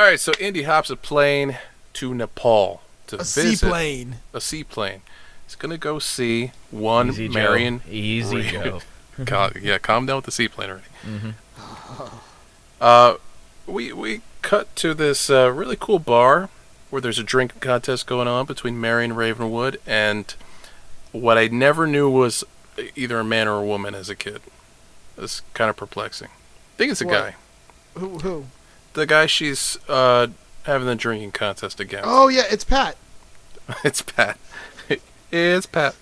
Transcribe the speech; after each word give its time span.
All 0.00 0.06
right, 0.06 0.18
so 0.18 0.32
Indy 0.40 0.62
hops 0.62 0.88
a 0.88 0.96
plane 0.96 1.58
to 1.92 2.14
Nepal 2.14 2.80
to 3.08 3.16
A 3.16 3.18
visit 3.18 3.58
seaplane. 3.58 4.16
A 4.32 4.40
seaplane. 4.40 5.02
He's 5.46 5.56
gonna 5.56 5.76
go 5.76 5.98
see 5.98 6.52
one 6.70 7.10
Easy, 7.10 7.28
Joe. 7.28 7.34
Marion. 7.34 7.82
Easy, 7.86 8.36
Reed. 8.36 8.50
Joe. 8.50 8.80
God, 9.26 9.56
yeah, 9.60 9.76
calm 9.76 10.06
down 10.06 10.16
with 10.16 10.24
the 10.24 10.30
seaplane 10.32 10.70
already. 10.70 10.86
Mm-hmm. 11.06 12.16
Uh, 12.80 13.16
we 13.66 13.92
we 13.92 14.22
cut 14.40 14.74
to 14.76 14.94
this 14.94 15.28
uh, 15.28 15.52
really 15.52 15.76
cool 15.78 15.98
bar 15.98 16.48
where 16.88 17.02
there's 17.02 17.18
a 17.18 17.22
drinking 17.22 17.60
contest 17.60 18.06
going 18.06 18.26
on 18.26 18.46
between 18.46 18.80
Marion 18.80 19.12
Ravenwood 19.12 19.82
and 19.86 20.34
what 21.12 21.36
I 21.36 21.48
never 21.48 21.86
knew 21.86 22.08
was 22.08 22.42
either 22.96 23.18
a 23.18 23.24
man 23.24 23.48
or 23.48 23.56
a 23.60 23.66
woman 23.66 23.94
as 23.94 24.08
a 24.08 24.16
kid. 24.16 24.40
It's 25.18 25.42
kind 25.52 25.68
of 25.68 25.76
perplexing. 25.76 26.28
I 26.28 26.76
think 26.78 26.90
it's 26.90 27.02
a 27.02 27.06
What? 27.06 27.12
guy. 27.12 27.34
Who? 27.98 28.18
who? 28.20 28.46
The 28.94 29.06
guy 29.06 29.26
she's 29.26 29.78
uh, 29.88 30.28
having 30.64 30.86
the 30.86 30.94
drinking 30.96 31.32
contest 31.32 31.80
against. 31.80 32.08
Oh 32.08 32.28
yeah, 32.28 32.42
it's 32.50 32.64
Pat. 32.64 32.96
it's 33.84 34.02
Pat. 34.02 34.38
it's 35.30 35.66
Pat. 35.66 35.94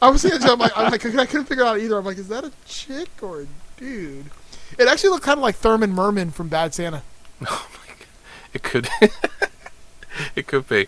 I 0.00 0.08
was 0.08 0.22
thinking, 0.22 0.48
I'm 0.48 0.58
like, 0.58 0.72
I'm 0.76 0.90
like, 0.90 1.04
I 1.04 1.26
couldn't 1.26 1.44
figure 1.44 1.64
it 1.64 1.66
out 1.66 1.78
either. 1.78 1.98
I'm 1.98 2.04
like, 2.06 2.16
is 2.16 2.28
that 2.28 2.42
a 2.44 2.52
chick 2.66 3.10
or 3.22 3.42
a 3.42 3.46
dude? 3.76 4.26
It 4.78 4.88
actually 4.88 5.10
looked 5.10 5.24
kind 5.24 5.38
of 5.38 5.42
like 5.42 5.56
Thurman 5.56 5.92
Merman 5.92 6.30
from 6.30 6.48
Bad 6.48 6.74
Santa. 6.74 7.02
Oh 7.46 7.68
my 7.72 7.92
god, 7.94 8.06
It 8.54 8.62
could. 8.62 8.88
it 10.36 10.46
could 10.46 10.66
be. 10.68 10.86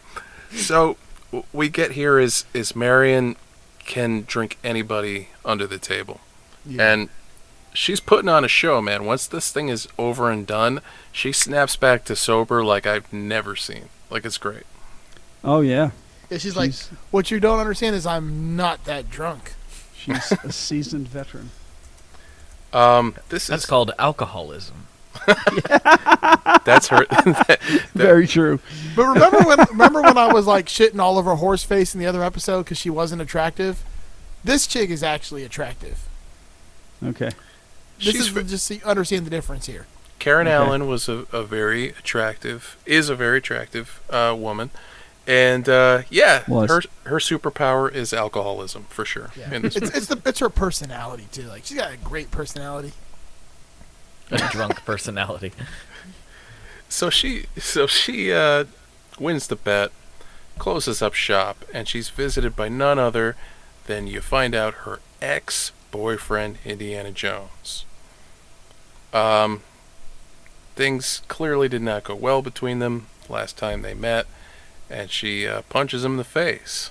So 0.52 0.96
w- 1.30 1.44
we 1.52 1.69
get 1.69 1.92
here 1.92 2.19
is 2.19 2.44
is 2.54 2.75
Marion 2.75 3.36
can 3.84 4.25
drink 4.26 4.56
anybody 4.64 5.28
under 5.44 5.66
the 5.66 5.78
table, 5.78 6.20
Yeah. 6.64 6.92
and 6.92 7.08
she's 7.76 8.00
putting 8.00 8.28
on 8.28 8.44
a 8.44 8.48
show, 8.48 8.81
man. 8.81 9.04
Once 9.04 9.26
this 9.26 9.53
thing 9.53 9.69
is 9.69 9.87
over 9.98 10.31
and 10.31 10.47
done, 10.47 10.81
she 11.12 11.31
snaps 11.32 11.76
back 11.76 12.04
to 12.06 12.16
sober 12.16 12.64
like 12.64 12.87
I've 12.87 13.12
never 13.12 13.54
seen. 13.54 13.88
Like 14.10 14.25
it's 14.25 14.38
great. 14.38 14.64
Oh 15.44 15.60
yeah. 15.60 15.91
Yeah, 16.31 16.38
she's 16.38 16.56
like, 16.56 16.72
what 17.12 17.31
you 17.31 17.38
don't 17.38 17.60
understand 17.60 17.94
is 17.94 18.04
I'm 18.06 18.56
not 18.56 18.84
that 18.84 19.10
drunk. 19.10 19.54
She's 19.97 20.32
a 20.42 20.50
seasoned 20.53 21.06
veteran. 21.09 21.50
Um, 22.72 23.14
this 23.28 23.47
That's 23.47 23.62
is 23.62 23.69
called 23.69 23.93
alcoholism. 23.98 24.87
that's 25.26 26.88
her. 26.88 27.06
that- 27.10 27.58
Very 27.94 28.26
true. 28.26 28.60
But 28.94 29.04
remember 29.06 29.38
when 29.41 29.58
remember 29.70 30.03
when 30.03 30.19
I 30.19 30.32
was 30.32 30.47
like 30.47 30.66
shitting 30.66 30.98
all 30.98 31.19
over 31.19 31.37
Horseface 31.37 31.94
in 31.94 32.00
the 32.00 32.06
other 32.06 32.22
episode 32.22 32.64
because 32.64 32.78
she 32.78 32.91
wasn't 32.91 33.22
attractive? 33.22 33.82
This 34.44 34.66
chick 34.66 34.91
is 34.91 35.03
actually 35.03 35.44
attractive. 35.44 36.08
Okay. 37.04 37.31
This 37.98 38.06
She's 38.14 38.20
is 38.22 38.28
ve- 38.28 38.42
just 38.44 38.66
so 38.66 38.74
you 38.74 38.80
understand 38.84 39.26
the 39.26 39.30
difference 39.30 39.66
here. 39.66 39.86
Karen 40.18 40.46
Okay. 40.46 40.54
Allen 40.54 40.86
was 40.88 41.08
a, 41.08 41.26
a 41.32 41.42
very 41.44 41.90
attractive, 41.90 42.76
is 42.86 43.08
a 43.08 43.14
very 43.14 43.38
attractive 43.38 44.00
uh, 44.10 44.34
woman, 44.38 44.70
and 45.26 45.68
uh, 45.68 46.02
yeah, 46.10 46.42
Was. 46.48 46.70
her 46.70 46.82
her 47.04 47.16
superpower 47.18 47.92
is 47.92 48.12
alcoholism 48.12 48.84
for 48.88 49.04
sure. 49.04 49.30
Yeah. 49.36 49.48
It's 49.52 49.76
it's 49.76 50.06
the 50.06 50.20
it's 50.24 50.38
her 50.40 50.48
personality 50.50 51.26
too. 51.32 51.42
Like 51.44 51.64
she's 51.64 51.76
got 51.78 51.92
a 51.92 51.96
great 51.96 52.30
personality. 52.30 52.92
A 54.30 54.38
drunk 54.50 54.84
personality. 54.84 55.52
So 56.88 57.10
she 57.10 57.46
so 57.58 57.86
she 57.86 58.32
uh, 58.32 58.64
wins 59.18 59.46
the 59.48 59.56
bet, 59.56 59.90
closes 60.58 61.02
up 61.02 61.14
shop, 61.14 61.64
and 61.74 61.86
she's 61.88 62.08
visited 62.08 62.54
by 62.56 62.68
none 62.68 62.98
other 62.98 63.36
than 63.86 64.06
you 64.06 64.20
find 64.20 64.54
out 64.54 64.74
her 64.84 65.00
ex 65.22 65.72
boyfriend 65.96 66.58
Indiana 66.64 67.10
Jones. 67.10 67.84
Um, 69.12 69.62
things 70.74 71.22
clearly 71.28 71.68
did 71.68 71.82
not 71.82 72.04
go 72.04 72.14
well 72.14 72.42
between 72.42 72.78
them 72.80 73.06
last 73.28 73.56
time 73.56 73.82
they 73.82 73.94
met, 73.94 74.26
and 74.90 75.10
she 75.10 75.46
uh, 75.46 75.62
punches 75.62 76.04
him 76.04 76.12
in 76.12 76.18
the 76.18 76.24
face. 76.24 76.90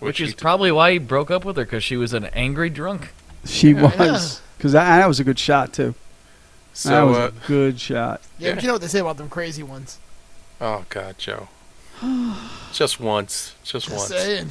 Which 0.00 0.18
he 0.18 0.24
is 0.24 0.30
t- 0.34 0.36
probably 0.40 0.70
why 0.70 0.92
he 0.92 0.98
broke 0.98 1.30
up 1.30 1.44
with 1.44 1.56
her, 1.56 1.64
because 1.64 1.82
she 1.84 1.96
was 1.96 2.12
an 2.12 2.26
angry 2.26 2.68
drunk. 2.68 3.12
She 3.44 3.70
Yeah. 3.70 3.82
was 3.82 4.42
because 4.58 4.72
that, 4.72 4.98
that 4.98 5.08
was 5.08 5.18
a 5.20 5.24
good 5.24 5.38
shot 5.38 5.72
too. 5.72 5.94
that 6.84 7.02
was 7.02 7.16
Uh, 7.16 7.30
a 7.34 7.46
good 7.46 7.80
shot. 7.80 8.20
Yeah, 8.38 8.48
Yeah. 8.48 8.54
but 8.54 8.62
you 8.62 8.66
know 8.68 8.74
what 8.74 8.82
they 8.82 8.88
say 8.88 9.00
about 9.00 9.16
them 9.16 9.28
crazy 9.30 9.62
ones. 9.62 9.98
oh 10.60 10.84
God, 10.90 11.16
Joe. 11.18 11.48
just 12.72 13.00
once, 13.00 13.54
just 13.64 13.86
Just 13.88 13.96
once. 13.96 14.08
saying. 14.08 14.50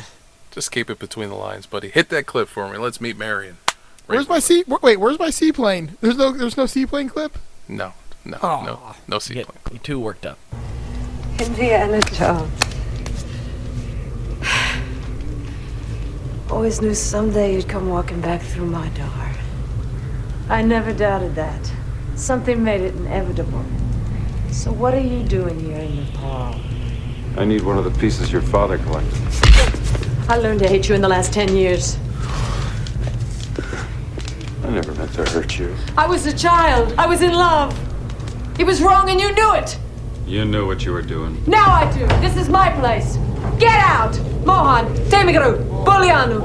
Just 0.53 0.71
keep 0.71 0.88
it 0.91 1.00
between 1.00 1.29
the 1.29 1.35
lines, 1.35 1.65
buddy. 1.65 1.89
Hit 1.89 2.09
that 2.09 2.27
clip 2.27 2.47
for 2.47 2.69
me. 2.69 2.77
Let's 2.77 3.01
meet 3.01 3.17
Marion. 3.17 3.57
Where's 4.05 4.29
my 4.29 4.38
sea? 4.38 4.63
Wait, 4.67 4.97
where's 4.97 5.17
my 5.17 5.31
seaplane? 5.31 5.97
There's 6.00 6.15
no 6.15 6.31
there's 6.31 6.57
no 6.57 6.67
seaplane 6.67 7.09
clip. 7.09 7.39
No, 7.67 7.94
no, 8.23 8.38
Aw. 8.44 8.63
no, 8.63 8.95
no 9.07 9.19
You 9.29 9.33
get 9.33 9.47
you 9.71 9.79
too 9.79 10.00
worked 10.00 10.27
up. 10.27 10.38
Indiana 11.39 12.01
Jones. 12.11 12.51
Uh, 14.44 14.81
always 16.51 16.81
knew 16.81 16.94
someday 16.94 17.56
you'd 17.56 17.67
come 17.67 17.89
walking 17.89 18.21
back 18.21 18.41
through 18.44 18.67
my 18.67 18.89
door. 18.89 19.31
I 20.49 20.61
never 20.61 20.94
doubted 20.94 21.33
that. 21.33 21.71
Something 22.15 22.63
made 22.63 22.81
it 22.81 22.94
inevitable. 22.94 23.65
So 24.51 24.71
what 24.71 24.94
are 24.94 24.99
you 24.99 25.23
doing 25.23 25.59
here 25.59 25.77
in 25.79 25.95
Nepal? 25.95 26.56
I 27.38 27.45
need 27.45 27.63
one 27.63 27.79
of 27.79 27.85
the 27.85 27.99
pieces 27.99 28.31
your 28.31 28.44
father 28.44 28.77
collected. 28.77 30.12
I 30.29 30.37
learned 30.37 30.59
to 30.59 30.67
hate 30.67 30.87
you 30.87 30.95
in 30.95 31.01
the 31.01 31.07
last 31.07 31.33
ten 31.33 31.55
years. 31.55 31.97
I 34.63 34.69
never 34.69 34.93
meant 34.93 35.13
to 35.13 35.25
hurt 35.25 35.59
you. 35.59 35.75
I 35.97 36.07
was 36.07 36.25
a 36.25 36.35
child. 36.35 36.93
I 36.97 37.05
was 37.05 37.21
in 37.21 37.33
love. 37.33 37.77
He 38.55 38.63
was 38.63 38.81
wrong 38.81 39.09
and 39.09 39.19
you 39.19 39.33
knew 39.33 39.53
it. 39.53 39.77
You 40.25 40.45
knew 40.45 40.65
what 40.65 40.85
you 40.85 40.93
were 40.93 41.01
doing. 41.01 41.43
Now 41.45 41.69
I 41.71 41.91
do. 41.91 42.07
This 42.21 42.37
is 42.37 42.47
my 42.47 42.71
place. 42.79 43.17
Get 43.59 43.75
out! 43.75 44.17
Mohan, 44.45 44.93
Temigru, 45.09 45.57
Bulianu. 45.85 46.41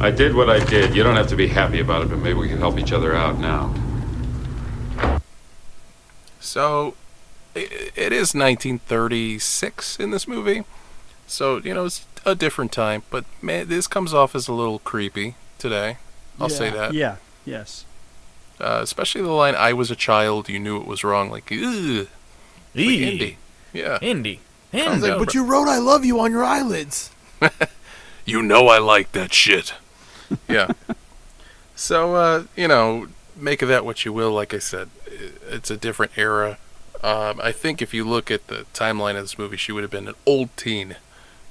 I 0.00 0.10
did 0.10 0.34
what 0.34 0.50
I 0.50 0.62
did. 0.64 0.94
You 0.94 1.02
don't 1.02 1.16
have 1.16 1.28
to 1.28 1.36
be 1.36 1.48
happy 1.48 1.80
about 1.80 2.02
it, 2.02 2.10
but 2.10 2.18
maybe 2.18 2.38
we 2.38 2.48
can 2.48 2.58
help 2.58 2.78
each 2.78 2.92
other 2.92 3.14
out 3.14 3.38
now. 3.38 3.74
So, 6.40 6.94
it 7.54 8.12
is 8.12 8.34
1936 8.34 9.98
in 9.98 10.10
this 10.10 10.28
movie. 10.28 10.64
So, 11.26 11.58
you 11.58 11.74
know, 11.74 11.86
it's 11.86 12.06
a 12.24 12.34
different 12.34 12.72
time, 12.72 13.02
but 13.10 13.24
man, 13.42 13.68
this 13.68 13.86
comes 13.86 14.12
off 14.14 14.34
as 14.34 14.48
a 14.48 14.52
little 14.52 14.78
creepy 14.80 15.34
today. 15.58 15.98
I'll 16.40 16.48
say 16.48 16.70
that. 16.70 16.94
Yeah. 16.94 17.16
Yes. 17.44 17.84
Uh, 18.60 18.80
especially 18.82 19.22
the 19.22 19.28
line, 19.30 19.54
I 19.54 19.72
was 19.72 19.90
a 19.90 19.96
child, 19.96 20.48
you 20.48 20.58
knew 20.58 20.76
it 20.80 20.86
was 20.86 21.02
wrong. 21.04 21.30
Like, 21.30 21.50
ugh. 21.52 22.08
Like 22.74 22.84
Eee. 22.84 23.10
Indy. 23.12 23.38
Yeah. 23.72 23.98
Indy. 24.00 24.40
He's 24.70 24.84
Indy. 24.84 25.08
like, 25.08 25.18
but 25.18 25.34
you 25.34 25.44
wrote 25.44 25.66
"I 25.68 25.78
love 25.78 26.04
you" 26.04 26.20
on 26.20 26.30
your 26.30 26.44
eyelids. 26.44 27.10
You 28.28 28.42
know 28.42 28.68
I 28.68 28.76
like 28.76 29.12
that 29.12 29.32
shit. 29.32 29.72
yeah. 30.50 30.72
So, 31.74 32.14
uh, 32.14 32.44
you 32.54 32.68
know, 32.68 33.06
make 33.34 33.62
of 33.62 33.70
that 33.70 33.86
what 33.86 34.04
you 34.04 34.12
will. 34.12 34.32
Like 34.32 34.52
I 34.52 34.58
said, 34.58 34.90
it's 35.48 35.70
a 35.70 35.78
different 35.78 36.12
era. 36.16 36.58
Um, 37.02 37.40
I 37.42 37.52
think 37.52 37.80
if 37.80 37.94
you 37.94 38.04
look 38.04 38.30
at 38.30 38.48
the 38.48 38.66
timeline 38.74 39.16
of 39.16 39.22
this 39.22 39.38
movie, 39.38 39.56
she 39.56 39.72
would 39.72 39.82
have 39.82 39.90
been 39.90 40.08
an 40.08 40.14
old 40.26 40.54
teen 40.58 40.96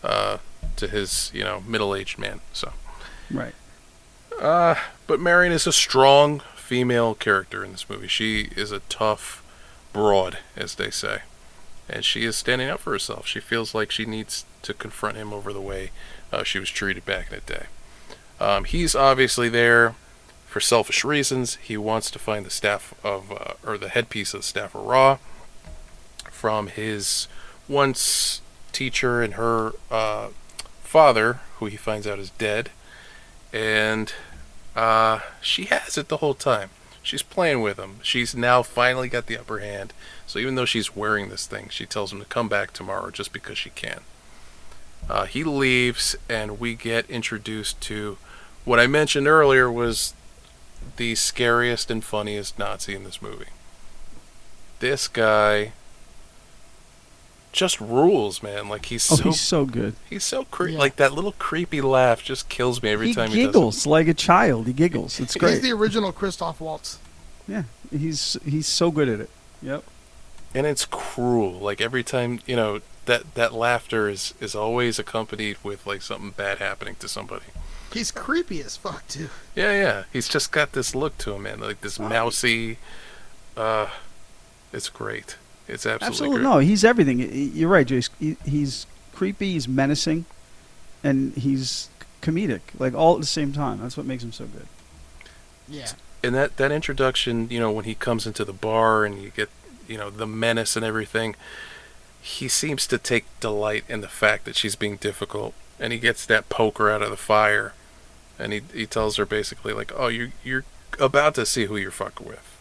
uh, 0.04 0.38
to 0.78 0.88
his, 0.88 1.32
you 1.34 1.44
know, 1.44 1.64
middle-aged 1.68 2.18
man. 2.18 2.42
So, 2.54 2.74
Right. 3.32 3.54
uh, 4.40 4.76
but 5.08 5.20
Marion 5.20 5.52
is 5.54 5.68
a 5.68 5.74
strong 5.74 6.42
female 6.56 7.16
character 7.16 7.64
in 7.64 7.72
this 7.72 7.90
movie. 7.90 8.08
She 8.08 8.50
is 8.56 8.72
a 8.72 8.80
tough 8.90 9.44
broad, 9.94 10.40
as 10.56 10.76
they 10.76 10.90
say, 10.92 11.22
and 11.90 12.04
she 12.04 12.24
is 12.26 12.36
standing 12.36 12.70
up 12.70 12.80
for 12.82 12.92
herself. 12.92 13.26
She 13.28 13.40
feels 13.40 13.74
like 13.74 13.92
she 13.92 14.06
needs 14.06 14.46
to 14.64 14.74
confront 14.74 15.18
him 15.18 15.32
over 15.34 15.54
the 15.54 15.62
way 15.62 15.92
uh, 16.32 16.44
she 16.44 16.60
was 16.60 16.70
treated 16.70 17.06
back 17.06 17.32
in 17.32 17.40
the 17.46 17.54
day. 17.54 17.66
Um, 18.40 18.66
he's 18.66 18.96
obviously 18.96 19.50
there 19.50 19.96
for 20.46 20.60
selfish 20.60 21.04
reasons. 21.04 21.56
He 21.56 21.78
wants 21.78 22.12
to 22.12 22.20
find 22.20 22.46
the 22.46 22.50
staff 22.52 22.94
of, 23.04 23.32
uh, 23.32 23.54
or 23.66 23.78
the 23.78 23.90
headpiece 23.90 24.34
of 24.34 24.42
the 24.42 24.46
staff 24.48 24.76
of 24.76 24.84
Ra 24.86 25.18
from 26.30 26.68
his 26.68 27.28
once 27.68 28.42
teacher 28.74 29.22
and 29.24 29.34
her 29.36 29.72
uh, 29.90 30.28
father, 30.88 31.42
who 31.58 31.66
he 31.66 31.78
finds 31.78 32.08
out 32.08 32.18
is 32.18 32.30
dead. 32.32 32.70
And 33.52 34.14
uh, 34.76 35.20
she 35.42 35.66
has 35.66 35.98
it 35.98 36.08
the 36.08 36.18
whole 36.18 36.34
time. 36.34 36.70
She's 37.04 37.24
playing 37.24 37.62
with 37.62 37.78
him. 37.78 37.98
She's 38.02 38.36
now 38.36 38.64
finally 38.64 39.10
got 39.10 39.28
the 39.28 39.38
upper 39.38 39.60
hand. 39.60 39.94
So 40.26 40.40
even 40.40 40.56
though 40.56 40.66
she's 40.66 40.96
wearing 40.96 41.30
this 41.30 41.46
thing, 41.46 41.70
she 41.70 41.86
tells 41.86 42.12
him 42.12 42.20
to 42.20 42.26
come 42.26 42.50
back 42.50 42.72
tomorrow 42.72 43.12
just 43.12 43.34
because 43.34 43.58
she 43.58 43.70
can. 43.70 44.02
Uh, 45.10 45.26
he 45.26 45.44
leaves, 45.44 46.16
and 46.30 46.60
we 46.60 46.74
get 46.74 47.10
introduced 47.10 47.80
to 47.82 48.18
what 48.66 48.80
I 48.80 48.88
mentioned 48.88 49.28
earlier 49.28 49.72
was 49.72 50.14
the 50.98 51.16
scariest 51.16 51.92
and 51.92 52.04
funniest 52.04 52.60
Nazi 52.60 52.96
in 52.96 53.04
this 53.04 53.22
movie. 53.22 53.52
This 54.80 55.08
guy 55.08 55.72
just 57.58 57.82
rules, 57.82 58.42
man. 58.44 58.70
Like 58.70 58.86
he's 58.86 59.12
Oh, 59.12 59.16
so 59.16 59.24
he's 59.24 59.42
so 59.42 59.66
good. 59.66 59.96
he's 60.10 60.24
so 60.24 60.46
creepy. 60.46 60.74
Yeah. 60.74 60.80
like 60.80 60.96
that 60.98 61.12
little 61.12 61.34
creepy 61.34 61.82
laugh 61.82 62.24
just 62.24 62.48
kills 62.50 62.82
me 62.84 62.90
every 62.90 63.08
he 63.08 63.14
time 63.14 63.32
he 63.32 63.36
giggles 63.44 63.86
like 63.86 64.08
a 64.08 64.14
child. 64.14 64.68
He 64.68 64.74
giggles. 64.74 65.20
It's 65.20 65.36
great. 65.36 65.54
He's 65.54 65.62
the 65.62 65.72
original 65.72 66.12
Christoph 66.12 66.62
Waltz. 66.62 67.00
yeah. 67.48 67.64
He's 67.92 68.38
he's 68.46 68.68
so 68.68 68.92
good 68.92 69.10
at 69.10 69.20
it. 69.20 69.30
Yep. 69.62 69.64
he 69.64 69.70
does 69.70 69.80
it. 69.82 70.58
And 70.58 70.68
it's 70.68 70.86
cruel. 70.86 71.54
Like 71.54 71.82
every 71.82 72.04
time, 72.04 72.40
you 72.46 72.56
know, 72.56 72.82
that 73.06 73.34
that 73.36 73.54
laughter 73.54 74.08
is 74.10 74.34
is 74.40 74.54
always 74.56 75.00
accompanied 75.00 75.58
with 75.64 75.88
like 75.88 76.02
something 76.02 76.32
bad 76.32 76.60
happening 76.60 76.96
to 77.00 77.08
somebody. 77.08 77.46
He's 77.94 78.12
creepy 78.12 78.62
as 78.62 78.76
fuck 78.78 79.08
too. 79.08 79.30
Yeah, 79.56 79.72
yeah. 79.72 80.04
He's 80.14 80.28
just 80.28 80.52
got 80.52 80.74
this 80.74 80.94
look 80.94 81.18
to 81.20 81.34
him, 81.34 81.44
man. 81.44 81.60
Like 81.60 81.82
this 81.82 81.98
mousy. 81.98 82.78
Uh, 83.56 83.88
it's 84.72 84.90
great. 84.90 85.38
It's 85.68 85.86
absolutely, 85.86 86.08
Absolutely. 86.08 86.42
No, 86.44 86.58
he's 86.60 86.84
everything. 86.86 87.20
Y- 87.20 87.26
y- 87.32 87.52
You're 87.54 87.70
right, 87.70 87.88
Jace. 87.88 88.10
He, 88.20 88.38
he's 88.46 88.86
creepy. 89.14 89.54
He's 89.54 89.68
menacing, 89.68 90.26
and 91.04 91.34
he's 91.34 91.90
comedic. 92.22 92.62
Like 92.80 92.94
all 92.94 93.16
at 93.16 93.20
the 93.22 93.26
same 93.28 93.52
time. 93.54 93.80
That's 93.82 93.98
what 93.98 94.06
makes 94.06 94.24
him 94.24 94.32
so 94.32 94.46
good. 94.46 94.68
Yeah. 95.68 95.92
and 96.24 96.34
that 96.36 96.56
that 96.58 96.72
introduction, 96.72 97.50
you 97.50 97.60
know, 97.60 97.72
when 97.72 97.86
he 97.86 97.94
comes 97.96 98.26
into 98.26 98.46
the 98.46 98.54
bar 98.54 99.04
and 99.06 99.22
you 99.22 99.30
get, 99.32 99.50
you 99.88 99.98
know, 99.98 100.10
the 100.10 100.26
menace 100.28 100.76
and 100.78 100.86
everything, 100.86 101.36
he 102.22 102.48
seems 102.48 102.88
to 102.88 102.98
take 102.98 103.26
delight 103.42 103.84
in 103.90 104.00
the 104.02 104.08
fact 104.08 104.46
that 104.46 104.56
she's 104.56 104.76
being 104.78 104.96
difficult, 104.98 105.54
and 105.80 105.92
he 105.92 106.00
gets 106.00 106.26
that 106.26 106.48
poker 106.50 106.90
out 106.90 107.02
of 107.02 107.10
the 107.10 107.18
fire, 107.18 107.74
and 108.40 108.54
he 108.54 108.62
he 108.74 108.86
tells 108.86 109.18
her 109.18 109.26
basically 109.26 109.74
like, 109.74 109.92
"Oh, 109.96 110.08
you 110.08 110.32
you're 110.44 110.64
about 111.00 111.36
to 111.36 111.46
see 111.46 111.66
who 111.66 111.76
you're 111.76 111.92
fucking 111.92 112.26
with." 112.26 112.58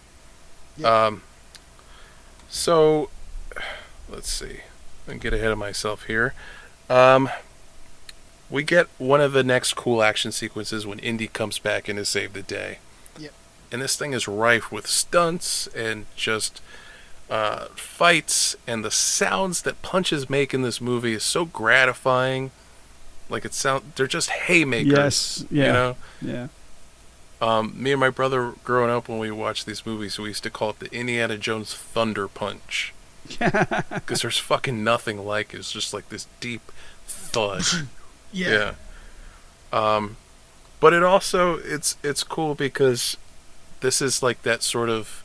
Yeah. 0.76 1.06
Um. 1.06 1.22
So, 2.56 3.10
let's 4.08 4.30
see. 4.30 4.60
And 5.06 5.20
get 5.20 5.32
ahead 5.32 5.50
of 5.50 5.58
myself 5.58 6.04
here. 6.04 6.34
Um. 6.88 7.28
We 8.48 8.62
get 8.62 8.86
one 8.98 9.20
of 9.20 9.32
the 9.32 9.42
next 9.42 9.74
cool 9.74 10.04
action 10.04 10.30
sequences 10.30 10.86
when 10.86 11.00
Indy 11.00 11.26
comes 11.26 11.58
back 11.58 11.88
in 11.88 11.96
to 11.96 12.04
save 12.04 12.32
the 12.32 12.42
day 12.42 12.78
and 13.72 13.82
this 13.82 13.96
thing 13.96 14.12
is 14.12 14.28
rife 14.28 14.70
with 14.70 14.86
stunts 14.86 15.66
and 15.68 16.06
just 16.14 16.60
uh, 17.28 17.66
fights 17.74 18.56
and 18.66 18.84
the 18.84 18.90
sounds 18.90 19.62
that 19.62 19.82
punches 19.82 20.30
make 20.30 20.54
in 20.54 20.62
this 20.62 20.80
movie 20.80 21.14
is 21.14 21.24
so 21.24 21.44
gratifying 21.44 22.52
like 23.28 23.44
it 23.44 23.52
sound 23.52 23.92
they're 23.96 24.06
just 24.06 24.30
haymakers 24.30 24.92
Yes, 24.92 25.44
yeah. 25.50 25.66
you 25.66 25.72
know 25.72 25.96
Yeah. 26.22 26.48
Um, 27.40 27.74
me 27.80 27.92
and 27.92 28.00
my 28.00 28.10
brother 28.10 28.54
growing 28.64 28.90
up 28.90 29.08
when 29.08 29.18
we 29.18 29.30
watched 29.30 29.66
these 29.66 29.84
movies 29.84 30.18
we 30.18 30.28
used 30.28 30.42
to 30.42 30.50
call 30.50 30.70
it 30.70 30.78
the 30.78 30.92
indiana 30.94 31.36
jones 31.36 31.74
thunder 31.74 32.28
punch 32.28 32.94
because 33.28 34.22
there's 34.22 34.38
fucking 34.38 34.82
nothing 34.84 35.24
like 35.24 35.52
it 35.52 35.58
it's 35.58 35.72
just 35.72 35.92
like 35.92 36.08
this 36.08 36.26
deep 36.40 36.62
thud 37.06 37.62
Yeah. 38.32 38.74
yeah. 39.72 39.94
Um, 39.94 40.16
but 40.80 40.92
it 40.92 41.02
also 41.02 41.56
it's 41.58 41.96
it's 42.02 42.22
cool 42.22 42.54
because 42.54 43.16
this 43.80 44.02
is 44.02 44.22
like 44.22 44.42
that 44.42 44.62
sort 44.62 44.88
of 44.88 45.24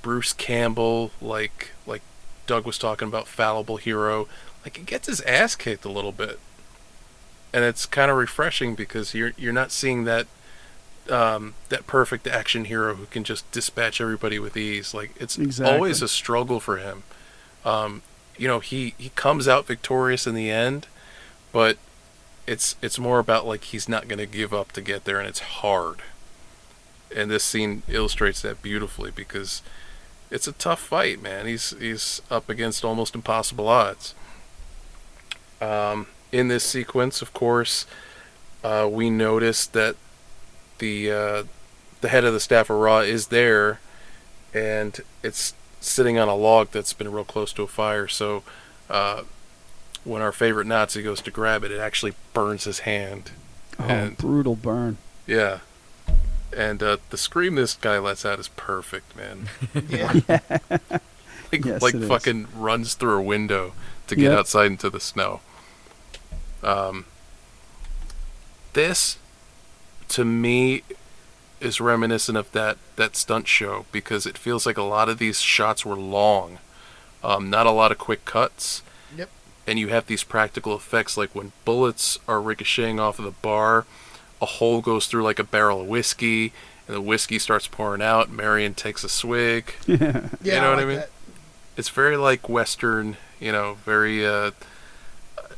Bruce 0.00 0.32
Campbell, 0.32 1.10
like 1.20 1.70
like 1.86 2.02
Doug 2.46 2.64
was 2.64 2.78
talking 2.78 3.08
about, 3.08 3.28
fallible 3.28 3.76
hero. 3.76 4.28
Like 4.64 4.76
he 4.76 4.82
gets 4.82 5.06
his 5.08 5.20
ass 5.22 5.54
kicked 5.56 5.84
a 5.84 5.90
little 5.90 6.12
bit, 6.12 6.38
and 7.52 7.64
it's 7.64 7.86
kind 7.86 8.10
of 8.10 8.16
refreshing 8.16 8.74
because 8.74 9.14
you're 9.14 9.32
you're 9.36 9.52
not 9.52 9.70
seeing 9.72 10.04
that 10.04 10.26
um, 11.10 11.54
that 11.68 11.86
perfect 11.86 12.26
action 12.26 12.66
hero 12.66 12.94
who 12.94 13.06
can 13.06 13.24
just 13.24 13.50
dispatch 13.52 14.00
everybody 14.00 14.38
with 14.38 14.56
ease. 14.56 14.94
Like 14.94 15.10
it's 15.18 15.38
Exactly. 15.38 15.74
always 15.74 16.02
a 16.02 16.08
struggle 16.08 16.60
for 16.60 16.78
him. 16.78 17.02
Um, 17.64 18.02
you 18.36 18.48
know, 18.48 18.60
he 18.60 18.94
he 18.98 19.10
comes 19.10 19.46
out 19.48 19.66
victorious 19.66 20.26
in 20.26 20.34
the 20.34 20.50
end, 20.50 20.86
but 21.52 21.76
it's 22.46 22.76
it's 22.82 22.98
more 22.98 23.18
about 23.18 23.46
like 23.46 23.64
he's 23.64 23.88
not 23.88 24.08
going 24.08 24.18
to 24.18 24.26
give 24.26 24.52
up 24.54 24.72
to 24.72 24.80
get 24.82 25.04
there, 25.04 25.18
and 25.18 25.28
it's 25.28 25.40
hard. 25.40 26.02
And 27.14 27.30
this 27.30 27.44
scene 27.44 27.82
illustrates 27.88 28.40
that 28.42 28.62
beautifully 28.62 29.10
because 29.10 29.60
it's 30.30 30.48
a 30.48 30.52
tough 30.52 30.80
fight, 30.80 31.20
man. 31.22 31.46
He's 31.46 31.70
he's 31.78 32.22
up 32.30 32.48
against 32.48 32.84
almost 32.84 33.14
impossible 33.14 33.68
odds. 33.68 34.14
Um, 35.60 36.06
in 36.32 36.48
this 36.48 36.64
sequence, 36.64 37.22
of 37.22 37.32
course, 37.34 37.86
uh, 38.64 38.88
we 38.90 39.10
notice 39.10 39.66
that 39.66 39.96
the 40.78 41.10
uh, 41.10 41.42
the 42.00 42.08
head 42.08 42.24
of 42.24 42.32
the 42.32 42.40
staff 42.40 42.70
of 42.70 42.76
Ra 42.78 42.98
is 43.00 43.28
there, 43.28 43.80
and 44.52 44.98
it's 45.22 45.54
sitting 45.80 46.18
on 46.18 46.28
a 46.28 46.34
log 46.36 46.68
that's 46.72 46.92
been 46.92 47.10
real 47.12 47.24
close 47.24 47.52
to 47.54 47.62
a 47.62 47.66
fire. 47.68 48.08
So 48.08 48.42
uh, 48.90 49.22
when 50.04 50.22
our 50.22 50.32
favorite 50.32 50.66
Nazi 50.66 51.02
goes 51.02 51.20
to 51.22 51.30
grab 51.30 51.64
it, 51.64 51.70
it 51.72 51.80
actually 51.80 52.14
burns 52.34 52.64
his 52.64 52.80
hand. 52.80 53.30
Oh, 53.78 53.84
And- 53.84 54.16
brutal 54.16 54.56
burn. 54.56 54.98
Yeah. 55.26 55.60
And 56.54 56.82
uh, 56.82 56.98
the 57.10 57.16
scream 57.16 57.54
this 57.54 57.74
guy 57.74 57.98
lets 57.98 58.26
out 58.26 58.38
is 58.38 58.48
perfect, 58.48 59.16
man. 59.16 59.48
Yeah. 59.88 60.12
Like, 61.50 61.64
Yes, 61.66 61.82
like 61.82 61.94
it 61.94 62.02
is. 62.02 62.08
fucking 62.08 62.48
runs 62.56 62.94
through 62.94 63.18
a 63.18 63.22
window 63.22 63.72
to 64.06 64.16
get 64.16 64.30
Yep. 64.30 64.38
outside 64.38 64.66
into 64.66 64.88
the 64.90 65.00
snow. 65.00 65.40
Um, 66.62 67.04
this, 68.72 69.18
to 70.12 70.24
me, 70.24 70.82
is 71.60 71.80
reminiscent 71.80 72.36
of 72.38 72.50
that 72.52 72.76
that 72.96 73.14
stunt 73.16 73.46
show 73.46 73.86
because 73.92 74.26
it 74.26 74.36
feels 74.38 74.66
like 74.66 74.76
a 74.76 74.82
lot 74.82 75.08
of 75.08 75.18
these 75.18 75.40
shots 75.40 75.84
were 75.84 75.94
long, 75.96 76.58
um, 77.22 77.48
not 77.50 77.66
a 77.66 77.70
lot 77.70 77.92
of 77.92 77.98
quick 77.98 78.24
cuts. 78.24 78.82
Yep. 79.16 79.28
And 79.66 79.78
you 79.78 79.88
have 79.88 80.06
these 80.06 80.24
practical 80.24 80.74
effects 80.74 81.16
like 81.16 81.34
when 81.34 81.52
bullets 81.64 82.18
are 82.26 82.40
ricocheting 82.42 82.98
off 82.98 83.18
of 83.18 83.24
the 83.24 83.30
bar, 83.30 83.86
a 84.40 84.46
hole 84.46 84.80
goes 84.80 85.06
through 85.06 85.22
like 85.22 85.38
a 85.38 85.44
barrel 85.44 85.82
of 85.82 85.86
whiskey, 85.86 86.52
and 86.88 86.96
the 86.96 87.00
whiskey 87.00 87.38
starts 87.38 87.68
pouring 87.68 88.02
out. 88.02 88.28
Marion 88.30 88.74
takes 88.74 89.04
a 89.04 89.08
swig. 89.08 89.72
Yeah, 89.86 90.28
You 90.42 90.52
know 90.60 90.70
what 90.70 90.78
I 90.80 90.82
like 90.82 90.86
mean? 90.86 90.96
that. 90.96 91.10
It's 91.76 91.88
very 91.90 92.16
like 92.16 92.48
Western, 92.48 93.16
you 93.40 93.52
know, 93.52 93.78
very. 93.84 94.26
Uh, 94.26 94.50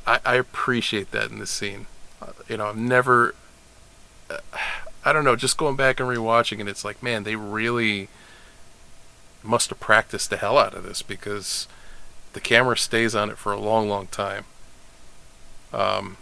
I, 0.07 0.21
I 0.25 0.35
appreciate 0.37 1.11
that 1.13 1.31
in 1.31 1.39
this 1.39 1.51
scene. 1.51 1.87
Uh, 2.21 2.33
you 2.49 2.57
know, 2.59 2.67
I've 2.69 2.77
never. 2.77 3.35
I 5.05 5.13
don't 5.13 5.25
know. 5.25 5.37
Just 5.37 5.57
going 5.57 5.77
back 5.77 6.01
and 6.01 6.09
rewatching 6.09 6.61
it, 6.61 6.69
it's 6.69 6.85
like, 6.85 7.03
man, 7.03 7.25
they 7.25 7.37
really 7.37 8.09
must 9.43 9.69
have 9.71 9.81
practiced 9.81 10.31
the 10.31 10.37
hell 10.39 10.57
out 10.57 10.75
of 10.75 10.83
this 10.85 11.03
because 11.03 11.69
the 12.33 12.41
camera 12.41 12.77
stays 12.77 13.15
on 13.15 13.31
it 13.31 13.37
for 13.39 13.53
a 13.53 13.61
long, 13.61 13.89
long 13.89 14.07
time. 14.07 14.45
Um, 15.73 16.17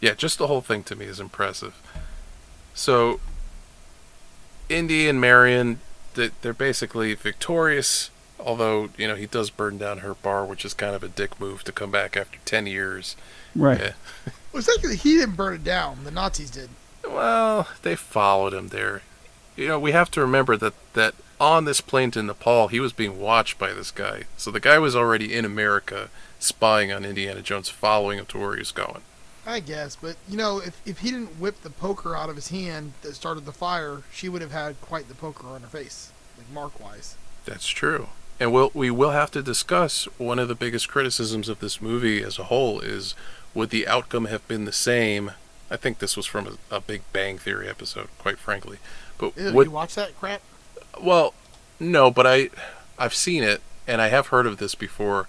yeah, 0.00 0.14
just 0.14 0.38
the 0.38 0.48
whole 0.48 0.60
thing 0.60 0.82
to 0.84 0.96
me 0.96 1.04
is 1.06 1.20
impressive. 1.20 1.74
So, 2.74 3.20
Indy 4.68 5.08
and 5.08 5.20
Marion, 5.20 5.80
they- 6.14 6.32
they're 6.42 6.52
basically 6.52 7.14
victorious. 7.14 8.10
Although 8.40 8.90
you 8.98 9.06
know 9.08 9.14
he 9.14 9.26
does 9.26 9.48
burn 9.48 9.78
down 9.78 9.98
her 9.98 10.12
bar, 10.14 10.44
which 10.44 10.64
is 10.64 10.74
kind 10.74 10.94
of 10.94 11.02
a 11.02 11.08
dick 11.08 11.40
move 11.40 11.62
to 11.64 11.72
come 11.72 11.90
back 11.90 12.16
after 12.16 12.38
ten 12.44 12.66
years. 12.66 13.16
Right. 13.54 13.80
Yeah. 13.80 13.92
Well, 14.54 14.60
it's 14.60 14.68
actually 14.72 14.94
he 14.94 15.16
didn't 15.16 15.34
burn 15.34 15.54
it 15.54 15.64
down. 15.64 16.04
The 16.04 16.12
Nazis 16.12 16.48
did. 16.48 16.68
Well, 17.02 17.66
they 17.82 17.96
followed 17.96 18.54
him 18.54 18.68
there. 18.68 19.02
You 19.56 19.66
know, 19.66 19.80
we 19.80 19.90
have 19.90 20.12
to 20.12 20.20
remember 20.20 20.56
that 20.56 20.74
that 20.92 21.16
on 21.40 21.64
this 21.64 21.80
plane 21.80 22.12
to 22.12 22.22
Nepal, 22.22 22.68
he 22.68 22.78
was 22.78 22.92
being 22.92 23.18
watched 23.18 23.58
by 23.58 23.72
this 23.72 23.90
guy. 23.90 24.22
So 24.36 24.52
the 24.52 24.60
guy 24.60 24.78
was 24.78 24.94
already 24.94 25.34
in 25.34 25.44
America, 25.44 26.08
spying 26.38 26.92
on 26.92 27.04
Indiana 27.04 27.42
Jones, 27.42 27.68
following 27.68 28.16
him 28.16 28.26
to 28.26 28.38
where 28.38 28.52
he 28.52 28.60
was 28.60 28.70
going. 28.70 29.00
I 29.44 29.58
guess, 29.58 29.96
but 29.96 30.14
you 30.28 30.36
know, 30.36 30.58
if, 30.58 30.80
if 30.86 31.00
he 31.00 31.10
didn't 31.10 31.40
whip 31.40 31.62
the 31.62 31.70
poker 31.70 32.14
out 32.14 32.30
of 32.30 32.36
his 32.36 32.48
hand 32.48 32.92
that 33.02 33.16
started 33.16 33.46
the 33.46 33.52
fire, 33.52 34.02
she 34.12 34.28
would 34.28 34.40
have 34.40 34.52
had 34.52 34.80
quite 34.80 35.08
the 35.08 35.16
poker 35.16 35.48
on 35.48 35.62
her 35.62 35.66
face, 35.66 36.12
like 36.38 36.48
mark 36.52 36.78
wise. 36.78 37.16
That's 37.44 37.66
true. 37.66 38.06
And 38.38 38.52
we'll, 38.52 38.70
we 38.72 38.90
will 38.90 39.10
have 39.10 39.32
to 39.32 39.42
discuss 39.42 40.04
one 40.16 40.38
of 40.38 40.46
the 40.46 40.54
biggest 40.54 40.88
criticisms 40.88 41.48
of 41.48 41.58
this 41.58 41.82
movie 41.82 42.22
as 42.22 42.38
a 42.38 42.44
whole 42.44 42.78
is 42.80 43.16
would 43.54 43.70
the 43.70 43.86
outcome 43.86 44.26
have 44.26 44.46
been 44.48 44.64
the 44.64 44.72
same? 44.72 45.32
I 45.70 45.76
think 45.76 45.98
this 45.98 46.16
was 46.16 46.26
from 46.26 46.58
a, 46.70 46.76
a 46.76 46.80
Big 46.80 47.02
Bang 47.12 47.38
Theory 47.38 47.68
episode, 47.68 48.08
quite 48.18 48.38
frankly. 48.38 48.78
But 49.18 49.36
Ew, 49.36 49.52
would 49.52 49.66
you 49.68 49.72
watch 49.72 49.94
that 49.94 50.18
crap? 50.18 50.42
Well, 51.00 51.34
no, 51.80 52.10
but 52.10 52.26
I 52.26 52.50
I've 52.98 53.14
seen 53.14 53.42
it 53.42 53.62
and 53.86 54.00
I 54.00 54.08
have 54.08 54.28
heard 54.28 54.46
of 54.46 54.58
this 54.58 54.74
before. 54.74 55.28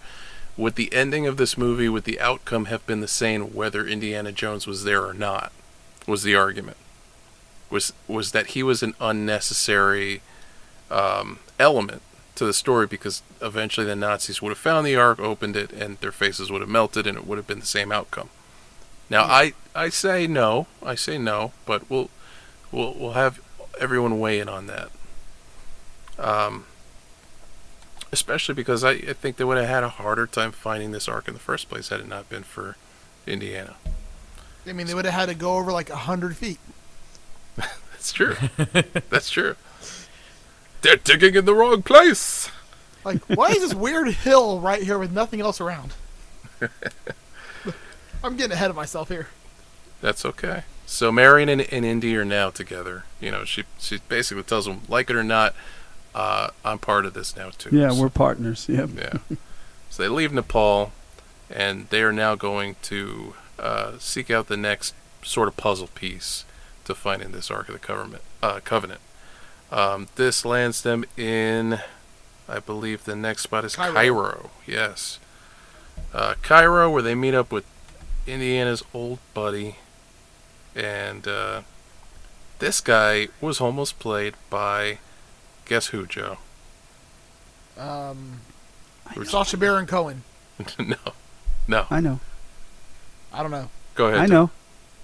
Would 0.57 0.75
the 0.75 0.93
ending 0.93 1.27
of 1.27 1.35
this 1.35 1.57
movie, 1.57 1.89
would 1.89 2.05
the 2.05 2.19
outcome 2.19 2.65
have 2.65 2.85
been 2.87 3.01
the 3.01 3.09
same 3.09 3.53
whether 3.53 3.85
Indiana 3.85 4.31
Jones 4.31 4.65
was 4.65 4.85
there 4.85 5.05
or 5.05 5.13
not? 5.13 5.51
Was 6.07 6.23
the 6.23 6.35
argument 6.35 6.77
was 7.69 7.93
was 8.07 8.31
that 8.31 8.47
he 8.47 8.63
was 8.63 8.83
an 8.83 8.93
unnecessary 8.99 10.21
um, 10.91 11.39
element 11.59 12.01
to 12.35 12.45
the 12.45 12.53
story 12.53 12.87
because 12.87 13.23
eventually 13.41 13.85
the 13.85 13.95
Nazis 13.95 14.41
would 14.41 14.49
have 14.49 14.57
found 14.57 14.85
the 14.85 14.95
Ark, 14.95 15.19
opened 15.19 15.55
it, 15.55 15.71
and 15.71 15.97
their 15.99 16.11
faces 16.11 16.51
would 16.51 16.61
have 16.61 16.69
melted, 16.69 17.07
and 17.07 17.17
it 17.17 17.25
would 17.25 17.37
have 17.37 17.47
been 17.47 17.59
the 17.59 17.65
same 17.65 17.91
outcome. 17.91 18.29
Now, 19.09 19.23
I 19.23 19.53
I 19.73 19.89
say 19.89 20.27
no, 20.27 20.67
I 20.83 20.95
say 20.95 21.17
no, 21.17 21.51
but 21.65 21.89
we'll 21.89 22.09
we'll 22.71 22.93
we'll 22.93 23.13
have 23.13 23.39
everyone 23.79 24.19
weigh 24.19 24.39
in 24.39 24.49
on 24.49 24.67
that. 24.67 24.89
Um, 26.17 26.65
especially 28.11 28.55
because 28.55 28.83
I, 28.83 28.91
I 28.91 29.13
think 29.13 29.35
they 29.37 29.43
would 29.43 29.57
have 29.57 29.67
had 29.67 29.83
a 29.83 29.89
harder 29.89 30.25
time 30.25 30.51
finding 30.51 30.91
this 30.91 31.07
ark 31.07 31.27
in 31.27 31.33
the 31.33 31.39
first 31.39 31.69
place 31.69 31.89
had 31.89 31.99
it 31.99 32.07
not 32.07 32.29
been 32.29 32.43
for 32.43 32.77
Indiana. 33.27 33.75
I 34.65 34.73
mean, 34.73 34.87
they 34.87 34.93
would 34.93 35.05
have 35.05 35.13
had 35.13 35.29
to 35.29 35.35
go 35.35 35.57
over 35.57 35.71
like 35.71 35.89
a 35.89 35.95
hundred 35.95 36.35
feet. 36.35 36.59
That's 37.55 38.11
true. 38.11 38.35
That's 39.09 39.29
true. 39.29 39.55
They're 40.85 40.97
digging 40.97 41.33
in 41.33 41.45
the 41.45 41.55
wrong 41.55 41.81
place. 41.81 42.51
Like, 43.03 43.23
why 43.25 43.49
is 43.49 43.59
this 43.61 43.73
weird 43.73 44.07
hill 44.09 44.59
right 44.59 44.83
here 44.83 44.99
with 44.99 45.11
nothing 45.11 45.41
else 45.41 45.59
around? 45.59 45.93
I'm 48.23 48.35
getting 48.37 48.51
ahead 48.51 48.69
of 48.69 48.75
myself 48.75 49.09
here. 49.09 49.27
That's 50.01 50.23
okay. 50.25 50.63
So 50.85 51.11
Marion 51.11 51.49
and, 51.49 51.61
and 51.61 51.83
Indy 51.83 52.15
are 52.17 52.23
now 52.25 52.51
together. 52.51 53.03
You 53.19 53.31
know, 53.31 53.45
she 53.45 53.63
she 53.79 53.97
basically 54.07 54.43
tells 54.43 54.65
them, 54.65 54.81
like 54.87 55.09
it 55.09 55.15
or 55.15 55.23
not, 55.23 55.55
uh, 56.13 56.49
I'm 56.63 56.77
part 56.77 57.05
of 57.05 57.15
this 57.15 57.35
now 57.35 57.49
too. 57.49 57.75
Yeah, 57.75 57.89
So- 57.89 58.01
we're 58.01 58.09
partners. 58.09 58.67
Yep. 58.69 58.89
Yeah. 58.95 59.17
so 59.89 60.03
they 60.03 60.09
leave 60.09 60.31
Nepal, 60.33 60.91
and 61.49 61.89
they 61.89 62.03
are 62.03 62.13
now 62.13 62.35
going 62.35 62.75
to 62.83 63.33
uh, 63.57 63.93
seek 63.97 64.29
out 64.29 64.47
the 64.49 64.57
next 64.57 64.93
sort 65.23 65.47
of 65.47 65.57
puzzle 65.57 65.87
piece 65.95 66.45
to 66.83 66.93
find 66.93 67.23
in 67.23 67.31
this 67.31 67.49
Ark 67.49 67.69
of 67.69 67.73
the 67.73 67.79
Covenant. 67.79 68.21
Uh, 68.43 68.59
Covenant. 68.63 69.01
Um, 69.75 70.07
this 70.15 70.45
lands 70.45 70.83
them 70.83 71.03
in, 71.17 71.79
I 72.47 72.59
believe, 72.59 73.03
the 73.03 73.15
next 73.15 73.41
spot 73.41 73.65
is 73.65 73.75
Cairo. 73.75 73.93
Cairo. 73.93 74.49
Yes, 74.65 75.19
uh, 76.13 76.35
Cairo, 76.41 76.89
where 76.89 77.01
they 77.01 77.13
meet 77.13 77.33
up 77.33 77.51
with 77.51 77.65
Indiana's 78.25 78.83
old 78.93 79.19
buddy, 79.33 79.75
and 80.73 81.27
uh, 81.27 81.63
this 82.59 82.79
guy 82.79 83.27
was 83.41 83.59
almost 83.59 83.99
played 83.99 84.35
by, 84.49 84.99
guess 85.65 85.87
who, 85.87 86.05
Joe? 86.05 86.37
Um, 87.77 88.39
I 89.05 89.17
know. 89.17 89.23
Sacha 89.25 89.57
Baron 89.57 89.87
Cohen. 89.87 90.23
no, 90.79 90.95
no. 91.67 91.85
I 91.91 91.99
know. 91.99 92.21
I 93.33 93.41
don't 93.41 93.51
know. 93.51 93.69
Go 93.95 94.05
ahead. 94.05 94.19
I 94.21 94.25
know. 94.27 94.51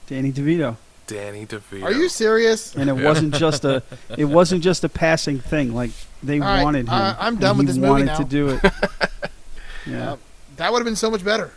Danny 0.08 0.32
DeVito. 0.32 0.78
Danny 1.12 1.46
DeVito. 1.46 1.84
Are 1.84 1.92
you 1.92 2.08
serious? 2.10 2.76
And 2.76 2.90
it 2.90 2.96
Yeah. 2.98 3.04
wasn't 3.08 3.34
just 3.36 3.66
a 3.66 3.84
it 4.18 4.26
wasn't 4.26 4.64
just 4.64 4.84
a 4.84 4.90
passing 4.90 5.40
thing. 5.40 5.74
Like 5.74 5.92
they 6.24 6.40
All 6.40 6.46
right, 6.48 6.64
wanted 6.64 6.88
him. 6.88 6.94
I- 6.94 7.16
I'm 7.20 7.34
and 7.34 7.40
done 7.40 7.58
with 7.58 7.68
he 7.68 7.74
this 7.74 7.78
movie 7.78 7.90
wanted 7.90 8.06
now. 8.06 8.18
to 8.18 8.24
do 8.26 8.50
it. 8.50 8.62
Yeah. 9.88 10.12
Uh, 10.12 10.18
that 10.58 10.72
would 10.72 10.78
have 10.80 10.86
been 10.86 10.96
so 10.96 11.10
much 11.10 11.26
better. 11.26 11.52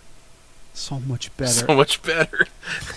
so 0.73 0.99
much 0.99 1.34
better. 1.37 1.52
so 1.52 1.75
much 1.75 2.00
better? 2.02 2.46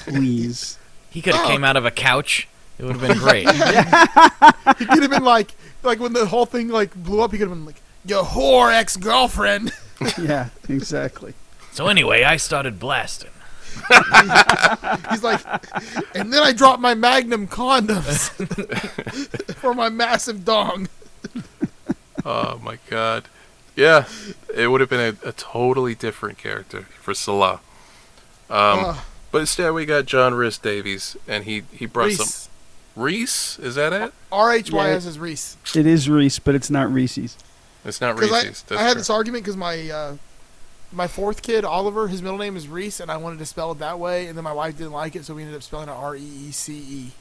Please. 0.06 0.78
He 1.10 1.22
could 1.22 1.34
have 1.36 1.46
Oh. 1.46 1.50
came 1.50 1.66
out 1.66 1.76
of 1.76 1.86
a 1.86 1.92
couch. 1.92 2.48
It 2.80 2.86
would 2.86 2.96
have 2.96 3.08
been 3.08 3.18
great. 3.18 3.46
He 4.80 4.86
could 4.86 5.02
have 5.02 5.12
been 5.12 5.24
like, 5.26 5.54
like 5.84 6.00
when 6.00 6.14
the 6.14 6.26
whole 6.28 6.46
thing 6.46 6.70
like 6.70 6.94
blew 6.96 7.22
up. 7.22 7.32
He 7.32 7.38
could 7.38 7.48
have 7.50 7.58
been 7.58 7.66
like, 7.66 7.82
"Your 8.06 8.24
whore 8.24 8.72
ex 8.72 8.96
girlfriend." 8.96 9.74
yeah, 10.18 10.50
exactly. 10.70 11.34
so 11.74 11.88
anyway, 11.88 12.24
I 12.24 12.38
started 12.38 12.80
blasting. 12.80 13.32
He's 15.12 15.24
like, 15.24 15.42
and 16.16 16.34
then 16.34 16.44
I 16.44 16.54
dropped 16.54 16.82
my 16.82 16.94
Magnum 16.94 17.48
condoms 17.48 18.30
for 19.56 19.74
my 19.74 19.90
massive 19.90 20.44
dong. 20.46 20.88
Oh 22.26 22.60
my 22.62 22.78
god. 22.90 23.24
Yeah, 23.78 24.06
it 24.54 24.68
would 24.68 24.82
have 24.82 24.90
been 24.90 25.16
a, 25.24 25.30
a 25.30 25.32
totally 25.32 25.96
different 25.96 26.38
character 26.38 26.82
for 27.00 27.14
Sallah. 27.14 27.62
Um, 28.50 28.80
Ugh, 28.84 28.98
but 29.32 29.38
instead 29.40 29.72
we 29.72 29.86
got 29.86 30.06
John 30.08 30.34
Rhys 30.34 30.58
Davies, 30.58 31.16
and 31.26 31.46
he 31.46 31.64
he 31.72 31.86
brought 31.86 32.12
some 32.12 32.26
Reese. 32.26 32.50
Reese. 32.98 33.60
Is 33.60 33.76
that 33.76 33.94
it? 33.94 34.14
R 34.30 34.52
H 34.52 34.72
Y 34.74 34.90
Yeah. 34.90 34.96
Is 34.96 35.18
Reese. 35.18 35.56
It 35.74 35.86
is 35.86 36.10
Reese, 36.10 36.40
but 36.40 36.54
it's 36.54 36.70
not 36.70 36.92
Reese's. 36.92 37.38
It's 37.86 38.02
not 38.02 38.18
Because 38.18 38.44
Reese's. 38.44 38.66
I, 38.72 38.76
I 38.76 38.82
had 38.82 38.92
true. 38.94 39.00
this 39.00 39.10
argument 39.10 39.46
because 39.46 39.56
my 39.56 39.90
uh, 39.90 40.18
my 40.92 41.08
fourth 41.08 41.42
kid 41.42 41.66
Oliver, 41.66 42.08
his 42.08 42.22
middle 42.22 42.38
name 42.38 42.56
is 42.56 42.68
Reese, 42.68 43.00
and 43.00 43.12
I 43.12 43.18
wanted 43.18 43.40
to 43.40 43.46
spell 43.46 43.72
it 43.72 43.80
that 43.80 44.00
way, 44.00 44.28
and 44.28 44.38
then 44.38 44.44
my 44.44 44.54
wife 44.54 44.78
didn't 44.78 44.94
like 44.94 45.16
it, 45.16 45.26
so 45.26 45.34
we 45.34 45.42
ended 45.44 45.56
up 45.58 45.64
spelling 45.64 45.90
it 45.90 45.94
R 45.94 46.16
E 46.16 46.22
E 46.22 46.52
C 46.52 46.74
E. 46.74 47.12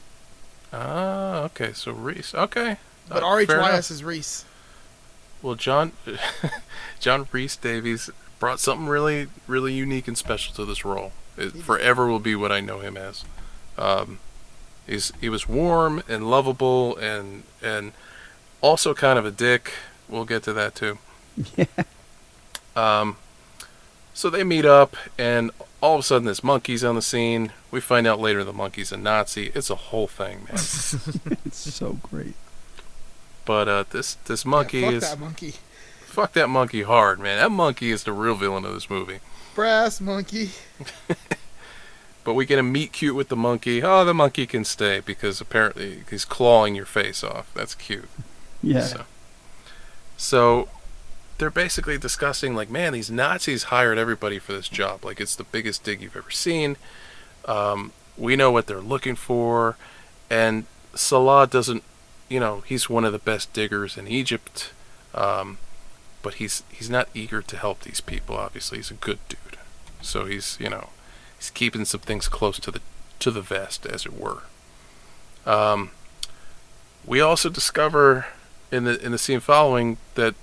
Ah, 0.73 1.42
okay. 1.44 1.73
So 1.73 1.92
Reese. 1.92 2.35
Okay. 2.35 2.76
But 3.08 3.23
R 3.23 3.40
H 3.40 3.46
fair 3.46 3.58
Y 3.61 3.68
enough. 3.68 3.78
S 3.78 3.90
is 3.90 4.04
Reese. 4.04 4.44
Well, 5.42 5.54
John, 5.54 5.92
John 7.00 7.28
Rhys 7.30 7.56
Davies 7.56 8.11
brought 8.38 8.58
something 8.61 8.87
really, 8.87 9.28
really 9.46 9.73
unique 9.73 10.08
and 10.08 10.16
special 10.16 10.54
to 10.54 10.64
this 10.64 10.85
role. 10.85 11.12
It 11.37 11.52
forever 11.52 12.06
will 12.06 12.18
be 12.18 12.35
what 12.35 12.50
I 12.50 12.61
know 12.61 12.80
him 12.80 12.96
as. 12.96 13.25
Um, 13.76 14.18
he's 14.87 15.12
he 15.20 15.28
was 15.28 15.49
warm 15.49 16.02
and 16.08 16.30
lovable 16.30 16.96
and 16.96 17.42
and 17.62 17.92
also 18.61 18.94
kind 18.94 19.18
of 19.18 19.26
a 19.26 19.30
dick. 19.30 19.73
We'll 20.08 20.25
get 20.25 20.42
to 20.44 20.52
that 20.52 20.75
too. 20.75 20.99
Yeah. 21.56 21.66
Um, 22.75 23.16
so 24.16 24.30
they 24.30 24.42
meet 24.42 24.64
up, 24.64 24.96
and 25.18 25.50
all 25.82 25.96
of 25.96 26.00
a 26.00 26.02
sudden, 26.02 26.26
this 26.26 26.42
monkey's 26.42 26.82
on 26.82 26.94
the 26.94 27.02
scene. 27.02 27.52
We 27.70 27.80
find 27.82 28.06
out 28.06 28.18
later 28.18 28.42
the 28.44 28.52
monkey's 28.52 28.90
a 28.90 28.96
Nazi. 28.96 29.52
It's 29.54 29.68
a 29.68 29.75
whole 29.75 30.06
thing, 30.08 30.44
man. 30.44 30.54
It's 31.44 31.75
so 31.75 31.99
great. 32.02 32.35
but 33.44 33.68
uh, 33.68 33.85
this 33.90 34.14
this 34.25 34.44
monkey 34.46 34.80
yeah, 34.80 34.87
fuck 34.87 34.94
is 34.94 35.02
that 35.11 35.18
monkey. 35.20 35.54
fuck 36.06 36.32
that 36.32 36.49
monkey 36.49 36.82
hard, 36.82 37.20
man. 37.20 37.38
That 37.38 37.52
monkey 37.52 37.90
is 37.90 38.04
the 38.04 38.12
real 38.12 38.35
villain 38.35 38.64
of 38.64 38.73
this 38.73 38.88
movie. 38.88 39.20
Brass 39.54 40.00
monkey. 40.00 40.50
But 42.25 42.35
we 42.35 42.44
get 42.44 42.58
a 42.58 42.62
meet 42.64 42.90
cute 42.90 43.14
with 43.14 43.28
the 43.28 43.37
monkey. 43.37 43.85
Oh, 43.85 44.04
the 44.04 44.12
monkey 44.12 44.46
can 44.49 44.64
stay 44.64 44.99
because 44.99 45.40
apparently 45.40 46.02
he's 46.11 46.25
clawing 46.25 46.75
your 46.75 46.85
face 46.85 47.23
off. 47.23 47.49
That's 47.54 47.76
cute. 47.76 48.08
Yeah. 48.61 48.80
So, 48.80 49.04
so 50.16 50.68
they're 51.38 51.50
basically 51.50 51.98
discussing 51.98 52.54
like, 52.54 52.70
man, 52.70 52.92
these 52.92 53.10
Nazis 53.10 53.64
hired 53.64 53.98
everybody 53.98 54.38
for 54.38 54.52
this 54.52 54.68
job. 54.68 55.04
Like 55.04 55.20
it's 55.20 55.36
the 55.36 55.44
biggest 55.44 55.84
dig 55.84 56.00
you've 56.00 56.16
ever 56.16 56.30
seen. 56.30 56.76
Um, 57.44 57.92
we 58.16 58.36
know 58.36 58.50
what 58.50 58.66
they're 58.66 58.80
looking 58.80 59.14
for, 59.14 59.76
and 60.30 60.64
Sallah 60.94 61.46
doesn't, 61.46 61.84
you 62.28 62.40
know, 62.40 62.60
he's 62.60 62.88
one 62.88 63.04
of 63.04 63.12
the 63.12 63.18
best 63.18 63.52
diggers 63.52 63.96
in 63.96 64.08
Egypt, 64.08 64.72
um, 65.14 65.58
but 66.22 66.34
he's 66.34 66.62
he's 66.70 66.90
not 66.90 67.08
eager 67.14 67.42
to 67.42 67.56
help 67.56 67.80
these 67.80 68.00
people. 68.00 68.36
Obviously, 68.36 68.78
he's 68.78 68.90
a 68.90 68.94
good 68.94 69.18
dude, 69.28 69.58
so 70.00 70.24
he's 70.24 70.56
you 70.58 70.70
know, 70.70 70.88
he's 71.36 71.50
keeping 71.50 71.84
some 71.84 72.00
things 72.00 72.26
close 72.26 72.58
to 72.60 72.70
the 72.70 72.80
to 73.18 73.30
the 73.30 73.42
vest, 73.42 73.86
as 73.86 74.06
it 74.06 74.18
were. 74.18 74.42
Um, 75.44 75.90
we 77.04 77.20
also 77.20 77.48
discover 77.48 78.26
in 78.72 78.84
the 78.84 78.98
in 79.04 79.12
the 79.12 79.18
scene 79.18 79.40
following 79.40 79.98
that 80.14 80.34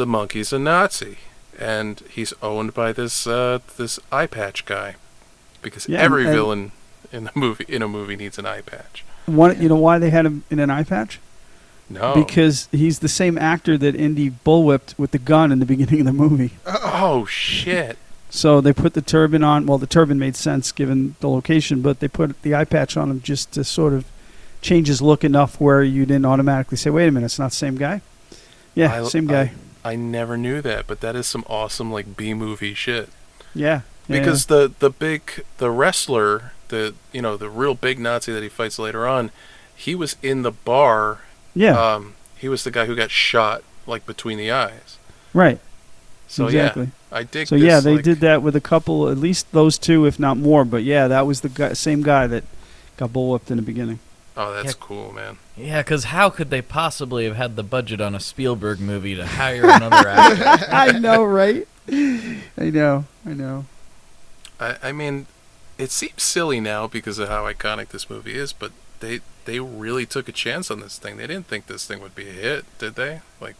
the 0.00 0.06
monkey's 0.06 0.52
a 0.52 0.58
Nazi, 0.58 1.18
and 1.58 2.00
he's 2.10 2.32
owned 2.42 2.74
by 2.74 2.92
this 2.92 3.26
uh, 3.26 3.58
this 3.76 4.00
eye 4.10 4.26
patch 4.26 4.64
guy, 4.64 4.96
because 5.62 5.88
Yeah, 5.88 6.00
every 6.00 6.24
and- 6.24 6.32
villain 6.34 6.72
in 7.12 7.24
the 7.24 7.32
movie 7.34 7.64
in 7.68 7.82
a 7.82 7.88
movie 7.88 8.16
needs 8.16 8.38
an 8.38 8.46
eye 8.46 8.62
patch. 8.62 9.04
One, 9.26 9.60
you 9.62 9.68
know 9.68 9.76
why 9.76 9.98
they 9.98 10.10
had 10.10 10.26
him 10.26 10.42
in 10.50 10.58
an 10.58 10.70
eye 10.70 10.84
patch? 10.84 11.20
No, 11.92 12.14
Because 12.14 12.68
he's 12.70 13.00
the 13.00 13.08
same 13.08 13.36
actor 13.36 13.76
that 13.76 13.96
Indy 13.96 14.30
bullwhipped 14.30 14.96
with 14.96 15.10
the 15.10 15.18
gun 15.18 15.50
in 15.50 15.58
the 15.58 15.66
beginning 15.66 16.00
of 16.00 16.06
the 16.06 16.12
movie. 16.12 16.52
oh 16.66 17.24
shit, 17.26 17.98
So 18.30 18.60
they 18.60 18.72
put 18.72 18.94
the 18.94 19.02
turban 19.02 19.42
on. 19.42 19.66
Well, 19.66 19.76
the 19.78 19.88
turban 19.88 20.16
made 20.18 20.36
sense 20.36 20.70
given 20.72 21.16
the 21.20 21.28
location, 21.28 21.82
but 21.82 21.98
they 21.98 22.06
put 22.08 22.40
the 22.42 22.54
eye 22.54 22.64
patch 22.64 22.96
on 22.96 23.10
him 23.10 23.20
just 23.20 23.50
to 23.52 23.64
sort 23.64 23.92
of 23.92 24.04
change 24.62 24.86
his 24.86 25.02
look 25.02 25.24
enough 25.24 25.60
where 25.60 25.82
you 25.82 26.06
didn't 26.06 26.26
automatically 26.26 26.76
say, 26.78 26.90
"Wait 26.90 27.08
a 27.08 27.10
minute, 27.10 27.26
it's 27.26 27.38
not 27.40 27.50
the 27.50 27.56
same 27.56 27.76
guy." 27.76 28.00
Yeah, 28.76 29.02
I- 29.02 29.08
same 29.08 29.26
guy. 29.26 29.42
I 29.42 29.52
never 29.96 30.36
knew 30.36 30.60
that, 30.62 30.86
but 30.86 31.00
that 31.00 31.16
is 31.16 31.26
some 31.26 31.44
awesome 31.48 31.90
like 31.92 32.16
B 32.16 32.34
movie 32.34 32.74
shit. 32.74 33.08
yeah, 33.54 33.80
yeah, 34.08 34.18
because 34.18 34.46
the 34.46 34.72
the 34.78 34.90
big 34.90 35.44
the 35.58 35.70
wrestler 35.70 36.52
the 36.68 36.94
you 37.12 37.22
know 37.22 37.36
the 37.36 37.48
real 37.48 37.74
big 37.74 37.98
Nazi 37.98 38.32
that 38.32 38.42
he 38.42 38.48
fights 38.48 38.78
later 38.78 39.06
on, 39.08 39.30
he 39.74 39.94
was 39.94 40.16
in 40.22 40.42
the 40.42 40.52
bar. 40.52 41.20
yeah, 41.54 41.72
Um, 41.94 42.14
he 42.36 42.48
was 42.48 42.62
the 42.64 42.70
guy 42.70 42.86
who 42.86 42.94
got 42.94 43.10
shot 43.10 43.62
like 43.86 44.06
between 44.06 44.38
the 44.38 44.50
eyes. 44.50 44.98
right, 45.34 45.58
So 46.28 46.46
exactly. 46.46 46.84
yeah, 47.10 47.18
I 47.18 47.22
dig. 47.24 47.48
So 47.48 47.56
this, 47.56 47.64
yeah, 47.64 47.80
they 47.80 47.94
like- 47.96 48.04
did 48.04 48.20
that 48.20 48.42
with 48.42 48.54
a 48.54 48.60
couple, 48.60 49.08
at 49.08 49.18
least 49.18 49.50
those 49.52 49.78
two, 49.78 50.06
if 50.06 50.20
not 50.20 50.36
more. 50.36 50.64
But 50.64 50.84
yeah, 50.84 51.08
that 51.08 51.26
was 51.26 51.40
the 51.40 51.48
guy, 51.48 51.72
same 51.72 52.02
guy 52.02 52.26
that 52.28 52.44
got 52.96 53.10
bullwhipped 53.10 53.50
in 53.50 53.56
the 53.56 53.62
beginning. 53.62 53.98
Oh, 54.36 54.52
that's 54.52 54.68
Yeah. 54.68 54.72
cool, 54.80 55.12
man. 55.12 55.38
Yeah, 55.56 55.82
because 55.82 56.04
how 56.04 56.30
could 56.30 56.50
they 56.50 56.62
possibly 56.62 57.24
have 57.24 57.36
had 57.36 57.56
the 57.56 57.62
budget 57.62 58.00
on 58.00 58.14
a 58.14 58.20
Spielberg 58.20 58.80
movie 58.80 59.14
to 59.16 59.26
hire 59.26 59.64
another 59.68 60.08
actor? 60.08 60.66
I 60.74 60.92
know, 60.98 61.24
right? 61.24 61.66
I 61.90 62.70
know, 62.70 63.04
I 63.26 63.32
know. 63.34 63.66
I 64.58 64.76
I 64.82 64.92
mean, 64.92 65.26
it 65.78 65.90
seems 65.90 66.22
silly 66.22 66.60
now 66.60 66.86
because 66.86 67.18
of 67.18 67.28
how 67.28 67.44
iconic 67.44 67.88
this 67.88 68.08
movie 68.08 68.34
is, 68.34 68.52
but 68.52 68.72
they 69.00 69.20
they 69.46 69.58
really 69.60 70.06
took 70.06 70.28
a 70.28 70.32
chance 70.32 70.70
on 70.70 70.80
this 70.80 70.98
thing. 70.98 71.16
They 71.16 71.26
didn't 71.26 71.46
think 71.46 71.66
this 71.66 71.86
thing 71.86 72.00
would 72.00 72.14
be 72.14 72.28
a 72.28 72.32
hit, 72.32 72.64
did 72.78 72.94
they? 72.94 73.20
Like, 73.40 73.56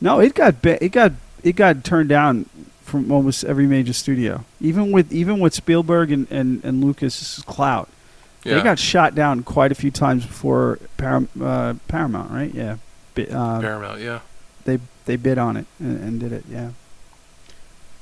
No, 0.00 0.20
it 0.20 0.34
got 0.34 0.62
ba- 0.62 0.82
it 0.84 0.90
got 0.92 1.12
it 1.42 1.56
got 1.56 1.82
turned 1.84 2.08
down 2.08 2.48
from 2.82 3.10
almost 3.10 3.44
every 3.44 3.66
major 3.66 3.92
studio. 3.94 4.44
Even 4.60 4.92
with 4.92 5.12
even 5.12 5.40
with 5.40 5.54
Spielberg 5.54 6.12
and 6.12 6.30
and, 6.30 6.62
and 6.64 6.84
Lucas 6.84 7.42
Clout, 7.46 7.88
yeah, 8.44 8.54
they 8.56 8.62
got 8.62 8.78
shot 8.78 9.14
down 9.14 9.42
quite 9.42 9.72
a 9.72 9.74
few 9.74 9.90
times 9.90 10.24
before 10.26 10.78
Param- 10.98 11.28
uh, 11.40 11.74
Paramount, 11.88 12.30
right? 12.30 12.52
Yeah, 12.54 12.76
Bi- 13.14 13.24
uh, 13.26 13.60
Paramount, 13.60 14.00
yeah. 14.00 14.20
they 14.64 14.78
they 15.06 15.16
bid 15.16 15.38
on 15.38 15.56
it 15.56 15.66
and, 15.80 16.00
and 16.02 16.20
did 16.20 16.32
it. 16.32 16.44
Yeah. 16.48 16.70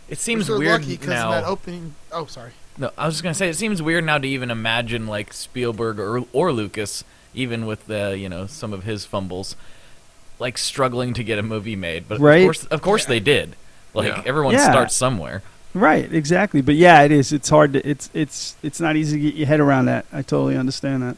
It 0.09 0.19
seems 0.19 0.49
We're 0.49 0.57
so 0.57 0.59
weird 0.59 0.81
lucky 0.83 0.97
'cause 0.99 1.09
now. 1.09 1.29
of 1.33 1.35
that 1.43 1.45
opening. 1.49 1.95
Oh, 2.11 2.27
sorry. 2.27 2.51
No, 2.77 2.91
I 2.99 3.07
was 3.07 3.15
just 3.15 3.23
gonna 3.23 3.35
say 3.35 3.49
it 3.49 3.57
seems 3.57 3.81
weird 3.83 4.05
now 4.05 4.19
to 4.19 4.27
even 4.29 4.51
imagine 4.51 5.07
like 5.07 5.33
Spielberg 5.33 5.99
or 5.99 6.25
or 6.33 6.53
Lucas, 6.53 7.05
even 7.35 7.67
with 7.67 7.87
the 7.87 8.17
you 8.19 8.29
know 8.29 8.47
some 8.47 8.73
of 8.73 8.85
his 8.85 9.05
fumbles, 9.05 9.57
like 10.39 10.59
struggling 10.59 11.15
to 11.15 11.25
get 11.25 11.39
a 11.39 11.43
movie 11.43 11.77
made. 11.77 12.09
But 12.09 12.21
Right. 12.21 12.39
of 12.39 12.45
course, 12.45 12.65
of 12.65 12.83
course 12.83 13.05
they 13.07 13.21
did. 13.21 13.57
Like 13.95 14.09
Yeah. 14.09 14.23
everyone 14.27 14.55
Yeah. 14.55 14.71
starts 14.71 14.95
somewhere. 14.95 15.43
Right, 15.75 16.13
exactly. 16.13 16.61
But 16.61 16.75
yeah, 16.75 17.03
it 17.03 17.11
is. 17.13 17.33
It's 17.33 17.49
hard 17.49 17.73
to. 17.73 17.89
It's 17.89 18.11
it's 18.13 18.57
it's 18.63 18.79
not 18.81 18.97
easy 18.97 19.17
to 19.17 19.23
get 19.23 19.35
your 19.35 19.47
head 19.47 19.61
around 19.61 19.87
that. 19.87 20.05
I 20.13 20.23
totally 20.23 20.57
understand 20.57 21.03
that. 21.03 21.17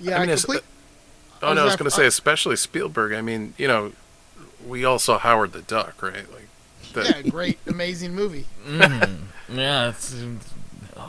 Yeah, 0.00 0.16
I 0.16 0.20
mean, 0.20 0.30
I 0.30 0.32
it's- 0.32 0.44
complete, 0.44 0.64
Oh 1.42 1.52
no, 1.52 1.60
I 1.60 1.64
was 1.64 1.72
was 1.72 1.76
going 1.76 1.90
to 1.90 1.96
say, 1.96 2.06
especially 2.06 2.56
Spielberg. 2.56 3.12
I 3.12 3.20
mean, 3.20 3.54
you 3.58 3.68
know, 3.68 3.92
we 4.66 4.84
all 4.84 4.98
saw 4.98 5.18
Howard 5.18 5.52
the 5.52 5.60
Duck, 5.62 6.02
right? 6.02 6.24
Like, 6.32 6.48
the, 6.94 7.02
yeah, 7.04 7.30
great, 7.30 7.58
amazing 7.66 8.14
movie. 8.14 8.46
Mm. 8.66 9.18
yeah, 9.52 9.90
it's, 9.90 10.14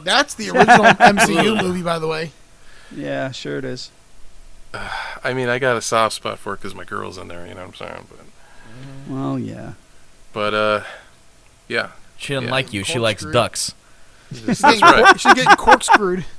That's 0.04 0.34
the 0.34 0.50
original 0.50 0.86
MCU 0.86 1.62
movie, 1.64 1.82
by 1.84 2.00
the 2.00 2.08
way. 2.08 2.32
Yeah, 2.94 3.32
sure 3.32 3.58
it 3.58 3.66
is. 3.66 3.92
I 5.24 5.34
mean, 5.34 5.48
I 5.48 5.58
got 5.58 5.78
a 5.78 5.82
soft 5.82 6.16
spot 6.16 6.38
for 6.38 6.54
it 6.54 6.58
because 6.58 6.76
my 6.76 6.84
girl's 6.84 7.18
in 7.18 7.30
there. 7.30 7.48
You 7.48 7.54
know 7.54 7.62
what 7.66 7.82
I'm 7.82 7.88
saying? 7.88 8.08
But, 8.10 8.20
Well, 9.10 9.40
yeah. 9.40 9.74
but 10.34 10.54
uh, 10.54 10.84
yeah, 11.70 11.92
she 12.26 12.34
doesn't 12.34 12.48
Yeah. 12.48 12.52
like 12.52 12.74
you. 12.74 12.84
She 12.84 13.00
likes 13.00 13.22
Corkscrew. 13.24 13.34
ducks. 13.34 13.74
that's 14.32 14.62
right. 14.82 15.20
She's 15.20 15.34
getting 15.34 15.56
corkscrewed. 15.56 16.26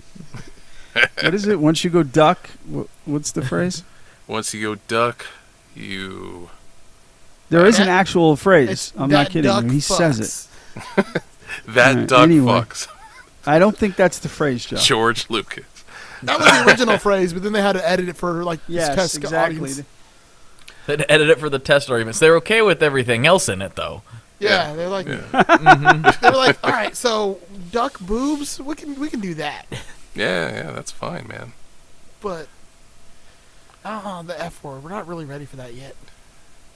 What 1.23 1.35
is 1.35 1.47
it? 1.47 1.61
Once 1.61 1.85
you 1.85 1.91
go 1.91 2.03
duck, 2.03 2.49
what's 3.05 3.31
the 3.31 3.43
phrase? 3.43 3.85
Once 4.27 4.55
you 4.55 4.63
go 4.63 4.81
duck, 4.89 5.27
you 5.75 6.49
There 7.51 7.67
is 7.67 7.79
an 7.79 7.89
actual 7.89 8.35
phrase. 8.35 8.95
I'm 8.97 9.11
not 9.11 9.27
kidding 9.29 9.43
duck 9.51 9.65
you. 9.65 9.71
He 9.73 9.81
says 9.81 10.49
it. 10.97 11.05
that 11.69 11.91
Alright, 11.97 12.09
duck 12.09 12.23
anyway. 12.23 12.53
fucks 12.53 12.89
I 13.47 13.59
don't 13.59 13.77
think 13.77 13.97
that's 13.97 14.19
the 14.21 14.31
phrase, 14.31 14.65
Joe. 14.65 14.77
George 14.79 15.29
Lucas. 15.29 15.65
That 16.23 16.39
was 16.41 16.49
the 16.49 16.65
original 16.67 16.99
phrase, 16.99 17.35
but 17.35 17.43
then 17.43 17.53
they 17.53 17.61
had 17.63 17.75
to 17.75 17.87
edit 17.87 18.09
it 18.09 18.17
for 18.17 18.43
like 18.43 18.61
this 18.67 18.77
Yes, 18.77 18.95
test 18.97 19.17
exactly. 19.19 19.59
audience. 19.59 19.83
They'd 20.87 21.05
edit 21.11 21.29
it 21.29 21.39
for 21.39 21.51
the 21.51 21.59
test 21.59 21.91
arguments. 21.91 22.19
They're 22.21 22.37
okay 22.37 22.63
with 22.63 22.83
everything 22.83 23.27
else 23.27 23.51
in 23.51 23.61
it 23.61 23.77
though. 23.77 24.01
Yeah, 24.39 24.75
they're 24.75 24.89
like 24.89 25.07
Yeah, 25.07 26.13
they 26.21 26.31
were 26.31 26.37
like, 26.37 26.63
all 26.63 26.71
right, 26.71 26.95
so 26.95 27.39
duck 27.73 27.99
boobs, 28.01 28.61
we 28.61 28.75
can 28.75 28.99
we 29.01 29.09
can 29.09 29.21
do 29.21 29.35
that, 29.35 29.67
yeah, 30.15 30.53
yeah. 30.55 30.71
That's 30.73 30.91
fine, 30.91 31.27
man. 31.29 31.53
but 32.21 32.49
oh, 33.85 34.23
the 34.27 34.39
F 34.41 34.63
word, 34.63 34.83
we're 34.85 34.91
not 34.91 35.07
really 35.07 35.25
ready 35.25 35.45
for 35.45 35.57
that 35.57 35.75
yet. 35.75 35.95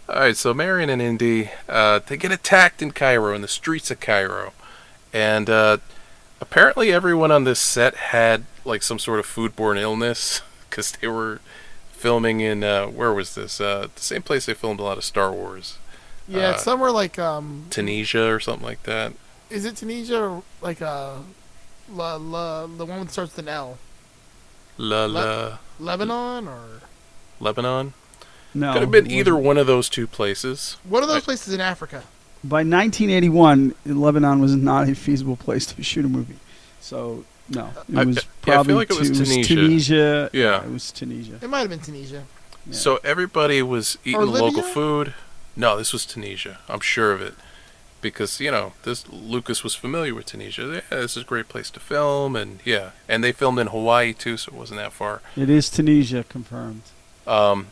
All 0.08 0.16
right, 0.20 0.36
so 0.36 0.52
Marion 0.52 0.90
and 0.90 1.00
Indy, 1.00 1.50
uh, 1.68 2.00
they 2.04 2.16
get 2.16 2.32
attacked 2.32 2.82
in 2.82 2.90
Cairo, 2.90 3.34
in 3.34 3.42
the 3.42 3.48
streets 3.48 3.90
of 3.90 4.00
Cairo, 4.00 4.52
and 5.12 5.48
uh, 5.48 5.78
apparently 6.40 6.92
everyone 6.92 7.30
on 7.30 7.44
this 7.44 7.60
set 7.60 7.94
had 7.94 8.44
like 8.64 8.82
some 8.82 8.98
sort 8.98 9.20
of 9.20 9.26
foodborne 9.26 9.80
illness 9.80 10.40
because 10.70 10.92
they 10.92 11.06
were 11.08 11.40
filming 11.92 12.40
in 12.40 12.64
uh, 12.64 12.86
where 12.86 13.12
was 13.12 13.34
this? 13.34 13.60
Uh, 13.60 13.88
the 13.94 14.00
same 14.00 14.22
place 14.22 14.46
they 14.46 14.54
filmed 14.54 14.80
a 14.80 14.82
lot 14.82 14.98
of 14.98 15.04
Star 15.04 15.30
Wars, 15.32 15.78
Yeah, 16.30 16.48
Uh, 16.48 16.52
it's 16.52 16.62
somewhere 16.62 16.90
like 16.92 17.18
um, 17.18 17.64
Tunisia 17.70 18.32
or 18.32 18.38
something 18.40 18.64
like 18.66 18.82
that. 18.84 19.12
is 19.50 19.64
it 19.64 19.76
Tunisia 19.76 20.22
or 20.22 20.42
like 20.62 20.80
uh, 20.80 21.14
la, 21.92 22.14
la, 22.16 22.66
the 22.66 22.86
one 22.86 23.00
that 23.00 23.10
starts 23.10 23.34
with 23.36 23.46
an 23.46 23.48
L, 23.48 23.78
La 24.78 25.04
Le- 25.06 25.08
La 25.10 25.58
Lebanon 25.80 26.46
or 26.48 26.80
Lebanon. 27.40 27.94
No. 28.54 28.72
Could 28.72 28.82
have 28.82 28.90
been 28.90 29.10
either 29.10 29.36
one 29.36 29.58
of 29.58 29.66
those 29.66 29.88
two 29.88 30.06
places. 30.06 30.76
what 30.84 31.02
are 31.02 31.06
those 31.06 31.22
I- 31.22 31.30
places 31.30 31.52
in 31.54 31.60
Africa? 31.60 32.04
By 32.42 32.60
1981, 32.64 33.74
Lebanon 33.84 34.40
was 34.40 34.54
not 34.54 34.88
a 34.88 34.94
feasible 34.94 35.36
place 35.36 35.66
to 35.66 35.82
shoot 35.82 36.04
a 36.06 36.08
movie. 36.08 36.36
So, 36.80 37.24
no. 37.50 37.70
It 37.88 37.96
I- 37.98 38.04
was 38.04 38.16
yeah, 38.16 38.22
I 38.22 38.24
feel 38.24 38.54
probably 38.54 38.74
like 38.74 38.90
it 38.90 38.98
was 38.98 39.08
Tu- 39.10 39.14
Tunisia. 39.24 39.54
Tunisia. 39.54 40.30
Yeah. 40.32 40.64
It 40.64 40.70
was 40.70 40.90
Tunisia. 40.92 41.38
It 41.42 41.50
might 41.50 41.60
have 41.60 41.68
been 41.70 41.80
Tunisia. 41.80 42.24
Yeah. 42.66 42.72
So 42.72 42.98
everybody 43.04 43.62
was 43.62 43.98
eating 44.04 44.20
local 44.22 44.46
Libya? 44.48 44.62
food. 44.62 45.14
No, 45.60 45.76
this 45.76 45.92
was 45.92 46.06
Tunisia. 46.06 46.58
I'm 46.70 46.80
sure 46.80 47.12
of 47.12 47.20
it. 47.20 47.34
Because, 48.00 48.40
you 48.40 48.50
know, 48.50 48.72
this 48.84 49.06
Lucas 49.10 49.62
was 49.62 49.74
familiar 49.74 50.14
with 50.14 50.24
Tunisia. 50.24 50.62
Yeah, 50.62 50.96
this 50.96 51.18
is 51.18 51.24
a 51.24 51.26
great 51.26 51.48
place 51.48 51.68
to 51.72 51.80
film 51.80 52.34
and 52.34 52.60
yeah. 52.64 52.92
And 53.06 53.22
they 53.22 53.30
filmed 53.30 53.58
in 53.58 53.66
Hawaii 53.66 54.14
too, 54.14 54.38
so 54.38 54.52
it 54.52 54.58
wasn't 54.58 54.80
that 54.80 54.94
far. 54.94 55.20
It 55.36 55.50
is 55.50 55.68
Tunisia, 55.68 56.24
confirmed. 56.24 56.82
Um 57.26 57.66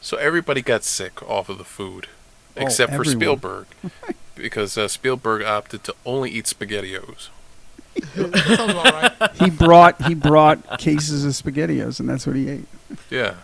so 0.00 0.16
everybody 0.18 0.62
got 0.62 0.84
sick 0.84 1.20
off 1.28 1.48
of 1.48 1.58
the 1.58 1.64
food. 1.64 2.06
Oh, 2.56 2.62
Except 2.62 2.94
for. 2.94 3.04
Spielberg. 3.04 3.66
because 4.36 4.78
uh, 4.78 4.86
Spielberg 4.86 5.42
opted 5.42 5.82
to 5.82 5.94
only 6.04 6.30
eat 6.30 6.44
spaghettios. 6.44 7.30
that 8.14 8.36
sounds 8.46 8.72
about 8.72 9.20
right. 9.20 9.32
He 9.42 9.50
brought 9.50 10.00
he 10.06 10.14
brought 10.14 10.78
cases 10.78 11.24
of 11.24 11.32
SpaghettiOs, 11.32 11.98
and 11.98 12.08
that's 12.08 12.24
what 12.24 12.36
he 12.36 12.48
ate. 12.48 12.66
Yeah. 13.10 13.34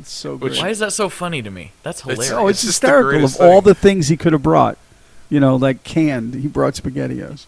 It's 0.00 0.10
so 0.12 0.36
Which- 0.36 0.54
great. 0.54 0.62
Why 0.62 0.68
is 0.70 0.78
that 0.80 0.92
so 0.92 1.08
funny 1.08 1.42
to 1.42 1.50
me? 1.50 1.72
That's 1.82 2.00
It's- 2.00 2.14
hilarious. 2.28 2.32
oh, 2.32 2.48
it's, 2.48 2.58
it's 2.60 2.66
hysterical 2.68 3.08
of 3.08 3.12
greatest 3.20 3.40
all 3.40 3.60
the 3.62 3.74
things 3.74 4.08
he 4.08 4.16
could 4.16 4.32
have 4.32 4.42
brought. 4.42 4.76
You 5.28 5.40
know, 5.40 5.56
like 5.56 5.82
canned. 5.84 6.34
He 6.34 6.48
brought 6.48 6.74
SpaghettiOs. 6.74 7.46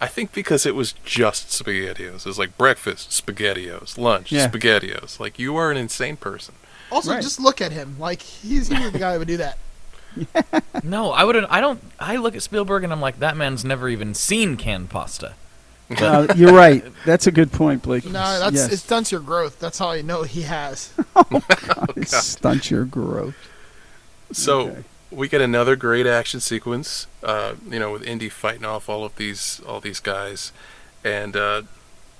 I 0.00 0.06
think 0.06 0.32
because 0.32 0.64
it 0.64 0.74
was 0.74 0.92
just 1.04 1.48
SpaghettiOs. 1.48 2.20
It 2.20 2.24
was 2.26 2.38
like 2.38 2.56
breakfast, 2.56 3.10
SpaghettiOs, 3.10 3.98
lunch, 3.98 4.32
Yeah. 4.32 4.48
SpaghettiOs. 4.48 5.20
Like 5.20 5.38
you 5.38 5.56
are 5.56 5.70
an 5.70 5.76
insane 5.76 6.16
person. 6.16 6.54
Also, 6.90 7.10
Right. 7.12 7.22
just 7.22 7.38
look 7.38 7.60
at 7.60 7.72
him. 7.72 7.96
Like 7.98 8.22
he's 8.22 8.68
he's 8.68 8.92
the 8.92 8.98
guy 8.98 9.12
that 9.12 9.18
would 9.18 9.28
do 9.28 9.36
that. 9.38 9.58
No, 10.82 11.10
I 11.12 11.24
wouldn't. 11.24 11.46
I 11.50 11.60
don't. 11.60 11.80
I 12.00 12.16
look 12.16 12.34
at 12.34 12.42
Spielberg 12.42 12.82
and 12.84 12.92
I'm 12.92 13.00
like, 13.00 13.18
that 13.18 13.36
man's 13.36 13.62
never 13.64 13.88
even 13.90 14.14
seen 14.14 14.56
canned 14.56 14.88
pasta. 14.88 15.34
Uh, 15.98 16.26
you're 16.36 16.52
right. 16.52 16.84
That's 17.06 17.26
a 17.26 17.32
good 17.32 17.50
point, 17.50 17.82
Blake. 17.82 18.04
No, 18.04 18.12
that's 18.38 18.54
yes. 18.54 18.72
it 18.72 18.76
stunts 18.76 19.10
your 19.10 19.22
growth. 19.22 19.58
That's 19.58 19.78
how 19.78 19.88
I 19.88 20.02
know 20.02 20.22
he 20.22 20.42
has. 20.42 20.92
It 21.96 22.08
stunts 22.08 22.70
your 22.70 22.84
growth. 22.84 23.34
So 24.32 24.60
Okay. 24.68 24.84
we 25.10 25.28
get 25.28 25.40
another 25.40 25.76
great 25.76 26.06
action 26.06 26.40
sequence. 26.40 27.06
Uh, 27.22 27.54
you 27.70 27.78
know, 27.78 27.90
with 27.90 28.02
Indy 28.04 28.28
fighting 28.28 28.64
off 28.66 28.88
all 28.90 29.04
of 29.04 29.16
these 29.16 29.60
all 29.66 29.80
these 29.80 29.98
guys, 30.00 30.52
and 31.02 31.34
uh, 31.36 31.62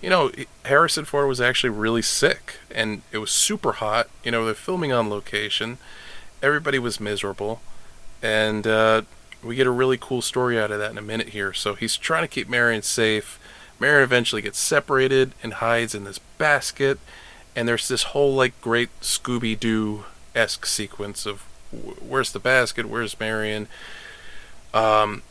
you 0.01 0.09
know 0.09 0.31
Harrison 0.65 1.05
Ford 1.05 1.29
was 1.29 1.41
actually 1.41 1.71
really 1.71 2.03
sick, 2.03 2.55
and 2.75 3.03
it 3.13 3.19
was 3.19 3.31
super 3.31 3.73
hot. 3.73 4.09
You 4.25 4.31
know, 4.31 4.47
they're 4.47 4.55
filming 4.55 4.93
on 4.93 5.11
location. 5.11 5.77
Everybody 6.43 6.79
was 6.79 6.99
miserable, 7.01 7.61
and 8.23 8.67
uh, 8.67 9.03
we 9.43 9.57
get 9.57 9.67
a 9.67 9.71
really 9.71 9.99
cool 9.99 10.23
story 10.23 10.59
out 10.59 10.71
of 10.71 10.79
that 10.79 10.91
in 10.91 10.99
a 10.99 11.03
minute 11.03 11.29
here. 11.29 11.53
So 11.53 11.75
he's 11.75 11.97
trying 11.99 12.23
to 12.25 12.29
keep 12.29 12.49
Marion 12.49 12.81
safe. 12.83 13.39
Marion 13.81 14.03
eventually 14.03 14.43
gets 14.43 14.59
separated 14.59 15.33
and 15.43 15.55
hides 15.55 15.95
in 15.95 16.05
this 16.05 16.19
basket, 16.39 16.99
and 17.55 17.69
there's 17.69 17.89
this 17.89 18.05
whole 18.05 18.35
like 18.35 18.61
great 18.61 18.89
Scooby 19.01 19.59
Doo 19.59 20.05
esque 20.35 20.67
sequence 20.67 21.27
of 21.27 21.43
where's 21.71 22.33
the 22.33 22.39
basket, 22.39 22.87
where's 22.87 23.19
Marion. 23.21 23.69
Um, 24.75 25.23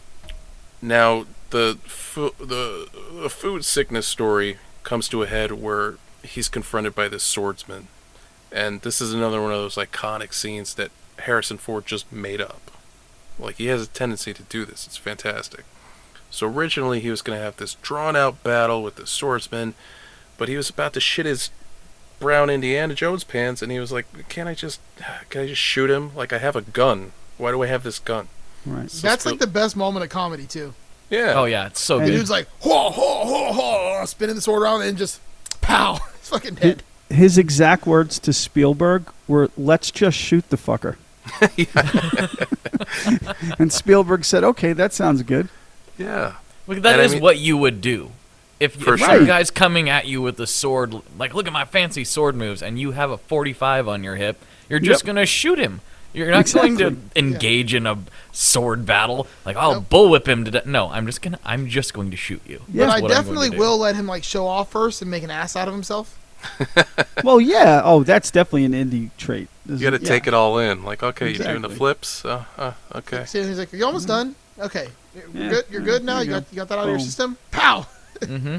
now 0.82 1.26
the 1.50 1.78
fu- 1.84 2.34
the 2.40 2.88
the 3.22 3.30
food 3.30 3.66
sickness 3.66 4.08
story 4.08 4.58
comes 4.84 5.08
to 5.10 5.24
a 5.24 5.28
head 5.28 5.52
where 5.52 5.96
he's 6.24 6.50
confronted 6.50 6.96
by 6.96 7.08
this 7.08 7.24
swordsman, 7.24 7.88
and 8.52 8.82
this 8.82 9.02
is 9.02 9.14
another 9.14 9.42
one 9.42 9.52
of 9.52 9.58
those 9.58 9.76
iconic 9.76 10.34
scenes 10.34 10.74
that 10.76 10.92
Harrison 11.20 11.58
Ford 11.58 11.86
just 11.86 12.12
made 12.12 12.42
up. 12.42 12.72
Like 13.40 13.56
he 13.56 13.68
has 13.68 13.82
a 13.84 13.88
tendency 13.88 14.34
to 14.34 14.44
do 14.44 14.66
this. 14.66 14.86
It's 14.88 14.98
fantastic. 14.98 15.66
So 16.30 16.48
originally 16.48 17.00
he 17.00 17.10
was 17.10 17.22
going 17.22 17.38
to 17.40 17.44
have 17.44 17.58
this 17.58 17.76
drawn 17.82 18.16
out 18.16 18.44
battle 18.44 18.84
with 18.84 18.96
the 18.96 19.08
swordsman, 19.08 19.74
but 20.38 20.48
he 20.50 20.58
was 20.58 20.70
about 20.70 20.94
to 20.94 21.00
shit 21.00 21.26
his 21.26 21.50
brown 22.20 22.50
Indiana 22.50 22.94
Jones 22.96 23.24
pants, 23.24 23.62
and 23.62 23.72
he 23.72 23.80
was 23.80 23.92
like, 23.92 24.06
"Can't 24.30 24.50
I 24.50 24.54
just, 24.54 24.80
can 25.30 25.42
I 25.44 25.48
just 25.48 25.62
shoot 25.62 25.90
him? 25.90 26.16
Like 26.16 26.34
I 26.34 26.38
have 26.40 26.56
a 26.56 26.62
gun. 26.62 27.12
Why 27.38 27.52
do 27.52 27.62
I 27.64 27.68
have 27.68 27.84
this 27.84 28.00
gun?" 28.00 28.28
Right. 28.66 28.90
So 28.92 29.08
That's 29.08 29.22
Spiel- 29.24 29.34
like 29.34 29.40
the 29.40 29.48
best 29.48 29.78
moment 29.78 30.04
of 30.04 30.10
comedy 30.10 30.46
too. 30.46 30.74
yeah. 31.10 31.34
Oh 31.36 31.46
yeah, 31.46 31.68
it's 31.68 31.80
so 31.80 31.96
good. 31.98 32.02
And 32.04 32.08
The 32.08 32.12
good. 32.14 32.18
dude's 32.20 32.30
like, 32.30 32.48
ho, 32.60 32.90
ho, 32.90 33.26
ho, 33.26 33.54
ho, 33.54 34.06
spinning 34.06 34.36
the 34.36 34.42
sword 34.42 34.62
around 34.62 34.82
and 34.82 34.98
just 34.98 35.22
pow, 35.62 35.96
fucking 36.22 36.56
dead. 36.56 36.84
His 37.10 37.38
exact 37.38 37.86
words 37.88 38.20
to 38.20 38.34
Spielberg 38.34 39.06
were, 39.28 39.50
"Let's 39.58 39.92
just 39.92 40.18
shoot 40.18 40.50
the 40.50 40.58
fucker." 40.58 40.98
and 43.60 43.72
Spielberg 43.72 44.26
said, 44.26 44.44
"Okay, 44.44 44.74
that 44.74 44.94
sounds 44.94 45.24
good." 45.24 45.50
Yeah. 45.98 46.34
Look, 46.68 46.82
that 46.82 47.00
And 47.00 47.10
I 47.10 47.14
mean- 47.14 47.22
what 47.24 47.38
you 47.38 47.58
would 47.58 47.82
do. 47.82 48.12
If, 48.60 48.74
For 48.74 48.96
if 48.96 49.00
sure. 49.02 49.10
some 49.18 49.26
guy's 49.28 49.52
coming 49.52 49.88
at 49.88 50.08
you 50.08 50.20
with 50.22 50.40
a 50.40 50.48
sword, 50.48 50.96
like, 51.20 51.36
look 51.36 51.46
at 51.46 51.54
my 51.54 51.64
fancy 51.66 52.04
sword 52.04 52.36
moves, 52.36 52.64
and 52.64 52.80
you 52.80 52.92
have 52.94 53.12
a 53.12 53.18
45 53.18 53.88
on 53.88 54.04
your 54.04 54.16
hip, 54.16 54.44
you're 54.68 54.80
just 54.80 55.02
Yep. 55.04 55.06
going 55.06 55.16
to 55.18 55.26
shoot 55.28 55.60
him. 55.60 55.82
You're 56.12 56.32
not 56.32 56.52
going 56.52 56.78
to 56.80 56.88
Exactly. 56.88 57.12
engage 57.22 57.76
in 57.76 57.86
a 57.86 58.00
sword 58.32 58.88
battle. 58.88 59.28
Like, 59.46 59.56
I'll 59.58 59.74
Nope. 59.76 59.90
bullwhip 59.92 60.26
him 60.28 60.44
to 60.46 60.50
death. 60.52 60.66
No, 60.66 60.90
I'm 60.90 61.06
just 61.06 61.22
gonna. 61.22 61.38
I'm 61.46 61.68
just 61.68 61.94
going 61.94 62.10
to 62.10 62.18
shoot 62.18 62.42
you. 62.48 62.62
Yeah. 62.74 62.88
but 62.88 62.90
I 62.98 63.02
what 63.02 63.12
I'm 63.12 63.26
going 63.26 63.36
definitely 63.36 63.50
will 63.60 63.78
let 63.78 63.96
him 63.96 64.08
like 64.08 64.24
show 64.24 64.48
off 64.48 64.72
first 64.72 65.04
and 65.04 65.12
make 65.12 65.22
an 65.22 65.30
ass 65.30 65.56
out 65.56 65.68
of 65.68 65.74
himself. 65.76 66.18
Well, 67.24 67.40
yeah. 67.42 67.82
Oh, 67.84 68.04
that's 68.04 68.32
definitely 68.32 68.66
an 68.66 68.74
Indy 68.74 69.10
trait. 69.18 69.50
You 69.68 69.78
got 69.78 69.90
to 69.98 70.02
yeah. 70.02 70.08
take 70.08 70.28
it 70.28 70.34
all 70.34 70.58
in. 70.60 70.84
Like, 70.84 71.04
okay, 71.04 71.32
you're 71.34 71.46
doing 71.46 71.62
the 71.62 71.70
flips. 71.70 72.24
Uh, 72.24 72.46
uh, 72.58 72.72
okay. 72.96 73.26
See, 73.26 73.44
he's 73.44 73.58
like, 73.60 73.74
"You're 73.74 73.86
almost 73.88 74.08
done. 74.08 74.36
Okay, 74.60 74.88
you're 75.16 75.26
Yeah. 75.34 75.50
good. 75.50 75.66
You're 75.70 75.82
good 75.82 76.04
now. 76.04 76.16
there 76.16 76.24
You 76.26 76.30
you 76.34 76.40
got 76.40 76.46
you 76.52 76.56
got 76.58 76.68
that 76.70 76.78
out 76.80 76.84
of 76.86 76.90
your 76.90 77.00
system. 77.00 77.38
Pow." 77.52 77.86
hmm 78.26 78.58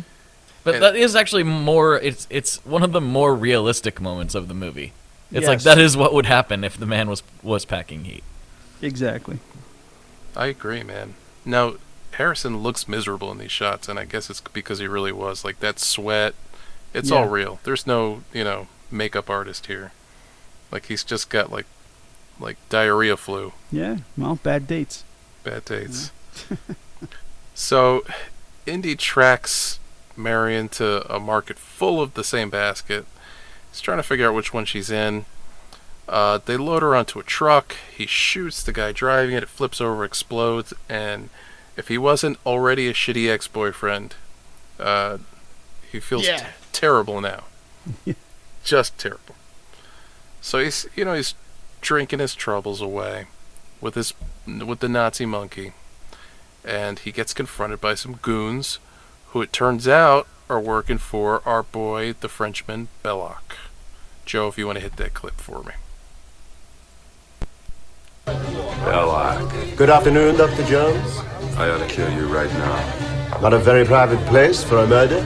But 0.64 0.74
And- 0.76 0.82
that 0.84 0.96
is 0.96 1.16
actually 1.16 1.42
more. 1.44 1.96
It's 1.98 2.26
it's 2.30 2.64
one 2.64 2.82
of 2.82 2.92
the 2.92 3.00
more 3.00 3.34
realistic 3.34 4.00
moments 4.00 4.34
of 4.34 4.48
the 4.48 4.54
movie. 4.54 4.92
It's 5.30 5.46
like 5.46 5.60
that 5.62 5.78
is 5.78 5.96
what 5.96 6.14
would 6.14 6.26
happen 6.26 6.64
if 6.64 6.78
the 6.78 6.86
man 6.86 7.08
was 7.10 7.22
was 7.42 7.64
packing 7.64 8.04
heat. 8.04 8.24
Exactly. 8.80 9.38
I 10.36 10.46
agree, 10.46 10.82
man. 10.82 11.14
Now, 11.44 11.74
Harrison 12.12 12.58
looks 12.62 12.86
miserable 12.88 13.30
in 13.32 13.38
these 13.38 13.50
shots, 13.52 13.88
and 13.88 13.98
I 13.98 14.04
guess 14.04 14.30
it's 14.30 14.40
because 14.40 14.78
he 14.78 14.86
really 14.86 15.10
was. 15.12 15.44
Like, 15.44 15.58
that 15.60 15.78
sweat, 15.80 16.34
it's 16.94 17.10
all 17.10 17.26
real. 17.26 17.58
There's 17.64 17.86
no, 17.86 18.22
you 18.32 18.44
know, 18.44 18.68
makeup 18.90 19.28
artist 19.30 19.66
here. 19.66 19.92
Like, 20.70 20.86
he's 20.86 21.02
just 21.02 21.28
got, 21.28 21.50
like, 21.50 21.66
like 22.38 22.56
diarrhea 22.68 23.16
flu. 23.16 23.52
Yeah. 23.72 23.98
Well, 24.16 24.36
bad 24.42 24.66
dates. 24.68 25.02
Bad 25.44 25.64
dates. 25.64 26.10
so, 27.54 28.04
Indy 28.66 28.96
tracks 28.96 29.78
Marion 30.16 30.68
to 30.70 31.10
a 31.12 31.18
market 31.20 31.58
full 31.58 32.00
of 32.02 32.14
the 32.14 32.24
same 32.24 32.50
basket. 32.50 33.06
He's 33.70 33.80
trying 33.80 33.98
to 33.98 34.02
figure 34.02 34.28
out 34.28 34.34
which 34.34 34.52
one 34.52 34.64
she's 34.64 34.90
in. 34.90 35.24
Uh, 36.08 36.38
they 36.44 36.56
load 36.56 36.82
her 36.82 36.94
onto 36.96 37.18
a 37.18 37.22
truck. 37.22 37.76
He 37.94 38.06
shoots 38.06 38.62
the 38.62 38.72
guy 38.72 38.92
driving 38.92 39.34
it. 39.36 39.42
It 39.42 39.48
flips 39.48 39.80
over, 39.80 40.04
explodes, 40.04 40.72
and 40.88 41.28
if 41.76 41.88
he 41.88 41.98
wasn't 41.98 42.38
already 42.46 42.88
a 42.88 42.92
shitty 42.94 43.28
ex-boyfriend, 43.30 44.14
uh, 44.80 45.18
he 45.92 46.00
feels 46.00 46.26
Yeah. 46.26 46.38
t- 46.38 46.46
terrible 46.72 47.20
now. 47.20 47.44
Just 48.64 48.98
terrible. 48.98 49.34
So 50.40 50.58
he's, 50.58 50.86
you 50.96 51.04
know, 51.04 51.14
he's 51.14 51.34
drinking 51.80 52.18
his 52.18 52.34
troubles 52.34 52.80
away 52.80 53.26
with 53.80 53.94
his 53.94 54.14
with 54.46 54.80
the 54.80 54.88
Nazi 54.88 55.26
monkey, 55.26 55.72
and 56.64 56.98
he 56.98 57.12
gets 57.12 57.34
confronted 57.34 57.80
by 57.80 57.94
some 57.94 58.14
goons, 58.22 58.78
who 59.28 59.42
it 59.42 59.52
turns 59.52 59.86
out 59.86 60.26
are 60.48 60.60
working 60.60 60.98
for 60.98 61.42
our 61.46 61.62
boy, 61.62 62.14
the 62.20 62.28
Frenchman 62.28 62.88
Belloq. 63.04 63.56
Joe, 64.24 64.48
if 64.48 64.58
you 64.58 64.66
want 64.66 64.76
to 64.76 64.82
hit 64.82 64.96
that 64.96 65.14
clip 65.14 65.40
for 65.40 65.62
me. 65.62 65.72
Belloq. 68.26 69.76
Good 69.76 69.90
afternoon, 69.90 70.36
Dr. 70.36 70.64
Jones. 70.64 71.18
I 71.56 71.70
ought 71.70 71.78
to 71.78 71.86
kill 71.86 72.10
you 72.12 72.26
right 72.26 72.50
now. 72.50 73.38
Not 73.40 73.52
a 73.52 73.58
very 73.58 73.84
private 73.84 74.24
place 74.26 74.62
for 74.64 74.78
a 74.78 74.86
murder. 74.86 75.24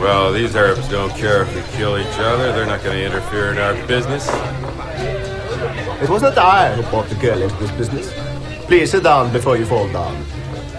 Well, 0.00 0.32
these 0.32 0.54
Arabs 0.54 0.88
don't 0.88 1.10
care 1.10 1.42
if 1.42 1.54
we 1.54 1.62
kill 1.76 1.98
each 1.98 2.18
other. 2.18 2.52
They're 2.52 2.66
not 2.66 2.82
going 2.84 2.98
to 2.98 3.04
interfere 3.04 3.50
in 3.50 3.58
our 3.58 3.74
business. 3.86 4.28
It 6.02 6.10
was 6.10 6.20
not 6.20 6.36
I 6.36 6.74
who 6.74 6.82
brought 6.90 7.08
the 7.08 7.14
girl 7.14 7.40
into 7.40 7.56
this 7.56 7.70
business. 7.70 8.12
Please 8.66 8.90
sit 8.90 9.02
down 9.02 9.32
before 9.32 9.56
you 9.56 9.64
fall 9.64 9.88
down. 9.92 10.14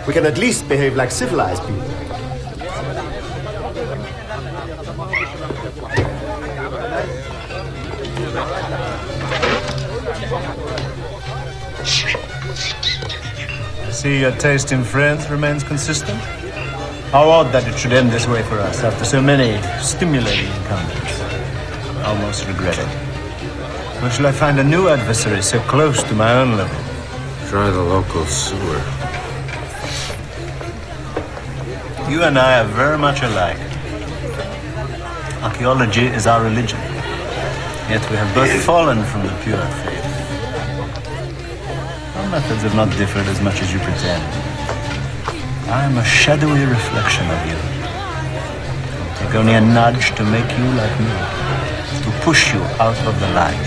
We 0.06 0.14
can 0.14 0.28
at 0.28 0.38
least 0.38 0.70
behave 0.70 0.96
like 0.96 1.10
civilized 1.10 1.64
people. 1.64 1.82
See, 13.92 14.20
your 14.20 14.32
taste 14.34 14.72
in 14.72 14.84
friends 14.84 15.28
remains 15.32 15.64
consistent. 15.64 16.20
How 17.12 17.28
odd 17.28 17.52
that 17.54 17.68
it 17.68 17.76
should 17.76 17.94
end 17.94 18.12
this 18.12 18.28
way 18.28 18.44
for 18.44 18.60
us 18.60 18.84
after 18.84 19.04
so 19.04 19.20
many 19.20 19.60
stimulating 19.82 20.46
encounters. 20.58 22.06
Almost 22.06 22.46
regret 22.48 22.78
it. 22.78 23.07
Where 24.00 24.12
shall 24.12 24.28
I 24.28 24.32
find 24.32 24.60
a 24.60 24.64
new 24.64 24.90
adversary 24.90 25.42
so 25.42 25.60
close 25.62 26.04
to 26.04 26.14
my 26.14 26.32
own 26.34 26.56
level? 26.56 26.78
Try 27.50 27.72
the 27.72 27.82
local 27.82 28.26
sewer. 28.26 28.82
You 32.08 32.22
and 32.22 32.38
I 32.38 32.60
are 32.60 32.68
very 32.78 33.00
much 33.00 33.24
alike. 33.24 33.58
Archaeology 35.42 36.06
is 36.06 36.28
our 36.28 36.44
religion. 36.44 36.78
Yet 37.90 38.08
we 38.12 38.18
have 38.18 38.36
both 38.36 38.54
fallen 38.64 39.04
from 39.04 39.24
the 39.24 39.34
pure 39.44 39.66
faith. 39.82 40.06
Our 42.18 42.30
methods 42.30 42.62
have 42.62 42.76
not 42.76 42.96
differed 42.98 43.26
as 43.26 43.42
much 43.42 43.64
as 43.64 43.74
you 43.74 43.80
pretend. 43.80 44.24
I 45.70 45.86
am 45.86 45.98
a 45.98 46.06
shadowy 46.06 46.66
reflection 46.66 47.26
of 47.32 47.40
you. 47.50 47.58
I'll 49.02 49.18
take 49.18 49.34
only 49.34 49.54
a 49.56 49.62
nudge 49.62 50.14
to 50.18 50.24
make 50.24 50.50
you 50.56 50.68
like 50.78 51.00
me, 51.00 51.14
to 52.04 52.12
push 52.22 52.54
you 52.54 52.62
out 52.78 53.00
of 53.08 53.20
the 53.20 53.30
light. 53.34 53.67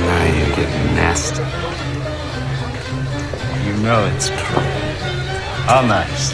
Now 0.00 0.24
you're 0.24 0.56
getting 0.56 0.94
nasty. 0.94 1.42
You 3.66 3.74
know 3.82 4.06
it's 4.14 4.28
true. 4.28 4.62
How 5.66 5.82
nice. 5.82 6.32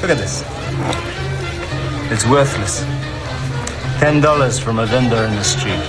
Look 0.00 0.10
at 0.10 0.18
this. 0.18 0.42
It's 2.10 2.26
worthless. 2.26 2.80
Ten 4.00 4.20
dollars 4.20 4.58
from 4.58 4.78
a 4.78 4.86
vendor 4.86 5.22
in 5.24 5.34
the 5.36 5.44
street. 5.44 5.84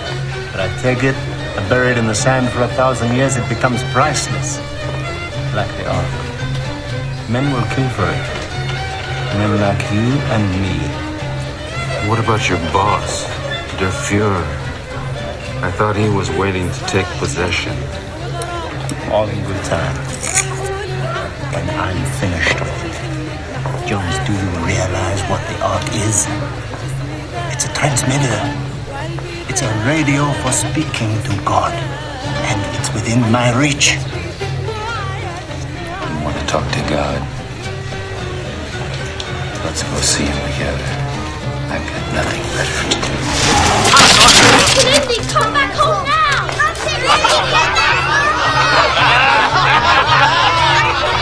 But 0.51 0.59
I 0.59 0.67
take 0.81 1.03
it, 1.03 1.15
I 1.57 1.67
bury 1.69 1.91
it 1.91 1.97
in 1.97 2.07
the 2.07 2.15
sand 2.15 2.49
for 2.49 2.63
a 2.63 2.67
thousand 2.67 3.15
years, 3.15 3.37
it 3.37 3.47
becomes 3.47 3.81
priceless. 3.93 4.59
Like 5.55 5.71
the 5.77 5.87
ark. 5.87 6.11
Men 7.29 7.51
will 7.53 7.67
kill 7.73 7.89
for 7.89 8.03
it. 8.03 8.27
Men 9.39 9.59
like 9.61 9.81
you 9.91 10.11
and 10.35 10.43
me. 10.61 10.77
What 12.09 12.19
about 12.19 12.49
your 12.49 12.59
boss, 12.73 13.23
Der 13.79 13.89
Fuhrer? 13.89 14.61
I 15.63 15.69
thought 15.69 15.95
he 15.95 16.10
was 16.10 16.30
waiting 16.32 16.71
to 16.71 16.80
take 16.88 17.06
possession. 17.21 17.78
All 19.12 19.30
in 19.30 19.38
good 19.45 19.63
time. 19.65 19.95
When 21.54 21.69
I'm 21.69 22.02
finished 22.17 22.60
with 22.60 22.86
it. 22.86 22.91
is? 26.02 26.26
It's 27.54 27.65
a 27.65 27.74
transmitter. 27.78 28.41
It's 29.50 29.62
a 29.62 29.69
radio 29.86 30.34
for 30.41 30.52
speaking 30.52 31.13
to 31.30 31.34
God. 31.45 31.74
And 32.50 32.60
it's 32.78 32.91
within 32.93 33.21
my 33.32 33.54
reach. 33.54 33.93
You 36.10 36.17
want 36.26 36.38
to 36.41 36.45
talk 36.47 36.65
to 36.74 36.82
God? 36.89 37.21
Let's 39.63 39.84
go 39.84 39.95
see 40.02 40.26
him 40.26 40.39
together. 40.54 40.89
I've 41.69 41.86
got 41.86 42.04
nothing 42.17 42.41
better 42.58 42.82
to 42.89 42.97
do. 43.86 43.90
Lindy, 44.84 45.15
come 45.30 45.54
back 45.54 45.71
home 45.74 46.08
now! 46.08 47.52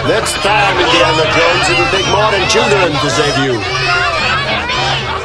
Next 0.08 0.34
time, 0.42 0.76
Indiana 0.80 1.24
Jones, 1.36 1.70
it'll 1.70 1.92
take 1.92 2.08
more 2.10 2.32
than 2.32 2.50
children 2.50 2.92
to 2.92 3.10
save 3.10 3.38
you. 3.44 5.24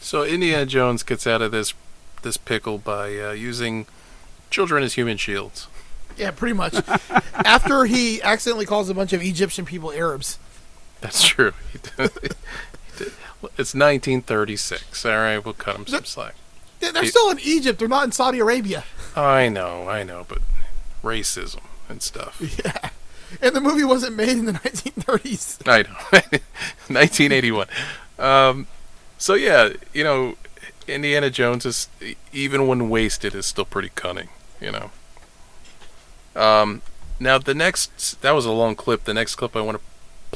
So 0.00 0.22
Indiana 0.22 0.66
Jones 0.66 1.02
gets 1.02 1.26
out 1.26 1.42
of 1.42 1.50
this 1.50 1.74
this 2.22 2.36
pickle 2.36 2.78
by 2.78 3.18
uh, 3.18 3.32
using 3.32 3.86
children 4.50 4.84
as 4.84 4.94
human 4.94 5.16
shields. 5.16 5.66
Yeah, 6.16 6.30
pretty 6.30 6.52
much. 6.54 6.74
After 7.44 7.84
he 7.86 8.22
accidentally 8.22 8.66
calls 8.66 8.88
a 8.88 8.94
bunch 8.94 9.12
of 9.12 9.22
Egyptian 9.22 9.64
people 9.64 9.92
Arabs. 9.92 10.38
That's 11.00 11.22
true. 11.26 11.52
He 11.72 11.78
did- 11.78 12.10
he 12.12 12.28
did. 12.28 13.12
It's 13.58 13.74
1936. 13.74 15.04
All 15.04 15.12
right, 15.12 15.38
we'll 15.44 15.52
cut 15.54 15.76
him 15.76 15.86
some 15.86 16.04
slack. 16.04 16.34
They- 16.86 16.92
They're 16.92 17.02
He- 17.04 17.08
still 17.10 17.30
in 17.30 17.38
Egypt. 17.40 17.78
They're 17.78 17.88
not 17.88 18.04
in 18.04 18.12
Saudi 18.12 18.38
Arabia. 18.38 18.84
I 19.14 19.48
know, 19.48 19.88
I 19.88 20.02
know, 20.02 20.24
but 20.28 20.38
racism 21.02 21.60
and 21.88 22.02
stuff. 22.02 22.40
Yeah. 22.64 22.90
And 23.42 23.56
the 23.56 23.60
movie 23.60 23.82
wasn't 23.84 24.14
made 24.16 24.30
in 24.30 24.44
the 24.46 24.52
1930s. 24.64 25.66
I 25.68 25.82
know. 25.82 26.38
1981. 26.88 27.66
Um, 28.18 28.66
so 29.18 29.34
yeah, 29.34 29.70
you 29.92 30.04
know, 30.04 30.36
Indiana 30.86 31.28
Jones 31.28 31.66
is 31.66 31.88
even 32.32 32.66
when 32.68 32.88
wasted 32.88 33.34
is 33.34 33.44
still 33.46 33.64
pretty 33.64 33.90
cunning. 33.96 34.28
You 34.60 34.70
know. 34.72 34.90
Um, 36.40 36.82
now 37.18 37.38
the 37.38 37.54
next 37.54 38.20
that 38.22 38.32
was 38.32 38.44
a 38.46 38.52
long 38.52 38.74
clip. 38.76 39.04
The 39.04 39.14
next 39.14 39.34
clip 39.36 39.56
I 39.56 39.60
want 39.60 39.78
to 39.78 39.84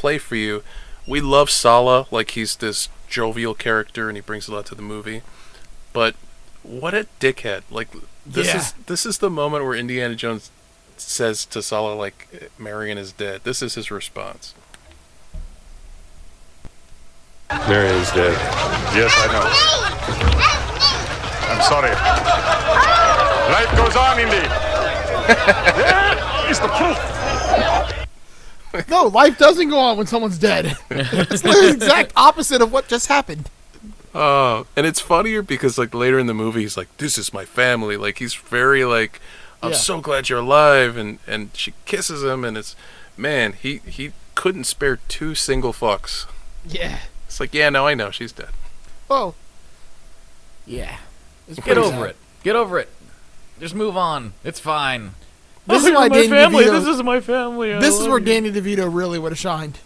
play 0.01 0.19
for 0.19 0.37
you. 0.37 0.63
We 1.07 1.21
love 1.21 1.49
Sallah 1.51 2.07
like 2.11 2.33
he's 2.33 2.57
this 2.57 2.89
jovial 3.09 3.55
character 3.55 4.09
and 4.09 4.17
he 4.17 4.21
brings 4.21 4.49
a 4.49 4.53
lot 4.55 4.67
to 4.67 4.75
the 4.75 4.83
movie, 4.83 5.23
but 5.93 6.15
what 6.63 6.95
a 6.95 7.07
dickhead! 7.21 7.63
Like 7.71 7.89
this 8.27 8.49
Yeah. 8.49 8.57
is 8.59 8.73
this 8.87 9.07
is 9.07 9.19
the 9.19 9.31
moment 9.31 9.65
where 9.65 9.75
Indiana 9.75 10.15
Jones 10.15 10.51
says 10.97 11.45
to 11.47 11.63
Sallah 11.63 11.95
like 11.95 12.51
Marion 12.59 12.99
is 12.99 13.13
dead. 13.13 13.41
This 13.45 13.63
is 13.63 13.75
his 13.75 13.91
response. 13.91 14.55
Marion's 17.69 18.11
dead. 18.13 18.33
Yes, 18.95 19.13
I 19.17 19.27
know. 19.33 19.43
I'm 21.51 21.63
sorry. 21.63 21.91
Life 23.51 23.71
goes 23.77 23.97
on, 23.97 24.21
indeed. 24.21 24.51
there 25.77 26.51
is 26.51 26.61
the 26.61 26.69
proof. 26.69 26.97
No, 28.89 29.07
life 29.07 29.37
doesn't 29.37 29.69
go 29.69 29.79
on 29.79 29.97
when 29.99 30.07
someone's 30.07 30.39
dead. 30.39 30.77
it's 30.91 31.43
the 31.43 31.71
exact 31.75 32.13
opposite 32.15 32.63
of 32.63 32.71
what 32.73 32.87
just 32.87 33.09
happened. 33.09 33.51
Oh, 34.15 34.67
and 34.77 34.87
it's 34.87 35.01
funnier 35.01 35.43
because 35.43 35.79
like 35.79 35.95
later 35.95 36.19
in 36.19 36.27
the 36.27 36.35
movie, 36.35 36.63
he's 36.63 36.77
like, 36.77 36.95
"This 36.99 37.17
is 37.17 37.33
my 37.33 37.45
family." 37.45 37.97
Like 37.97 38.19
he's 38.19 38.35
very 38.35 38.85
like, 38.85 39.21
"I'm 39.63 39.71
Yeah. 39.71 39.77
so 39.77 40.01
glad 40.01 40.29
you're 40.29 40.41
alive," 40.41 40.97
and 40.97 41.19
and 41.27 41.51
she 41.55 41.75
kisses 41.87 42.25
him, 42.25 42.45
and 42.45 42.59
it's, 42.59 42.75
man, 43.17 43.53
he 43.53 43.81
he 43.87 44.13
couldn't 44.35 44.65
spare 44.65 44.97
two 45.09 45.35
single 45.35 45.73
fucks. 45.73 46.27
Yeah. 46.67 46.99
It's 47.27 47.39
like, 47.39 47.55
yeah, 47.55 47.69
no, 47.71 47.87
I 47.87 47.95
know 47.95 48.11
she's 48.11 48.33
dead. 48.33 48.51
Well, 49.09 49.35
Yeah. 50.67 50.97
it's 51.49 51.61
Get 51.61 51.79
over 51.79 51.91
sad. 51.91 52.11
it. 52.11 52.17
Get 52.43 52.57
over 52.57 52.79
it. 52.79 52.89
Just 53.61 53.75
move 53.75 53.97
on. 53.97 54.33
It's 54.45 54.59
fine. 54.61 55.15
This 55.67 55.85
Oh, 55.85 55.89
is 55.89 55.95
why 55.95 56.09
my 56.09 56.17
Danny 56.17 56.29
family. 56.29 56.65
DeVito- 56.65 56.71
This 56.85 56.87
is 56.97 57.03
my 57.03 57.21
family. 57.21 57.75
I 57.75 57.79
This 57.79 57.99
is 58.01 58.09
where 58.09 58.19
you. 58.19 58.25
Danny 58.25 58.51
DeVito 58.51 58.89
really 58.93 59.19
would 59.19 59.31
have 59.33 59.39
shined. 59.39 59.79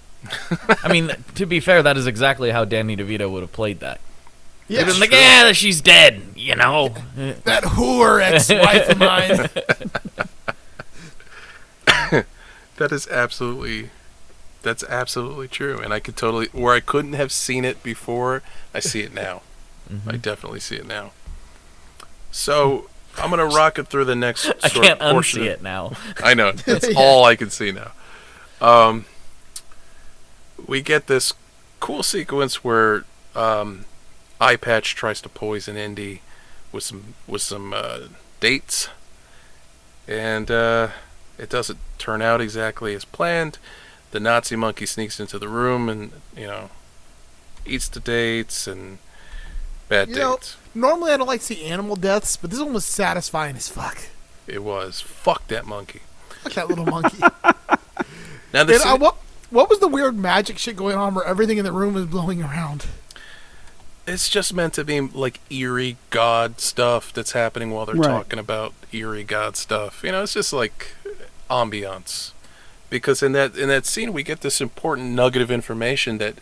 I 0.82 0.88
mean, 0.90 1.10
to 1.34 1.44
be 1.44 1.60
fair, 1.60 1.82
that 1.82 1.96
is 1.98 2.06
exactly 2.06 2.50
how 2.52 2.64
Danny 2.64 2.96
DeVito 2.96 3.28
would 3.30 3.42
have 3.42 3.52
played 3.52 3.80
that. 3.80 4.00
Yeah, 4.68 4.78
He'd 4.80 4.86
been 4.86 5.00
like, 5.00 5.12
yeah, 5.12 5.52
she's 5.52 5.80
dead. 5.80 6.22
You 6.36 6.56
know. 6.56 6.88
that 7.16 7.62
whore 7.64 8.22
ex-wife 8.22 8.88
of 8.90 8.98
mine. 8.98 9.48
That 12.76 12.90
is 12.90 13.06
absolutely, 13.06 13.90
that's 14.62 14.82
absolutely 14.82 15.46
true, 15.46 15.78
and 15.78 15.92
I 15.94 16.00
could 16.00 16.16
totally 16.16 16.46
where 16.52 16.74
I 16.74 16.80
couldn't 16.80 17.12
have 17.12 17.30
seen 17.30 17.64
it 17.64 17.84
before, 17.84 18.42
I 18.74 18.80
see 18.80 19.00
it 19.02 19.14
now. 19.14 19.42
I 20.08 20.16
definitely 20.16 20.58
see 20.58 20.74
it 20.74 20.86
now. 20.86 21.12
So 22.32 22.90
I'm 23.16 23.30
gonna 23.30 23.46
rocket 23.46 23.86
through 23.86 24.06
the 24.06 24.16
next. 24.16 24.46
I 24.64 24.68
sort 24.68 24.86
can't 24.86 25.00
of 25.00 25.12
portion 25.12 25.42
unsee 25.42 25.46
of- 25.46 25.52
it 25.52 25.62
now. 25.62 25.92
I 26.20 26.34
know. 26.34 26.50
That's 26.50 26.88
Yeah. 26.90 26.98
all 26.98 27.24
I 27.24 27.36
can 27.36 27.48
see 27.50 27.70
now. 27.70 27.92
Um, 28.60 29.04
we 30.66 30.82
get 30.82 31.06
this 31.06 31.32
cool 31.78 32.02
sequence 32.02 32.64
where 32.64 33.04
um, 33.36 33.84
Eye 34.44 34.56
Patch 34.56 34.94
tries 34.94 35.22
to 35.22 35.30
poison 35.30 35.74
Indy 35.78 36.20
with 36.70 36.84
some 36.84 37.14
with 37.26 37.40
some 37.40 37.72
uh, 37.72 38.00
dates, 38.40 38.88
and 40.06 40.50
uh, 40.50 40.88
it 41.38 41.48
doesn't 41.48 41.78
turn 41.96 42.20
out 42.20 42.42
exactly 42.42 42.94
as 42.94 43.06
planned. 43.06 43.56
The 44.10 44.20
Nazi 44.20 44.54
monkey 44.54 44.84
sneaks 44.84 45.18
into 45.18 45.38
the 45.38 45.48
room 45.48 45.88
and 45.88 46.12
you 46.36 46.46
know 46.46 46.68
eats 47.64 47.88
the 47.88 48.00
dates 48.00 48.66
and 48.66 48.98
bad 49.88 50.10
You 50.10 50.16
know, 50.16 50.34
dates. 50.36 50.56
normally 50.74 51.12
I 51.12 51.16
don't 51.16 51.26
like 51.26 51.40
to 51.40 51.46
see 51.46 51.64
animal 51.64 51.96
deaths, 51.96 52.36
but 52.36 52.50
this 52.50 52.60
one 52.60 52.74
was 52.74 52.84
satisfying 52.84 53.56
as 53.56 53.70
fuck. 53.70 54.08
It 54.46 54.62
was 54.62 55.00
fuck 55.00 55.48
that 55.48 55.64
monkey. 55.64 56.00
Fuck 56.42 56.52
that 56.52 56.68
little 56.68 56.86
monkey. 56.86 57.18
Now 58.52 58.62
this. 58.62 58.84
And, 58.84 58.92
uh, 58.94 58.98
what 58.98 59.16
what 59.50 59.70
was 59.70 59.80
the 59.80 59.88
weird 59.88 60.16
magic 60.18 60.58
shit 60.58 60.76
going 60.76 60.96
on 60.96 61.14
where 61.14 61.24
everything 61.24 61.56
in 61.56 61.64
the 61.64 61.72
room 61.72 61.94
was 61.94 62.04
blowing 62.06 62.42
around? 62.42 62.86
It's 64.06 64.28
just 64.28 64.52
meant 64.54 64.74
to 64.74 64.84
be 64.84 65.00
like 65.00 65.40
eerie 65.50 65.96
god 66.10 66.60
stuff 66.60 67.12
that's 67.12 67.32
happening 67.32 67.70
while 67.70 67.86
they're 67.86 67.94
Right. 67.94 68.08
talking 68.08 68.38
about 68.38 68.74
eerie 68.92 69.24
god 69.24 69.56
stuff. 69.56 70.02
You 70.04 70.12
know, 70.12 70.22
it's 70.22 70.34
just 70.34 70.52
like 70.52 70.94
ambiance. 71.50 72.32
Because 72.90 73.22
in 73.22 73.32
that 73.32 73.56
in 73.56 73.68
that 73.68 73.86
scene 73.86 74.12
we 74.12 74.22
get 74.22 74.40
this 74.42 74.60
important 74.60 75.10
nugget 75.10 75.42
of 75.42 75.50
information 75.50 76.18
that 76.18 76.34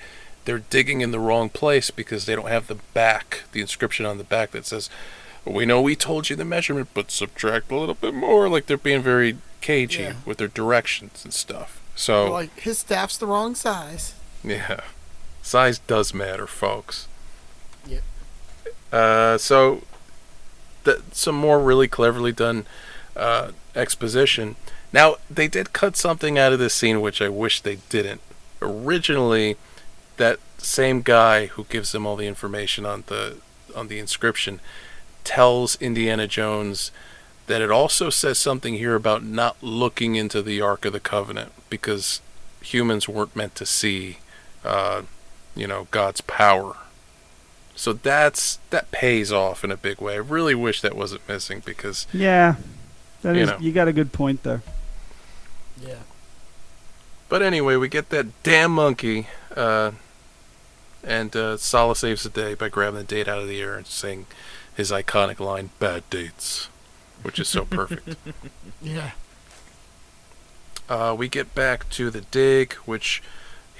they're 0.44 0.58
digging 0.58 1.00
in 1.00 1.12
the 1.12 1.20
wrong 1.20 1.48
place 1.48 1.90
because 1.90 2.26
they 2.26 2.34
don't 2.34 2.48
have 2.48 2.66
the 2.66 2.74
back, 2.94 3.44
the 3.52 3.60
inscription 3.60 4.04
on 4.04 4.18
the 4.18 4.24
back 4.24 4.50
that 4.50 4.66
says, 4.66 4.90
"We 5.44 5.64
know 5.64 5.80
we 5.80 5.94
told 5.96 6.28
you 6.28 6.36
the 6.36 6.44
measurement, 6.44 6.88
but 6.94 7.10
subtract 7.10 7.70
a 7.70 7.76
little 7.78 7.94
bit 7.94 8.12
more." 8.12 8.48
Like 8.48 8.66
they're 8.66 8.76
being 8.76 9.02
very 9.02 9.38
cagey 9.60 10.02
Yeah. 10.02 10.12
with 10.26 10.38
their 10.38 10.48
directions 10.48 11.22
and 11.24 11.32
stuff. 11.32 11.80
So 11.94 12.30
Like 12.30 12.58
his 12.60 12.78
staff's 12.80 13.16
the 13.16 13.26
wrong 13.26 13.54
size. 13.54 14.14
yeah. 14.42 14.80
Size 15.42 15.78
does 15.86 16.12
matter, 16.12 16.46
folks. 16.46 17.06
Uh, 18.92 19.38
so, 19.38 19.82
some 21.12 21.34
more 21.34 21.60
really 21.60 21.88
cleverly 21.88 22.32
done 22.32 22.66
uh, 23.16 23.52
exposition. 23.74 24.56
Now, 24.92 25.16
they 25.30 25.48
did 25.48 25.72
cut 25.72 25.96
something 25.96 26.38
out 26.38 26.52
of 26.52 26.58
this 26.58 26.74
scene 26.74 27.00
which 27.00 27.22
I 27.22 27.28
wish 27.28 27.60
they 27.60 27.76
didn't. 27.88 28.20
Originally, 28.60 29.56
that 30.18 30.38
same 30.58 31.02
guy 31.02 31.46
who 31.46 31.64
gives 31.64 31.92
them 31.92 32.06
all 32.06 32.16
the 32.16 32.26
information 32.26 32.86
on 32.86 33.04
the 33.06 33.38
on 33.74 33.88
the 33.88 33.98
inscription 33.98 34.60
tells 35.24 35.80
Indiana 35.80 36.26
Jones 36.26 36.90
that 37.46 37.62
it 37.62 37.70
also 37.70 38.10
says 38.10 38.38
something 38.38 38.74
here 38.74 38.94
about 38.94 39.24
not 39.24 39.56
looking 39.62 40.14
into 40.14 40.42
the 40.42 40.60
Ark 40.60 40.84
of 40.84 40.92
the 40.92 41.00
Covenant 41.00 41.52
because 41.70 42.20
humans 42.60 43.08
weren't 43.08 43.34
meant 43.34 43.54
to 43.56 43.66
see, 43.66 44.18
uh, 44.64 45.02
you 45.56 45.66
know, 45.66 45.88
God's 45.90 46.20
power. 46.20 46.76
So 47.74 47.92
that's 47.94 48.58
that 48.70 48.90
pays 48.90 49.32
off 49.32 49.64
in 49.64 49.70
a 49.70 49.76
big 49.76 50.00
way. 50.00 50.14
I 50.14 50.18
really 50.18 50.54
wish 50.54 50.80
that 50.82 50.94
wasn't 50.94 51.26
missing 51.28 51.62
because 51.64 52.06
Yeah, 52.12 52.56
that 53.22 53.34
You 53.34 53.42
is. 53.42 53.48
know. 53.50 53.58
You 53.60 53.72
got 53.72 53.88
a 53.88 53.92
good 53.92 54.12
point 54.12 54.42
there. 54.42 54.62
Yeah. 55.84 56.00
But 57.28 57.40
anyway, 57.42 57.76
we 57.76 57.88
get 57.88 58.10
that 58.10 58.26
damn 58.42 58.72
monkey, 58.72 59.26
uh, 59.56 59.92
and 61.02 61.34
uh, 61.34 61.56
Sallah 61.56 61.96
saves 61.96 62.22
the 62.24 62.28
day 62.28 62.54
by 62.54 62.68
grabbing 62.68 62.98
the 62.98 63.04
date 63.04 63.26
out 63.26 63.38
of 63.38 63.48
the 63.48 63.60
air 63.60 63.74
and 63.76 63.86
saying 63.86 64.26
his 64.76 64.90
iconic 64.92 65.40
line, 65.40 65.70
"Bad 65.78 66.08
dates," 66.10 66.68
which 67.22 67.38
is 67.38 67.48
so 67.48 67.64
perfect. 67.64 68.16
Yeah. 68.82 69.12
uh, 70.88 71.14
we 71.16 71.28
get 71.28 71.54
back 71.54 71.88
to 71.90 72.10
the 72.10 72.20
dig, 72.20 72.74
which 72.84 73.22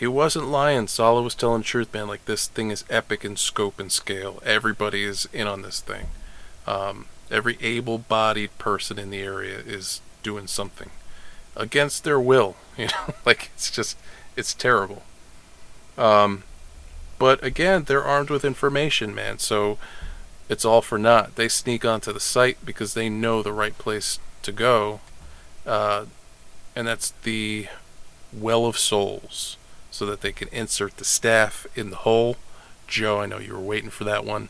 he 0.02 0.08
wasn't 0.08 0.48
lying. 0.48 0.88
Sallah 0.88 1.22
was 1.22 1.36
telling 1.36 1.62
truth, 1.62 1.94
man. 1.94 2.08
Like 2.08 2.24
this 2.24 2.48
thing 2.48 2.72
is 2.72 2.84
epic 2.90 3.24
in 3.24 3.36
scope 3.36 3.78
and 3.78 3.92
scale. 3.92 4.42
Everybody 4.44 5.04
is 5.04 5.28
in 5.32 5.46
on 5.46 5.62
this 5.62 5.78
thing. 5.80 6.06
Um, 6.66 7.06
every 7.30 7.56
able-bodied 7.60 8.58
person 8.58 8.98
in 8.98 9.10
the 9.10 9.20
area 9.20 9.58
is 9.58 10.00
doing 10.24 10.48
something 10.48 10.90
against 11.56 12.02
their 12.02 12.18
will. 12.20 12.56
You 12.76 12.86
know, 12.86 13.14
like 13.24 13.50
it's 13.54 13.70
just 13.70 13.96
it's 14.34 14.54
terrible. 14.54 15.02
Um, 15.96 16.42
But 17.18 17.44
again, 17.44 17.84
they're 17.84 18.02
armed 18.04 18.30
with 18.30 18.44
information, 18.44 19.14
man. 19.14 19.38
So 19.38 19.78
it's 20.48 20.64
all 20.64 20.82
for 20.82 20.98
naught. 20.98 21.36
They 21.36 21.48
sneak 21.48 21.84
onto 21.84 22.12
the 22.12 22.20
site 22.20 22.58
because 22.64 22.94
they 22.94 23.08
know 23.08 23.42
the 23.42 23.52
right 23.52 23.76
place 23.78 24.18
to 24.42 24.52
go, 24.52 25.00
uh, 25.66 26.06
and 26.74 26.86
that's 26.88 27.12
the 27.22 27.68
Well 28.32 28.66
of 28.66 28.76
Souls, 28.78 29.56
so 29.92 30.06
that 30.06 30.22
they 30.22 30.32
can 30.32 30.48
insert 30.48 30.96
the 30.96 31.04
staff 31.04 31.66
in 31.76 31.90
the 31.90 31.96
hole. 31.96 32.36
Joe, 32.88 33.20
I 33.20 33.26
know 33.26 33.38
you 33.38 33.52
were 33.52 33.60
waiting 33.60 33.90
for 33.90 34.02
that 34.04 34.24
one. 34.24 34.48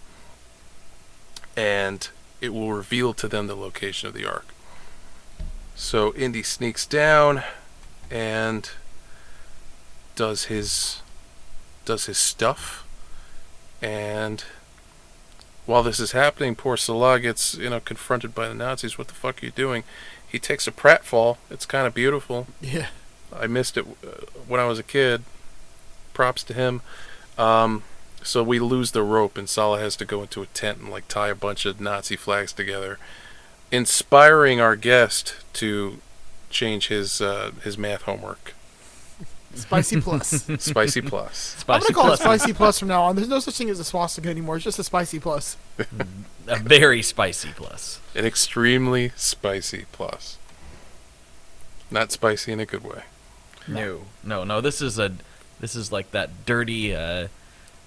And 1.55 2.09
it 2.41 2.55
will 2.55 2.73
reveal 2.73 3.13
to 3.15 3.29
them 3.29 3.49
the 3.49 3.57
location 3.57 4.09
of 4.09 4.15
the 4.15 4.25
Ark. 4.25 4.47
So 5.75 6.15
Indy 6.15 6.43
sneaks 6.43 6.87
down 6.87 7.43
and 8.11 8.71
does 10.15 10.45
his 10.45 11.01
does 11.85 12.07
his 12.07 12.19
stuff 12.19 12.87
and 13.81 14.45
while 15.65 15.83
this 15.83 15.99
is 15.99 16.13
happening 16.13 16.55
poor 16.55 16.77
Sallah 16.77 17.19
gets 17.19 17.57
you 17.57 17.71
know 17.71 17.81
confronted 17.81 18.35
by 18.35 18.47
the 18.47 18.55
Nazis 18.55 18.99
what 18.99 19.09
the 19.09 19.15
fuck 19.15 19.43
are 19.43 19.47
you 19.47 19.51
doing 19.53 19.83
he 20.29 20.39
takes 20.39 20.67
a 20.67 20.71
pratfall 20.71 21.39
it's 21.51 21.65
kind 21.65 21.87
of 21.87 21.95
beautiful 21.95 22.47
Yeah. 22.61 22.89
I 23.35 23.47
missed 23.47 23.77
it 23.77 23.87
uh, 23.87 24.27
when 24.47 24.61
I 24.61 24.67
was 24.67 24.79
a 24.79 24.83
kid 24.83 25.23
props 26.15 26.43
to 26.45 26.55
him 26.55 26.83
um, 27.39 27.83
so 28.23 28.43
we 28.43 28.59
lose 28.59 28.93
the 28.93 29.03
rope 29.03 29.39
and 29.39 29.49
Sallah 29.49 29.81
has 29.81 29.97
to 29.97 30.05
go 30.05 30.23
into 30.23 30.43
a 30.43 30.47
tent 30.47 30.79
and 30.79 30.91
like 30.91 31.09
tie 31.09 31.29
a 31.29 31.35
bunch 31.35 31.65
of 31.65 31.81
Nazi 31.81 32.17
flags 32.17 32.53
together 32.53 32.99
inspiring 33.71 34.61
our 34.61 34.77
guest 34.77 35.37
to 35.55 35.99
change 36.51 36.89
his 36.89 37.21
uh, 37.21 37.53
his 37.63 37.79
math 37.79 38.03
homework 38.03 38.55
Spicy 39.55 40.01
plus. 40.01 40.29
Spicy 40.59 41.03
plus. 41.03 41.65
I'm 41.69 41.81
gonna 41.81 41.95
call 41.95 42.13
it 42.13 42.19
spicy 42.19 42.53
plus 42.53 42.79
from 42.79 42.89
now 42.89 43.03
on. 43.03 43.17
There's 43.17 43.29
no 43.29 43.39
such 43.39 43.57
thing 43.57 43.71
as 43.71 43.79
a 43.79 43.85
swastika 43.85 44.29
anymore. 44.29 44.57
It's 44.57 44.65
just 44.65 44.79
a 44.79 44.85
spicy 44.85 45.19
plus. 45.19 45.57
A 46.47 46.57
very 46.57 47.03
spicy 47.03 47.51
plus. 47.55 48.01
An 48.15 48.25
extremely 48.25 49.13
spicy 49.17 49.87
plus. 49.93 50.39
Not 51.91 52.13
spicy 52.13 52.53
in 52.53 52.61
a 52.61 52.67
good 52.67 52.85
way. 52.85 53.03
No, 53.69 54.03
no, 54.25 54.45
no. 54.45 54.61
This 54.61 54.81
is 54.83 54.99
a, 54.99 55.13
this 55.61 55.75
is 55.77 55.93
like 55.93 56.11
that 56.13 56.45
dirty, 56.47 56.95
uh, 56.95 57.29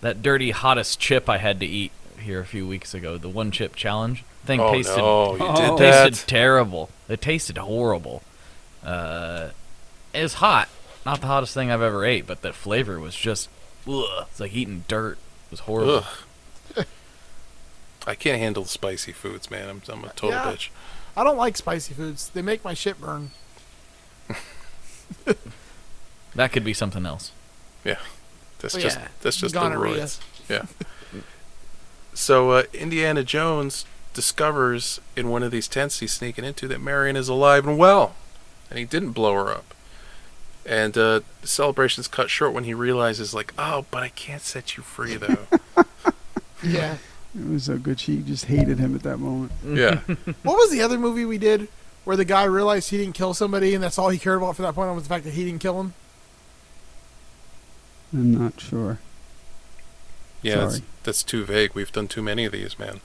that 0.02 0.22
dirty 0.22 0.52
hottest 0.52 1.00
chip 1.00 1.30
I 1.30 1.38
had 1.38 1.60
to 1.60 1.66
eat 1.66 1.92
here 2.20 2.40
a 2.40 2.46
few 2.46 2.68
weeks 2.68 2.94
ago. 2.94 3.18
The 3.18 3.30
one 3.30 3.52
chip 3.52 3.76
challenge 3.76 4.24
thing 4.46 4.60
Oh, 4.60 4.72
tasted, 4.72 4.98
no, 4.98 5.34
you 5.34 5.40
did 5.56 5.74
it 5.74 5.78
that? 5.80 6.10
tasted 6.10 6.28
terrible. 6.30 6.90
It 7.10 7.22
tasted 7.22 7.58
horrible. 7.58 8.24
Uh, 8.84 9.50
it 10.14 10.22
was 10.22 10.36
hot. 10.36 10.70
Not 11.06 11.22
the 11.22 11.28
hottest 11.28 11.54
thing 11.54 11.72
I've 11.72 11.82
ever 11.82 12.06
ate, 12.06 12.26
but 12.26 12.42
that 12.42 12.56
flavor 12.56 13.00
was 13.00 13.16
just, 13.16 13.50
ugh. 13.88 14.26
It's 14.30 14.40
like 14.40 14.54
eating 14.56 14.86
dirt. 14.88 15.18
It 15.48 15.52
was 15.52 15.60
horrible. 15.62 16.04
Ugh. 16.78 16.86
I 18.08 18.16
can't 18.16 18.40
handle 18.40 18.66
spicy 18.66 19.12
foods, 19.12 19.50
man. 19.52 19.68
I'm, 19.70 19.82
I'm 19.90 20.04
a 20.04 20.10
total 20.10 20.32
Yeah. 20.32 20.44
bitch. 20.54 20.70
I 21.18 21.24
don't 21.24 21.38
like 21.38 21.58
spicy 21.58 21.94
foods. 21.94 22.30
They 22.30 22.42
make 22.42 22.64
my 22.64 22.74
shit 22.74 23.00
burn. 23.02 23.32
That 26.36 26.52
could 26.52 26.64
be 26.64 26.74
something 26.74 27.06
else. 27.06 27.32
Yeah. 27.84 27.98
That's 28.60 28.76
just 28.76 29.00
yeah. 29.00 29.08
that's 29.22 29.38
just 29.38 29.54
Gonorrhea. 29.54 29.96
the 29.96 30.02
roids. 30.02 30.20
Yeah. 30.50 30.66
so 32.14 32.52
uh, 32.52 32.64
Indiana 32.74 33.24
Jones 33.24 33.86
discovers 34.14 35.00
in 35.16 35.30
one 35.30 35.44
of 35.44 35.52
these 35.52 35.68
tents 35.68 36.00
he's 36.00 36.14
sneaking 36.14 36.46
into 36.46 36.68
that 36.68 36.82
Marion 36.82 37.16
is 37.16 37.30
alive 37.30 37.68
and 37.68 37.78
well, 37.78 38.16
and 38.70 38.80
he 38.80 38.86
didn't 38.86 39.12
blow 39.12 39.34
her 39.34 39.52
up. 39.52 39.74
And 40.66 40.98
uh, 40.98 41.22
the 41.42 41.48
celebration's 41.48 42.08
cut 42.08 42.32
short 42.32 42.54
when 42.54 42.64
he 42.64 42.74
realizes, 42.74 43.36
like, 43.36 43.54
oh, 43.58 43.86
but 43.92 44.02
I 44.02 44.10
can't 44.10 44.42
set 44.42 44.78
you 44.78 44.84
free 44.84 45.16
though. 45.16 45.46
Yeah. 46.64 46.98
It 47.38 47.50
was 47.50 47.66
so 47.66 47.78
good. 47.78 48.00
She 48.00 48.18
just 48.18 48.46
hated 48.46 48.80
him 48.80 48.96
at 48.96 49.04
that 49.04 49.18
moment. 49.18 49.52
Yeah. 49.66 50.00
what 50.44 50.56
was 50.56 50.72
the 50.72 50.82
other 50.82 50.98
movie 50.98 51.26
we 51.26 51.38
did 51.38 51.68
where 52.06 52.16
the 52.16 52.26
guy 52.26 52.44
realized 52.46 52.90
he 52.90 52.98
didn't 52.98 53.16
kill 53.16 53.34
somebody 53.34 53.74
and 53.74 53.84
that's 53.84 53.98
all 53.98 54.10
he 54.10 54.18
cared 54.18 54.38
about 54.38 54.56
from 54.56 54.64
that 54.64 54.74
point 54.74 54.90
on 54.90 54.96
was 54.96 55.04
the 55.04 55.10
fact 55.10 55.26
that 55.26 55.34
he 55.34 55.44
didn't 55.44 55.60
kill 55.60 55.80
him? 55.80 55.94
I'm 58.16 58.34
not 58.34 58.60
sure. 58.60 59.00
yeah, 60.42 60.56
that's, 60.56 60.82
that's 61.04 61.24
too 61.24 61.44
vague. 61.44 61.72
We've 61.74 61.92
done 61.92 62.08
too 62.08 62.22
many 62.22 62.46
of 62.46 62.52
these, 62.54 62.80
man. 62.80 63.02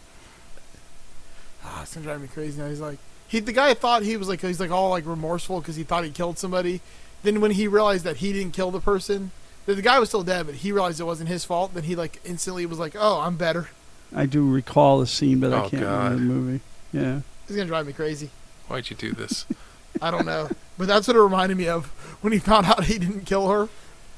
Ah, 1.65 1.83
it's 1.83 1.95
gonna 1.95 2.05
drive 2.07 2.21
me 2.21 2.29
crazy 2.29 2.61
now. 2.61 2.69
He's 2.69 2.81
like, 2.81 2.99
he 3.29 3.41
the 3.41 3.53
guy 3.53 3.75
thought 3.75 4.03
he 4.03 4.17
was 4.17 4.29
like 4.29 4.41
he's 4.41 4.61
like 4.61 4.71
all 4.71 4.91
like 4.91 5.07
remorseful 5.07 5.61
because 5.61 5.77
he 5.77 5.83
thought 5.83 6.05
he 6.05 6.11
killed 6.11 6.39
somebody. 6.39 6.81
Then 7.23 7.41
when 7.41 7.51
he 7.51 7.69
realized 7.69 8.05
that 8.05 8.17
he 8.19 8.33
didn't 8.33 8.53
kill 8.55 8.71
the 8.71 8.81
person, 8.81 9.31
that 9.67 9.75
the 9.75 9.83
guy 9.83 9.99
was 9.99 10.09
still 10.09 10.23
dead, 10.23 10.47
but 10.47 10.57
he 10.57 10.73
realized 10.73 11.01
it 11.01 11.05
wasn't 11.05 11.29
his 11.29 11.45
fault. 11.45 11.75
Then 11.75 11.83
he 11.85 11.95
like 11.95 12.21
instantly 12.25 12.65
was 12.67 12.79
like, 12.79 12.95
oh, 12.99 13.21
I'm 13.21 13.37
better. 13.37 13.69
I 14.15 14.27
do 14.27 14.49
recall 14.51 15.01
the 15.01 15.07
scene, 15.07 15.39
but 15.41 15.53
I 15.53 15.65
Oh, 15.65 15.69
can't 15.69 15.83
God. 15.83 16.13
remember 16.13 16.17
the 16.35 16.41
movie. 16.41 16.61
Yeah. 16.93 17.21
It's 17.45 17.53
gonna 17.57 17.67
drive 17.67 17.87
me 17.87 17.93
crazy. 17.93 18.31
Why'd 18.69 18.89
you 18.91 18.97
do 18.97 19.13
this? 19.13 19.45
I 20.03 20.11
don't 20.11 20.25
know, 20.25 20.49
but 20.79 20.87
that's 20.89 21.07
what 21.09 21.17
it 21.17 21.21
reminded 21.21 21.59
me 21.59 21.69
of 21.69 21.87
when 22.23 22.33
he 22.33 22.39
found 22.39 22.67
out 22.67 22.85
he 22.85 22.99
didn't 22.99 23.27
kill 23.27 23.49
her. 23.49 23.69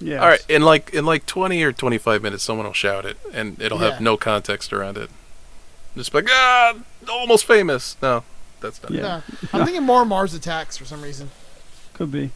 Yeah. 0.02 0.18
All 0.18 0.28
right, 0.28 0.44
in 0.48 0.62
like 0.62 0.90
in 0.92 1.04
like 1.06 1.26
twenty 1.26 1.62
or 1.62 1.72
twenty 1.72 1.98
five 1.98 2.22
minutes, 2.22 2.42
someone 2.42 2.66
will 2.66 2.72
shout 2.72 3.04
it, 3.06 3.16
and 3.32 3.60
it'll 3.60 3.80
Yeah. 3.80 3.90
have 3.92 4.00
no 4.00 4.16
context 4.16 4.72
around 4.72 4.98
it. 4.98 5.10
Just 5.96 6.12
like 6.14 6.26
ah, 6.30 6.74
almost 7.08 7.44
famous. 7.44 7.96
No, 8.02 8.24
that's 8.60 8.82
not. 8.82 8.92
it. 8.92 8.98
Yeah, 8.98 9.20
I'm 9.52 9.64
thinking 9.64 9.82
more 9.84 10.04
Mars 10.04 10.34
Attacks 10.34 10.76
for 10.76 10.84
some 10.84 11.02
reason. 11.02 11.30
Could 11.94 12.10
be. 12.10 12.30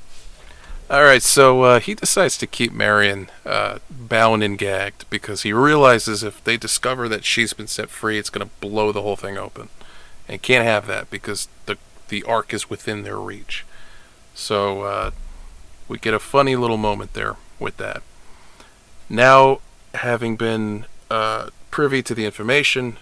All 0.88 1.02
right, 1.02 1.22
so 1.22 1.62
uh, 1.62 1.80
he 1.80 1.94
decides 1.94 2.38
to 2.38 2.46
keep 2.46 2.72
Marion 2.72 3.28
uh, 3.44 3.80
bound 3.90 4.44
and 4.44 4.56
gagged 4.56 5.04
because 5.10 5.42
he 5.42 5.52
realizes 5.52 6.22
if 6.22 6.44
they 6.44 6.56
discover 6.56 7.08
that 7.08 7.24
she's 7.24 7.52
been 7.52 7.66
set 7.66 7.90
free, 7.90 8.18
it's 8.18 8.30
going 8.30 8.46
to 8.46 8.54
blow 8.60 8.92
the 8.92 9.02
whole 9.02 9.16
thing 9.16 9.36
open, 9.36 9.68
and 10.28 10.40
can't 10.42 10.64
have 10.64 10.86
that 10.86 11.10
because 11.10 11.48
the 11.64 11.76
the 12.08 12.22
Ark 12.22 12.54
is 12.54 12.70
within 12.70 13.02
their 13.02 13.18
reach. 13.18 13.64
So 14.34 14.82
uh, 14.82 15.10
we 15.88 15.98
get 15.98 16.14
a 16.14 16.20
funny 16.20 16.54
little 16.54 16.76
moment 16.76 17.14
there 17.14 17.34
with 17.58 17.76
that. 17.78 18.02
Now, 19.08 19.60
having 19.94 20.36
been 20.36 20.86
uh, 21.10 21.50
privy 21.70 22.02
to 22.02 22.14
the 22.14 22.24
information 22.24 22.98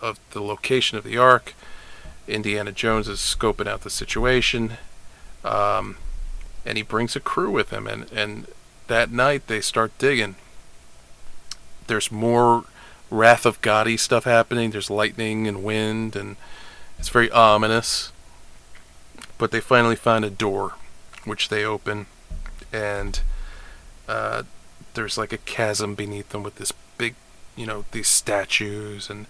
of 0.00 0.18
the 0.30 0.40
location 0.40 0.96
of 0.96 1.04
the 1.04 1.16
ark, 1.18 1.54
Indiana 2.26 2.72
Jones 2.72 3.08
is 3.08 3.18
scoping 3.18 3.66
out 3.66 3.82
the 3.82 3.90
situation. 3.90 4.74
Um, 5.44 5.96
and 6.64 6.76
he 6.78 6.82
brings 6.82 7.14
a 7.14 7.20
crew 7.20 7.50
with 7.50 7.70
him 7.70 7.86
and 7.86 8.10
and 8.12 8.46
that 8.86 9.10
night 9.10 9.46
they 9.46 9.60
start 9.60 9.96
digging 9.98 10.36
there's 11.86 12.10
more 12.10 12.64
wrath 13.10 13.44
of 13.46 13.60
Gotti 13.60 13.98
stuff 13.98 14.24
happening 14.24 14.70
there's 14.70 14.90
lightning 14.90 15.46
and 15.46 15.62
wind 15.62 16.16
and 16.16 16.36
it's 16.98 17.08
very 17.08 17.30
ominous 17.30 18.12
but 19.38 19.50
they 19.50 19.60
finally 19.60 19.96
find 19.96 20.24
a 20.24 20.30
door 20.30 20.74
which 21.24 21.48
they 21.48 21.64
open 21.64 22.06
and 22.72 23.20
uh, 24.08 24.42
there's 24.94 25.18
like 25.18 25.32
a 25.32 25.38
chasm 25.38 25.94
beneath 25.94 26.30
them 26.30 26.42
with 26.42 26.56
this 26.56 26.72
big 26.98 27.14
you 27.56 27.66
know 27.66 27.84
these 27.92 28.08
statues 28.08 29.10
and 29.10 29.26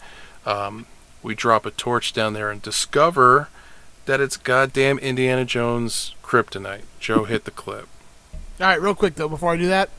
um, 0.47 0.87
we 1.23 1.35
drop 1.35 1.65
a 1.67 1.71
torch 1.71 2.13
down 2.13 2.35
there 2.35 2.51
and 2.51 2.61
discover 2.61 3.49
that 4.07 4.21
it's 4.21 4.37
goddamn 4.37 4.99
Indiana 4.99 5.45
Jones 5.45 6.15
kryptonite. 6.23 6.83
Joe 7.01 7.25
hit 7.25 7.45
the 7.45 7.51
clip. 7.51 7.89
All 8.61 8.67
right, 8.67 8.81
real 8.81 8.95
quick 8.95 9.15
though, 9.15 9.29
before 9.29 9.53
I 9.53 9.57
do 9.57 9.67
that, 9.69 9.91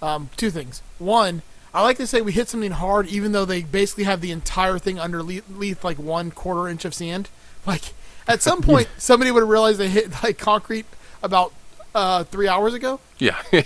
um, 0.00 0.30
two 0.36 0.50
things. 0.50 0.82
One, 0.98 1.42
I 1.74 1.82
like 1.82 1.96
to 1.96 2.06
say 2.06 2.20
we 2.20 2.32
hit 2.32 2.48
something 2.48 2.72
hard, 2.72 3.06
even 3.08 3.32
though 3.32 3.44
they 3.44 3.62
basically 3.62 4.04
have 4.04 4.20
the 4.20 4.30
entire 4.30 4.78
thing 4.78 5.00
underneath 5.00 5.84
like 5.84 5.98
one 5.98 6.30
quarter 6.30 6.68
inch 6.68 6.84
of 6.84 6.94
sand. 6.94 7.28
Like 7.66 7.92
at 8.28 8.42
some 8.42 8.62
point, 8.62 8.88
somebody 8.98 9.30
would 9.30 9.40
have 9.40 9.48
realized 9.48 9.78
they 9.78 9.88
hit 9.88 10.22
like 10.22 10.38
concrete 10.38 10.86
about 11.22 11.52
uh, 11.94 12.24
three 12.24 12.48
hours 12.48 12.74
ago. 12.74 13.00
Yeah. 13.18 13.40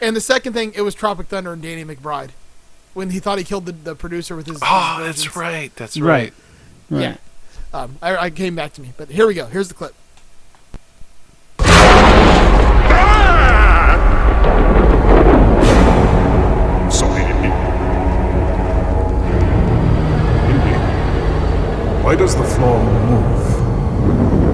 And 0.00 0.14
the 0.14 0.20
second 0.20 0.52
thing, 0.52 0.72
it 0.76 0.82
was 0.82 0.94
Tropic 0.94 1.26
Thunder 1.26 1.52
and 1.52 1.60
Danny 1.60 1.84
McBride 1.84 2.30
when 2.94 3.10
he 3.10 3.18
thought 3.18 3.38
he 3.38 3.44
killed 3.44 3.66
the, 3.66 3.72
the 3.72 3.94
producer 3.94 4.36
with 4.36 4.46
his. 4.46 4.58
Oh, 4.62 5.02
his 5.04 5.16
that's 5.24 5.36
right. 5.36 5.74
That's 5.76 5.98
Right. 5.98 6.32
right. 6.90 6.98
Right. 6.98 7.00
Yeah. 7.02 7.16
Um, 7.80 7.98
I, 8.00 8.16
I 8.16 8.30
came 8.30 8.54
back 8.54 8.72
to 8.74 8.80
me, 8.80 8.92
but 8.96 9.08
here 9.10 9.26
we 9.26 9.34
go. 9.34 9.46
Here's 9.46 9.68
the 9.68 9.74
clip. 9.74 9.94
Sorry, 16.90 17.22
Indy. 17.22 17.48
Indy. 20.52 20.74
Why 22.02 22.14
does 22.16 22.34
the 22.34 22.44
floor 22.44 22.82
move? 22.82 24.47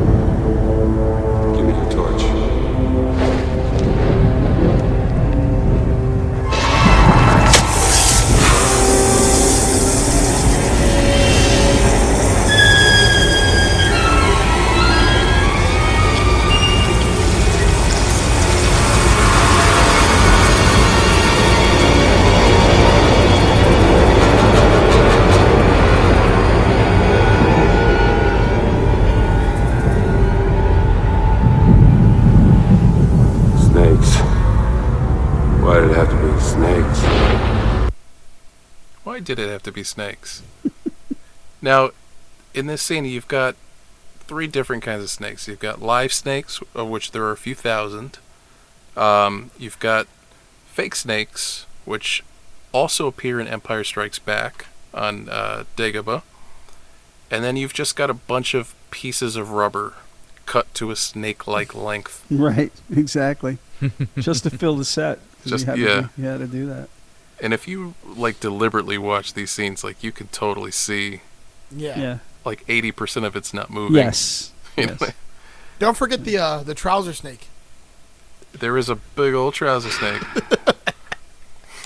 Be 39.75 39.83
snakes? 39.85 40.43
now, 41.63 41.91
in 42.55 42.67
this 42.67 42.83
scene, 42.83 43.05
you've 43.05 43.29
got 43.29 43.57
three 44.21 44.47
different 44.47 44.83
kinds 44.83 45.03
of 45.03 45.11
snakes. 45.11 45.47
You've 45.49 45.59
got 45.59 45.83
live 45.83 46.13
snakes, 46.13 46.61
of 46.75 46.89
which 46.89 47.11
there 47.13 47.25
are 47.25 47.33
a 47.33 47.37
few 47.37 47.55
thousand. 47.55 48.19
Um, 48.97 49.51
you've 49.59 49.79
got 49.79 50.07
fake 50.67 50.95
snakes, 50.95 51.67
which 51.85 52.23
also 52.73 53.07
appear 53.07 53.41
in 53.41 53.47
Empire 53.47 53.85
Strikes 53.85 54.19
Back 54.19 54.67
on 54.93 55.29
uh, 55.29 55.65
Dagobah. 55.77 56.23
And 57.31 57.43
then 57.43 57.57
you've 57.57 57.75
just 57.75 57.97
got 57.97 58.11
a 58.11 58.15
bunch 58.15 58.55
of 58.55 58.75
pieces 58.91 59.37
of 59.37 59.51
rubber 59.51 59.95
cut 60.47 60.73
to 60.75 60.91
a 60.91 60.97
snake-like 60.97 61.75
length. 61.75 62.25
Right, 62.31 62.73
exactly. 62.95 63.59
Just 64.19 64.45
to 64.45 64.51
fill 64.51 64.77
the 64.77 64.85
set. 64.85 65.19
Just- 65.47 65.67
you 65.67 65.71
had 65.71 65.79
yeah. 65.79 65.87
To, 65.87 66.11
you 66.19 66.25
had 66.25 66.41
to 66.41 66.47
do 66.47 66.67
that. 66.67 66.89
And 67.43 67.53
if 67.53 67.67
you 67.69 67.95
like 68.05 68.41
deliberately 68.41 68.97
watch 68.99 69.35
these 69.35 69.51
scenes, 69.51 69.83
like 69.85 70.03
you 70.03 70.13
can 70.13 70.29
totally 70.29 70.71
see 70.71 71.21
Yeah. 71.71 71.99
Yeah. 71.99 72.19
like 72.45 72.67
80% 72.67 73.25
of 73.25 73.37
it's 73.37 73.53
not 73.55 73.71
moving. 73.71 73.97
Yes. 73.97 74.51
You 74.77 74.87
know, 74.87 74.97
yes. 75.01 75.13
Don't 75.79 75.97
forget 75.97 76.25
the 76.25 76.37
uh, 76.39 76.63
the 76.65 76.75
trouser 76.75 77.13
snake. 77.13 77.47
There 78.53 78.77
is 78.77 78.89
a 78.89 78.97
big 78.97 79.35
old 79.35 79.55
trouser 79.55 79.91
snake. 79.91 80.21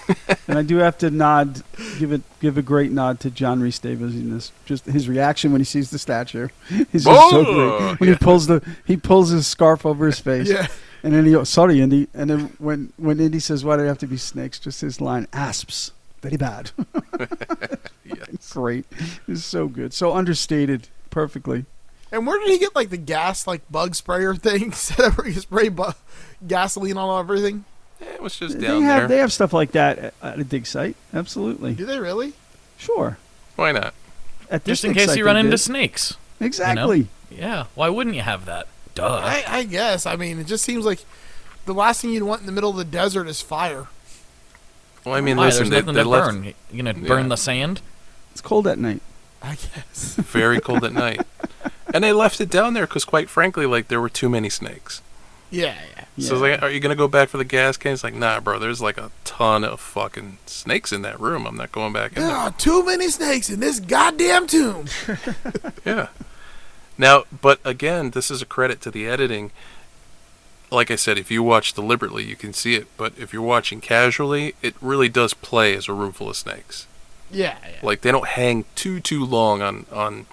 and 0.48 0.58
I 0.58 0.62
do 0.62 0.76
have 0.78 0.96
to 0.98 1.10
nod, 1.10 1.62
give 1.98 2.12
it, 2.12 2.22
give 2.40 2.56
a 2.56 2.62
great 2.62 2.90
nod 2.92 3.20
to 3.20 3.30
John 3.30 3.60
Rhys 3.60 3.78
Davies 3.78 4.14
in 4.14 4.30
this. 4.32 4.52
Just 4.64 4.86
his 4.86 5.06
reaction 5.06 5.52
when 5.52 5.60
he 5.60 5.66
sees 5.66 5.90
the 5.90 5.98
statue 5.98 6.48
is 6.94 7.04
just 7.04 7.30
so 7.30 7.44
Oh, 7.46 7.78
great. 7.88 8.00
When 8.00 8.08
he 8.08 8.14
pulls 8.16 8.46
the, 8.46 8.62
he 8.86 8.96
pulls 8.96 9.28
his 9.28 9.46
scarf 9.46 9.84
over 9.84 10.06
his 10.06 10.18
face. 10.18 10.48
Yeah. 10.48 10.66
And 11.02 11.14
then 11.14 11.24
he 11.26 11.32
goes, 11.32 11.48
"Sorry, 11.48 11.80
Indy." 11.80 12.08
And 12.14 12.28
then 12.28 12.40
when 12.58 12.92
when 12.96 13.20
Indy 13.20 13.38
says, 13.40 13.64
"Why 13.64 13.76
do 13.76 13.82
they 13.82 13.88
have 13.88 13.98
to 13.98 14.06
be 14.06 14.16
snakes?" 14.16 14.58
Just 14.58 14.80
his 14.80 15.00
line, 15.00 15.26
"Asps, 15.32 15.92
very 16.22 16.36
bad." 16.36 16.70
Great, 18.50 18.86
it's 19.28 19.44
so 19.44 19.68
good, 19.68 19.92
so 19.92 20.14
understated, 20.14 20.88
perfectly. 21.10 21.64
And 22.10 22.26
where 22.26 22.38
did 22.40 22.48
he 22.48 22.58
get 22.58 22.74
like 22.74 22.90
the 22.90 22.96
gas 22.96 23.46
like 23.46 23.60
bug 23.70 23.94
sprayer 23.94 24.34
thing 24.34 24.72
set 24.72 25.00
up 25.00 25.18
where 25.18 25.28
you 25.28 25.34
spray 25.40 25.68
bu- 25.68 25.92
gasoline 26.46 26.96
on 26.96 27.20
everything? 27.20 27.64
It 28.00 28.22
was 28.22 28.36
just 28.38 28.58
They 28.58 28.66
down 28.66 28.82
have 28.82 29.00
there. 29.00 29.08
they 29.08 29.16
have 29.18 29.32
stuff 29.32 29.52
like 29.52 29.72
that 29.72 29.98
at, 29.98 30.14
at 30.22 30.38
a 30.38 30.44
dig 30.44 30.66
site. 30.66 30.96
Absolutely, 31.12 31.74
Do 31.74 31.84
they 31.84 31.98
really? 31.98 32.32
sure. 32.78 33.18
Why 33.56 33.72
not? 33.72 33.92
At 34.50 34.64
Just 34.64 34.84
in 34.84 34.94
case 34.94 35.08
site 35.08 35.18
you 35.18 35.26
run 35.26 35.36
into 35.36 35.50
did. 35.50 35.58
snakes. 35.58 36.12
you 36.40 36.44
know? 36.44 36.46
Exactly. 36.46 37.08
Yeah. 37.30 37.64
Why 37.74 37.88
wouldn't 37.90 38.16
you 38.16 38.22
have 38.22 38.46
that? 38.46 38.66
Duh. 38.98 39.20
I, 39.24 39.44
I 39.46 39.64
guess. 39.64 40.06
I 40.06 40.16
mean, 40.16 40.38
it 40.38 40.46
just 40.46 40.64
seems 40.64 40.84
like 40.84 41.04
the 41.66 41.74
last 41.74 42.00
thing 42.02 42.10
you'd 42.10 42.22
want 42.22 42.40
in 42.40 42.46
the 42.46 42.52
middle 42.52 42.70
of 42.70 42.76
the 42.76 42.84
desert 42.84 43.26
is 43.28 43.40
fire. 43.40 43.86
Well, 45.04 45.14
I 45.14 45.20
mean, 45.20 45.36
Why? 45.36 45.46
listen, 45.46 45.64
There's 45.64 45.70
they, 45.70 45.80
nothing 45.80 45.94
they 45.94 46.02
to 46.02 46.08
left 46.08 46.32
burn. 46.32 46.44
You 46.72 46.82
gonna 46.82 46.94
burn 46.94 47.22
Yeah. 47.24 47.28
the 47.28 47.36
sand? 47.36 47.80
It's 48.32 48.40
cold 48.40 48.66
at 48.66 48.78
night. 48.78 49.00
I 49.42 49.54
guess. 49.56 50.14
very 50.18 50.60
cold 50.60 50.84
at 50.84 50.92
night. 50.92 51.22
And 51.94 52.04
they 52.04 52.12
left 52.12 52.38
it 52.42 52.50
down 52.50 52.74
there 52.74 52.86
because, 52.86 53.06
quite 53.06 53.30
frankly, 53.30 53.64
like 53.64 53.88
there 53.88 53.98
were 53.98 54.10
too 54.10 54.28
many 54.28 54.50
snakes. 54.50 55.00
Yeah, 55.50 55.74
yeah. 55.96 56.04
So 56.22 56.34
it's 56.34 56.42
like, 56.42 56.60
are 56.62 56.68
you 56.68 56.80
gonna 56.80 56.94
go 56.94 57.08
back 57.08 57.30
for 57.30 57.38
the 57.38 57.46
gas 57.46 57.78
can? 57.78 57.94
It's 57.94 58.04
like, 58.04 58.12
nah, 58.12 58.40
bro. 58.40 58.58
There's 58.58 58.82
like 58.82 58.98
a 58.98 59.10
ton 59.24 59.64
of 59.64 59.80
fucking 59.80 60.36
snakes 60.44 60.92
in 60.92 61.00
that 61.00 61.18
room. 61.18 61.46
I'm 61.46 61.56
not 61.56 61.72
going 61.72 61.94
back 61.94 62.12
in 62.14 62.20
There 62.20 62.28
there. 62.30 62.36
are 62.36 62.50
too 62.52 62.84
many 62.84 63.08
snakes 63.08 63.48
in 63.48 63.60
this 63.60 63.80
goddamn 63.80 64.46
tomb. 64.48 64.84
Yeah. 65.86 66.08
Now, 66.98 67.24
but 67.40 67.60
again, 67.64 68.10
this 68.10 68.30
is 68.30 68.42
a 68.42 68.46
credit 68.46 68.80
to 68.82 68.90
the 68.90 69.06
editing. 69.06 69.52
Like 70.70 70.90
I 70.90 70.96
said, 70.96 71.16
if 71.16 71.30
you 71.30 71.42
watch 71.42 71.72
deliberately, 71.72 72.24
you 72.24 72.36
can 72.36 72.52
see 72.52 72.74
it. 72.74 72.88
But 72.96 73.12
if 73.16 73.32
you're 73.32 73.40
watching 73.40 73.80
casually, 73.80 74.54
it 74.60 74.74
really 74.82 75.08
does 75.08 75.32
play 75.32 75.74
as 75.76 75.88
a 75.88 75.92
room 75.94 76.12
full 76.12 76.28
of 76.28 76.36
snakes. 76.36 76.86
Yeah, 77.30 77.56
yeah. 77.62 77.76
Like 77.82 78.00
they 78.02 78.10
don't 78.10 78.26
hang 78.26 78.64
too 78.74 79.00
too 79.00 79.24
long 79.24 79.62
on 79.62 79.86
on. 79.92 80.26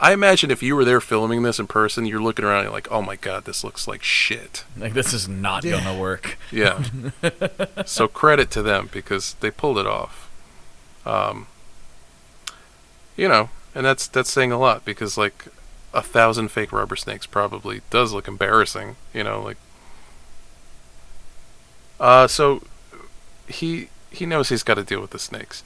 I 0.00 0.12
imagine 0.12 0.50
if 0.50 0.62
you 0.62 0.76
were 0.76 0.84
there 0.84 1.00
filming 1.00 1.42
this 1.42 1.58
in 1.58 1.66
person, 1.66 2.06
you're 2.06 2.22
looking 2.22 2.44
around 2.44 2.58
and 2.58 2.64
you're 2.66 2.72
like, 2.72 2.90
oh 2.90 3.02
my 3.02 3.16
god, 3.16 3.44
this 3.44 3.64
looks 3.64 3.88
like 3.88 4.02
shit. 4.02 4.64
Like 4.76 4.94
this 4.94 5.12
is 5.12 5.28
not 5.28 5.64
Yeah. 5.64 5.82
gonna 5.82 5.98
work. 5.98 6.38
Yeah. 6.52 6.82
so 7.86 8.08
credit 8.08 8.50
to 8.52 8.62
them 8.62 8.88
because 8.92 9.34
they 9.40 9.50
pulled 9.50 9.78
it 9.78 9.86
off. 9.86 10.28
Um, 11.04 11.46
you 13.16 13.28
know, 13.28 13.50
and 13.74 13.84
that's 13.84 14.06
that's 14.08 14.30
saying 14.30 14.52
a 14.52 14.58
lot 14.58 14.84
because 14.84 15.16
like 15.18 15.46
a 15.94 16.02
thousand 16.02 16.48
fake 16.48 16.72
rubber 16.72 16.96
snakes 16.96 17.26
probably 17.26 17.80
does 17.90 18.12
look 18.12 18.28
embarrassing. 18.28 18.96
You 19.12 19.24
know, 19.24 19.42
like. 19.42 19.56
Uh, 22.00 22.26
so 22.28 22.62
he 23.48 23.88
he 24.10 24.26
knows 24.26 24.48
he's 24.48 24.62
got 24.62 24.74
to 24.74 24.84
deal 24.84 25.00
with 25.00 25.10
the 25.10 25.18
snakes. 25.18 25.62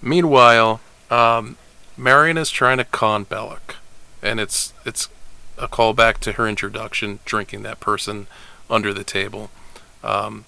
Meanwhile, 0.00 0.80
um, 1.10 1.56
Marion 1.96 2.38
is 2.38 2.50
trying 2.50 2.78
to 2.78 2.84
con 2.84 3.24
Belloq, 3.24 3.76
and 4.22 4.38
it's 4.38 4.72
it's 4.84 5.08
a 5.56 5.68
callback 5.68 6.18
to 6.18 6.32
her 6.32 6.46
introduction, 6.46 7.18
drinking 7.24 7.62
that 7.62 7.80
person 7.80 8.26
under 8.70 8.94
the 8.94 9.04
table. 9.04 9.50
Um, 10.04 10.44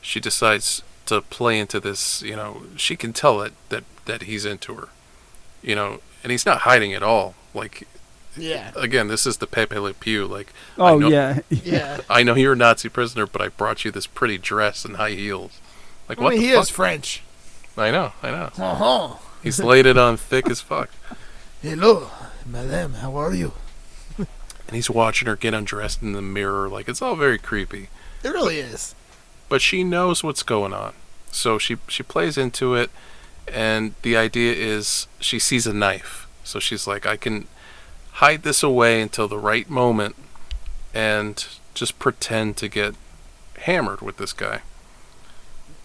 she 0.00 0.20
decides 0.20 0.82
to 1.06 1.20
play 1.20 1.58
into 1.58 1.80
this. 1.80 2.22
You 2.22 2.36
know, 2.36 2.62
she 2.76 2.96
can 2.96 3.12
tell 3.12 3.42
it 3.42 3.52
that 3.68 3.84
that 4.06 4.22
he's 4.22 4.44
into 4.44 4.74
her. 4.74 4.88
You 5.62 5.74
know, 5.74 6.00
and 6.22 6.30
he's 6.30 6.46
not 6.46 6.60
hiding 6.60 6.92
at 6.94 7.02
all. 7.02 7.34
Like 7.52 7.86
Yeah. 8.36 8.72
again, 8.76 9.08
this 9.08 9.26
is 9.26 9.36
the 9.38 9.46
Pepe 9.46 9.78
Le 9.78 9.94
Pew. 9.94 10.26
Like, 10.26 10.52
I 10.78 10.90
Oh 10.90 10.98
know- 10.98 11.08
yeah, 11.08 11.40
Yeah. 11.50 12.00
I 12.10 12.22
know 12.22 12.34
you're 12.34 12.54
a 12.54 12.56
Nazi 12.56 12.88
prisoner, 12.88 13.26
but 13.26 13.40
I 13.42 13.48
brought 13.48 13.84
you 13.84 13.90
this 13.90 14.06
pretty 14.06 14.38
dress 14.38 14.84
and 14.84 14.96
high 14.96 15.10
heels. 15.12 15.60
Like, 16.08 16.18
I 16.18 16.22
what 16.24 16.30
mean, 16.34 16.40
the 16.40 16.46
he 16.48 16.52
fuck? 16.54 16.62
is 16.62 16.70
French. 16.70 17.22
I 17.76 17.90
know, 17.90 18.12
I 18.22 18.30
know. 18.30 18.50
Uh-huh. 18.58 19.14
He's 19.42 19.60
laid 19.62 19.86
it 19.86 19.98
on 19.98 20.16
thick 20.16 20.48
as 20.48 20.60
fuck. 20.60 20.90
Hello, 21.62 22.08
madame. 22.46 22.94
How 22.94 23.16
are 23.16 23.34
you? 23.34 23.52
And 24.18 24.74
he's 24.76 24.88
watching 24.88 25.26
her 25.28 25.36
get 25.36 25.52
undressed 25.54 26.00
in 26.02 26.12
the 26.12 26.22
mirror. 26.22 26.68
Like, 26.68 26.88
it's 26.88 27.02
all 27.02 27.16
very 27.16 27.36
creepy. 27.38 27.88
It 28.22 28.28
really 28.30 28.58
is. 28.58 28.94
But 29.50 29.60
she 29.60 29.84
knows 29.84 30.24
what's 30.24 30.42
going 30.42 30.72
on. 30.72 30.94
So 31.30 31.58
she, 31.58 31.76
she 31.88 32.02
plays 32.02 32.38
into 32.38 32.74
it, 32.74 32.90
and 33.52 33.94
the 34.02 34.16
idea 34.16 34.54
is 34.54 35.06
she 35.20 35.38
sees 35.38 35.66
a 35.66 35.74
knife. 35.74 36.26
So 36.44 36.58
she's 36.60 36.86
like, 36.86 37.04
I 37.04 37.16
can 37.16 37.46
hide 38.14 38.42
this 38.42 38.62
away 38.62 39.00
until 39.00 39.26
the 39.26 39.38
right 39.38 39.68
moment 39.68 40.14
and 40.92 41.46
just 41.74 41.98
pretend 41.98 42.56
to 42.56 42.68
get 42.68 42.94
hammered 43.60 44.00
with 44.00 44.18
this 44.18 44.32
guy. 44.32 44.60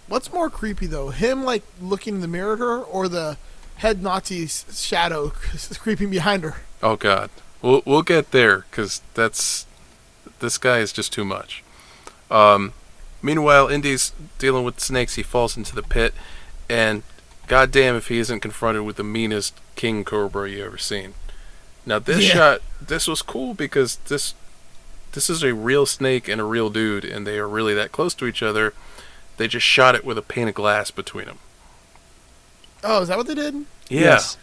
What's 0.07 0.31
more 0.31 0.49
creepy 0.49 0.87
though, 0.87 1.09
him 1.09 1.43
like 1.43 1.63
looking 1.81 2.15
in 2.15 2.21
the 2.21 2.27
mirror 2.27 2.53
at 2.53 2.59
her, 2.59 2.79
or 2.79 3.07
the 3.07 3.37
head 3.77 4.01
Nazi's 4.01 4.65
shadow 4.71 5.29
creeping 5.79 6.09
behind 6.09 6.43
her? 6.43 6.57
Oh 6.81 6.95
God, 6.95 7.29
we'll 7.61 7.83
we'll 7.85 8.01
get 8.01 8.31
there 8.31 8.65
because 8.69 9.01
that's 9.13 9.65
this 10.39 10.57
guy 10.57 10.79
is 10.79 10.91
just 10.93 11.13
too 11.13 11.25
much. 11.25 11.63
Um, 12.31 12.73
meanwhile, 13.21 13.67
Indy's 13.67 14.13
dealing 14.37 14.63
with 14.63 14.79
snakes. 14.79 15.15
He 15.15 15.23
falls 15.23 15.57
into 15.57 15.75
the 15.75 15.83
pit, 15.83 16.13
and 16.67 17.03
goddamn 17.47 17.95
if 17.95 18.07
he 18.07 18.17
isn't 18.19 18.39
confronted 18.39 18.83
with 18.83 18.95
the 18.95 19.03
meanest 19.03 19.55
king 19.75 20.03
cobra 20.03 20.49
you 20.49 20.65
ever 20.65 20.77
seen. 20.77 21.13
Now 21.89 21.97
this 21.97 22.27
Yeah. 22.27 22.33
shot, 22.35 22.61
this 22.79 23.07
was 23.07 23.21
cool 23.23 23.53
because 23.55 23.97
this 24.07 24.35
this 25.13 25.27
is 25.27 25.43
a 25.43 25.55
real 25.55 25.87
snake 25.87 26.27
and 26.27 26.39
a 26.39 26.43
real 26.43 26.69
dude, 26.69 27.03
and 27.03 27.25
they 27.25 27.39
are 27.39 27.47
really 27.49 27.73
that 27.73 27.91
close 27.91 28.13
to 28.13 28.27
each 28.27 28.43
other. 28.43 28.73
They 29.37 29.47
just 29.47 29.65
shot 29.65 29.95
it 29.95 30.05
with 30.05 30.17
a 30.19 30.21
pane 30.21 30.47
of 30.47 30.53
glass 30.53 30.91
between 30.91 31.25
them. 31.25 31.39
Oh, 32.83 33.01
is 33.01 33.07
that 33.07 33.17
what 33.17 33.25
they 33.25 33.33
did? 33.33 33.55
Yeah, 33.89 34.01
Yes. 34.01 34.37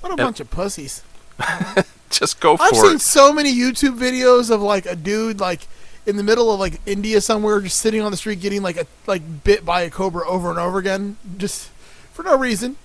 What 0.00 0.10
a 0.10 0.12
And- 0.12 0.18
bunch 0.18 0.38
of 0.40 0.48
pussies. 0.50 1.02
just 2.10 2.38
go 2.40 2.56
for 2.56 2.62
it. 2.64 2.66
I've 2.66 2.84
it. 2.84 2.88
seen 2.88 2.98
so 3.00 3.32
many 3.32 3.52
YouTube 3.52 3.98
videos 3.98 4.48
of 4.50 4.60
like 4.62 4.86
a 4.86 4.94
dude 4.94 5.40
like 5.40 5.66
in 6.06 6.16
the 6.16 6.22
middle 6.22 6.52
of 6.52 6.60
like 6.60 6.80
India 6.86 7.20
somewhere, 7.20 7.60
just 7.60 7.78
sitting 7.80 8.00
on 8.00 8.12
the 8.12 8.16
street, 8.16 8.40
getting 8.40 8.62
like 8.62 8.76
a 8.76 8.86
like 9.08 9.42
bit 9.42 9.64
by 9.64 9.82
a 9.82 9.90
cobra 9.90 10.24
over 10.28 10.50
and 10.50 10.58
over 10.58 10.78
again, 10.78 11.16
just 11.36 11.70
for 12.12 12.22
no 12.22 12.36
reason. 12.38 12.76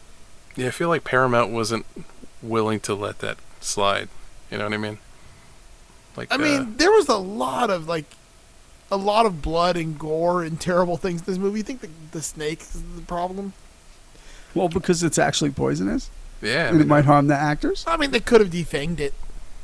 Yeah, 0.55 0.67
I 0.67 0.71
feel 0.71 0.89
like 0.89 1.03
Paramount 1.03 1.51
wasn't 1.51 1.85
willing 2.41 2.79
to 2.81 2.95
let 2.95 3.19
that 3.19 3.37
slide. 3.59 4.09
You 4.51 4.57
know 4.57 4.65
what 4.65 4.73
I 4.73 4.77
mean? 4.77 4.97
Like, 6.15 6.31
I 6.31 6.35
uh, 6.35 6.39
mean, 6.39 6.77
there 6.77 6.91
was 6.91 7.07
a 7.09 7.17
lot 7.17 7.69
of 7.69 7.87
like 7.87 8.05
a 8.89 8.97
lot 8.97 9.25
of 9.25 9.41
blood 9.41 9.77
and 9.77 9.99
gore 9.99 10.43
and 10.43 10.59
terrible 10.59 10.97
things 10.97 11.21
in 11.21 11.25
this 11.25 11.37
movie. 11.37 11.59
You 11.59 11.63
think 11.63 11.81
the, 11.81 11.89
the 12.11 12.21
snake 12.21 12.61
is 12.61 12.81
the 12.95 13.01
problem? 13.01 13.53
Well, 14.55 14.69
because 14.69 15.03
it's 15.03 15.19
actually 15.19 15.51
poisonous, 15.51 16.09
yeah, 16.41 16.63
I 16.63 16.67
and 16.67 16.81
it 16.81 16.87
might 16.87 17.05
harm 17.05 17.27
the 17.27 17.35
actors. 17.35 17.83
I 17.85 17.97
mean, 17.97 18.11
they 18.11 18.19
could 18.19 18.41
have 18.41 18.49
defanged 18.49 18.99
it. 18.99 19.13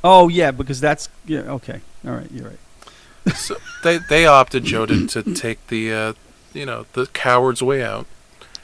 Oh 0.04 0.28
yeah, 0.28 0.52
because 0.52 0.80
that's 0.80 1.10
yeah. 1.26 1.40
Okay, 1.42 1.82
all 2.06 2.12
right, 2.14 2.30
you're 2.32 2.50
right. 2.50 3.36
so 3.36 3.56
they 3.84 4.00
they 4.10 4.26
opted 4.26 4.66
Joe 4.66 4.86
to, 4.86 5.08
to 5.08 5.34
take 5.34 5.66
the 5.68 5.94
uh, 5.94 6.14
you 6.54 6.66
know 6.66 6.86
the 6.94 7.08
coward's 7.08 7.64
way 7.64 7.82
out, 7.82 8.06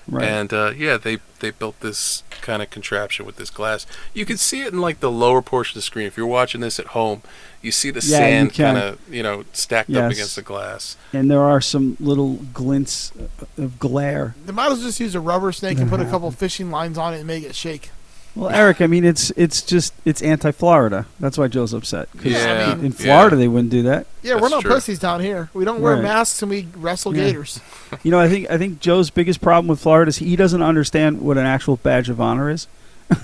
Right. 0.08 0.26
and 0.28 0.54
uh, 0.54 0.74
yeah, 0.76 0.98
they 0.98 1.20
they 1.40 1.52
built 1.52 1.80
this 1.80 2.24
kind 2.42 2.62
of 2.62 2.70
contraption 2.70 3.26
with 3.26 3.36
this 3.38 3.50
glass. 3.50 3.86
You 4.14 4.26
can 4.26 4.38
see 4.38 4.62
it 4.62 4.74
in 4.74 4.80
like 4.82 5.00
the 5.00 5.12
lower 5.12 5.42
portion 5.42 5.74
of 5.74 5.76
the 5.76 5.82
screen. 5.84 6.06
If 6.08 6.18
you're 6.18 6.26
watching 6.28 6.62
this 6.62 6.80
at 6.80 6.88
home, 6.88 7.22
you 7.62 7.72
see 7.72 7.92
the 7.92 8.00
Yeah, 8.00 8.18
sand 8.18 8.54
kind 8.54 8.78
of 8.78 9.00
you 9.14 9.24
know 9.24 9.46
stacked 9.54 9.90
up 9.92 10.12
against 10.12 10.36
the 10.36 10.42
glass. 10.42 10.98
And 11.14 11.30
there 11.30 11.42
are 11.44 11.62
some 11.62 11.98
little 12.00 12.36
glints 12.54 13.12
uh, 13.20 13.46
of 13.64 13.80
glare. 13.80 14.36
The 14.46 14.54
might 14.54 14.72
as 14.72 14.78
well 14.80 14.88
just 14.88 15.00
use 15.00 15.16
a 15.16 15.20
rubber 15.20 15.52
snake 15.52 15.78
and 15.80 15.90
put 15.90 16.00
a 16.00 16.06
couple 16.10 16.30
fishing 16.32 16.72
lines 16.72 16.98
on 16.98 17.14
it 17.14 17.18
and 17.18 17.28
make 17.28 17.44
it 17.44 17.56
shake. 17.56 17.92
Well, 18.36 18.50
Eric, 18.52 18.80
I 18.82 18.88
mean, 18.88 19.04
it's 19.04 19.32
it's 19.32 19.62
just 19.62 19.94
it's 20.06 20.22
anti-Florida. 20.22 21.06
That's 21.20 21.38
why 21.38 21.48
Joe's 21.48 21.74
upset. 21.74 22.10
'Cause 22.16 22.26
Yeah, 22.32 22.74
in 22.74 22.92
Florida 22.92 23.36
they 23.36 23.48
wouldn't 23.48 23.72
do 23.72 23.84
that. 23.84 24.06
Yeah, 24.22 24.36
we're 24.36 24.42
That's 24.42 24.52
not 24.52 24.62
true. 24.62 24.72
pussies 24.76 25.00
down 25.00 25.20
here. 25.20 25.50
We 25.54 25.66
don't 25.66 25.82
wear 25.82 25.96
Right. 25.96 26.04
masks 26.04 26.42
and 26.42 26.50
we 26.50 26.68
wrestle 26.78 27.16
Yeah. 27.16 27.26
gators. 27.26 27.60
You 28.04 28.12
know, 28.12 28.20
I 28.20 28.30
think 28.30 28.50
I 28.50 28.58
think 28.58 28.80
Joe's 28.80 29.10
biggest 29.10 29.42
problem 29.42 29.68
with 29.68 29.80
Florida 29.82 30.10
is 30.10 30.18
he 30.18 30.36
doesn't 30.36 30.62
understand 30.62 31.22
what 31.22 31.38
an 31.38 31.46
actual 31.46 31.78
badge 31.78 32.08
of 32.10 32.22
honor 32.22 32.50
is. 32.50 32.68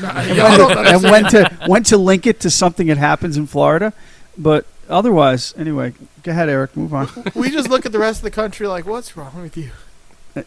No, 0.00 0.08
and, 0.10 0.36
yeah, 0.36 0.44
I 0.46 0.56
don't 0.58 0.76
when, 0.76 0.86
and 0.86 1.02
when 1.02 1.24
to 1.30 1.50
when 1.66 1.82
to 1.84 1.96
link 1.96 2.26
it 2.26 2.40
to 2.40 2.50
something 2.50 2.88
that 2.88 2.98
happens 2.98 3.36
in 3.38 3.46
Florida, 3.46 3.94
but 4.36 4.66
otherwise, 4.90 5.54
anyway, 5.56 5.94
go 6.22 6.32
ahead, 6.32 6.50
Eric. 6.50 6.76
Move 6.76 6.92
on. 6.92 7.08
we 7.34 7.48
just 7.50 7.70
look 7.70 7.86
at 7.86 7.92
the 7.92 7.98
rest 7.98 8.18
of 8.18 8.24
the 8.24 8.30
country 8.30 8.66
like, 8.66 8.84
what's 8.86 9.16
wrong 9.16 9.40
with 9.40 9.56
you? 9.56 9.70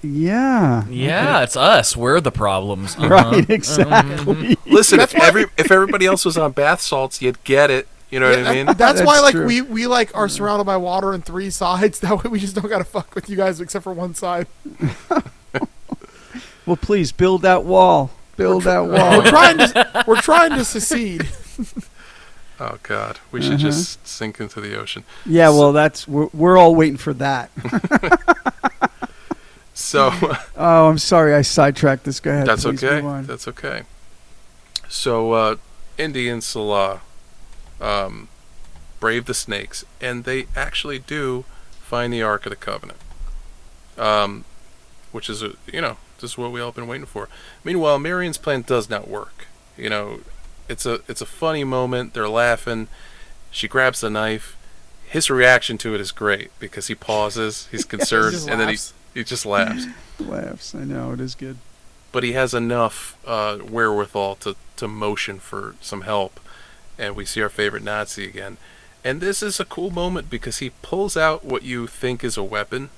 Yeah. 0.03 0.85
Yeah, 0.87 1.41
it's 1.43 1.55
us. 1.57 1.95
We're 1.97 2.21
the 2.21 2.31
problems. 2.31 2.95
Uh-huh. 2.99 3.07
Right. 3.09 3.49
Exactly. 3.49 4.57
Listen, 4.65 4.99
if 4.99 5.15
every 5.15 5.45
if 5.57 5.71
everybody 5.71 6.05
else 6.05 6.25
was 6.25 6.37
on 6.37 6.51
bath 6.51 6.81
salts, 6.81 7.21
you'd 7.21 7.43
get 7.43 7.69
it. 7.71 7.87
You 8.11 8.19
know 8.19 8.29
Yeah, 8.31 8.37
what 8.37 8.47
I 8.47 8.53
mean? 8.55 8.65
that- 8.67 8.77
that's, 8.77 9.01
why 9.03 9.19
like 9.19 9.33
true. 9.35 9.45
we, 9.45 9.61
we 9.61 9.85
like 9.87 10.15
are 10.15 10.27
surrounded 10.27 10.63
by 10.65 10.77
water 10.77 11.13
on 11.13 11.21
three 11.21 11.49
sides. 11.49 11.99
That 12.01 12.23
way 12.23 12.29
we 12.29 12.39
just 12.39 12.55
don't 12.55 12.67
gotta 12.69 12.83
fuck 12.83 13.13
with 13.15 13.29
you 13.29 13.35
guys 13.37 13.61
except 13.61 13.83
for 13.83 13.93
one 13.93 14.13
side. 14.15 14.47
Well, 16.65 16.77
please 16.77 17.11
build 17.11 17.41
that 17.43 17.63
wall. 17.65 18.11
Build 18.37 18.63
that 18.63 18.79
wall. 18.79 19.17
We're 19.19 19.29
trying 19.29 19.57
to 19.57 20.03
we're 20.07 20.21
trying 20.21 20.51
to 20.51 20.63
secede. 20.65 21.27
Oh 22.59 22.77
God, 22.83 23.19
we 23.31 23.41
should 23.41 23.53
Uh-huh. 23.53 23.63
just 23.63 24.05
sink 24.07 24.39
into 24.39 24.59
the 24.61 24.77
ocean. 24.79 25.03
Yeah. 25.25 25.49
Well, 25.49 25.71
that's 25.73 26.07
we're 26.07 26.27
we're 26.33 26.57
all 26.57 26.75
waiting 26.75 26.97
for 26.97 27.13
that. 27.15 27.49
So 29.80 30.11
Oh, 30.57 30.88
I'm 30.89 30.97
sorry, 30.97 31.34
I 31.34 31.41
sidetracked 31.41 32.03
this. 32.03 32.19
Go 32.19 32.32
ahead. 32.32 32.45
that's 32.45 32.63
please 32.63 32.84
okay. 32.84 33.21
That's 33.21 33.47
okay. 33.47 33.84
So 34.89 35.32
uh, 35.32 35.55
Indy 35.97 36.27
and 36.27 36.43
Sallah 36.43 37.01
um, 37.80 38.27
brave 38.99 39.25
the 39.25 39.34
snakes, 39.34 39.86
and 40.01 40.25
they 40.25 40.47
actually 40.55 40.99
do 40.99 41.45
find 41.82 42.11
the 42.11 42.21
Ark 42.21 42.45
of 42.45 42.49
the 42.49 42.55
Covenant, 42.55 42.99
um, 43.97 44.43
which 45.11 45.30
is 45.30 45.41
a, 45.41 45.53
you 45.71 45.82
know 45.82 45.97
this 46.19 46.32
is 46.32 46.38
what 46.38 46.51
we 46.51 46.59
all 46.59 46.71
been 46.71 46.88
waiting 46.88 47.05
for. 47.05 47.30
Meanwhile, 47.63 47.99
Marion's 47.99 48.38
plan 48.38 48.63
does 48.63 48.89
not 48.89 49.07
work. 49.07 49.47
You 49.77 49.89
know, 49.89 50.19
it's 50.67 50.86
a 50.86 50.99
it's 51.07 51.21
a 51.21 51.25
funny 51.25 51.63
moment. 51.63 52.13
They're 52.13 52.27
laughing. 52.27 52.89
She 53.49 53.67
grabs 53.69 54.01
the 54.01 54.09
knife. 54.09 54.57
His 55.07 55.30
reaction 55.30 55.77
to 55.80 55.95
it 55.95 56.01
is 56.01 56.11
great 56.11 56.51
because 56.59 56.88
he 56.88 56.95
pauses. 56.95 57.69
He's 57.71 57.86
concerned, 57.95 58.34
just 58.34 58.49
and 58.49 58.59
then 58.59 58.67
he 58.67 58.73
laughs. 58.73 58.93
He 59.14 59.24
just 59.24 59.45
laughs. 59.45 59.86
Laughs. 60.20 60.76
I 60.76 60.84
know 60.84 61.14
it 61.14 61.20
is 61.22 61.36
good. 61.36 61.57
but 62.12 62.24
he 62.24 62.34
has 62.34 62.53
enough 62.53 63.18
uh, 63.26 63.57
wherewithal 63.57 64.36
to, 64.36 64.55
to 64.78 64.88
motion 64.88 65.39
for 65.39 65.76
some 65.82 66.01
help. 66.01 66.39
And 66.97 67.16
we 67.16 67.24
see 67.26 67.41
our 67.41 67.49
favorite 67.49 67.84
Nazi 67.84 68.26
again. 68.28 68.57
And 69.03 69.22
this 69.22 69.41
is 69.41 69.60
a 69.60 69.66
cool 69.66 69.91
moment 69.91 70.30
because 70.30 70.57
he 70.57 70.72
pulls 70.82 71.16
out 71.16 71.45
what 71.45 71.64
you 71.64 71.88
think 71.88 72.24
is 72.24 72.36
a 72.36 72.43
weapon. 72.43 72.89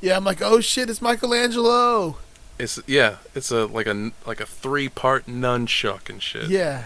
Yeah, 0.00 0.16
I'm 0.16 0.24
like, 0.24 0.40
oh 0.40 0.60
shit, 0.60 0.88
it's 0.88 1.02
Michelangelo. 1.02 2.16
It's 2.58 2.80
yeah, 2.86 3.16
it's 3.34 3.50
a 3.50 3.66
like 3.66 3.86
a 3.86 4.10
like 4.26 4.40
a 4.40 4.46
three 4.46 4.88
part 4.88 5.26
nunchuck 5.26 6.08
and 6.08 6.22
shit. 6.22 6.48
Yeah. 6.48 6.84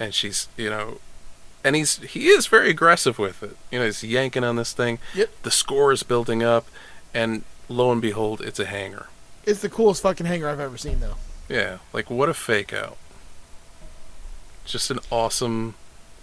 And 0.00 0.14
she's 0.14 0.48
you 0.56 0.70
know, 0.70 1.00
and 1.62 1.76
he's 1.76 1.98
he 1.98 2.28
is 2.28 2.46
very 2.46 2.70
aggressive 2.70 3.18
with 3.18 3.42
it. 3.42 3.56
You 3.70 3.80
know, 3.80 3.84
he's 3.84 4.02
yanking 4.02 4.44
on 4.44 4.56
this 4.56 4.72
thing. 4.72 4.98
Yep. 5.14 5.30
The 5.42 5.50
score 5.50 5.92
is 5.92 6.02
building 6.02 6.42
up, 6.42 6.66
and 7.12 7.42
lo 7.68 7.92
and 7.92 8.00
behold, 8.02 8.40
it's 8.40 8.58
a 8.60 8.66
hanger. 8.66 9.06
It's 9.44 9.60
the 9.60 9.68
coolest 9.68 10.02
fucking 10.02 10.26
hanger 10.26 10.48
I've 10.48 10.60
ever 10.60 10.76
seen 10.76 11.00
though. 11.00 11.14
Yeah, 11.48 11.78
like 11.92 12.10
what 12.10 12.28
a 12.28 12.34
fake 12.34 12.72
out. 12.72 12.96
Just 14.64 14.90
an 14.90 14.98
awesome 15.10 15.74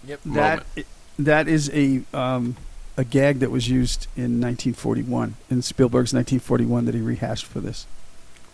Yep. 0.05 0.25
moment. 0.25 0.63
That 0.75 0.85
that 1.19 1.47
is 1.47 1.69
a 1.73 2.01
um, 2.13 2.57
a 2.97 3.03
gag 3.03 3.39
that 3.39 3.49
was 3.51 3.69
used 3.69 4.07
in 4.15 4.41
1941 4.41 5.35
in 5.49 5.61
Spielberg's 5.61 6.13
1941 6.13 6.85
that 6.85 6.95
he 6.95 7.01
rehashed 7.01 7.45
for 7.45 7.59
this. 7.61 7.87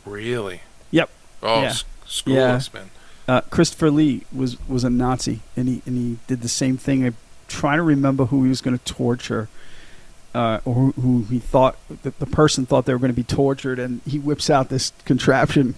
Really? 0.06 0.62
Yep. 0.92 1.10
Oh, 1.42 1.62
Yeah. 1.62 1.68
s- 1.70 1.84
school 2.06 2.36
Yeah. 2.36 2.54
us, 2.56 2.72
man. 2.74 2.90
Uh, 3.28 3.42
Christopher 3.50 3.90
Lee 3.92 4.24
was 4.32 4.58
was 4.68 4.84
a 4.84 4.90
Nazi, 4.90 5.42
and 5.58 5.68
he 5.68 5.82
and 5.88 5.98
he 5.98 6.18
did 6.28 6.42
the 6.42 6.50
same 6.50 6.78
thing. 6.78 7.04
I'm 7.06 7.18
trying 7.48 7.78
to 7.78 7.84
remember 7.84 8.26
who 8.26 8.44
he 8.44 8.50
was 8.50 8.62
going 8.62 8.78
to 8.78 8.84
torture, 8.86 9.50
uh, 10.34 10.60
or 10.66 10.74
who, 10.74 10.92
who 10.94 11.24
he 11.24 11.40
thought 11.40 11.78
that 12.04 12.20
the 12.20 12.26
person 12.26 12.66
thought 12.66 12.86
they 12.86 12.94
were 12.94 13.00
going 13.00 13.12
to 13.12 13.16
be 13.16 13.24
tortured, 13.24 13.80
and 13.80 14.02
he 14.06 14.20
whips 14.20 14.50
out 14.50 14.70
this 14.70 14.94
contraption, 15.06 15.76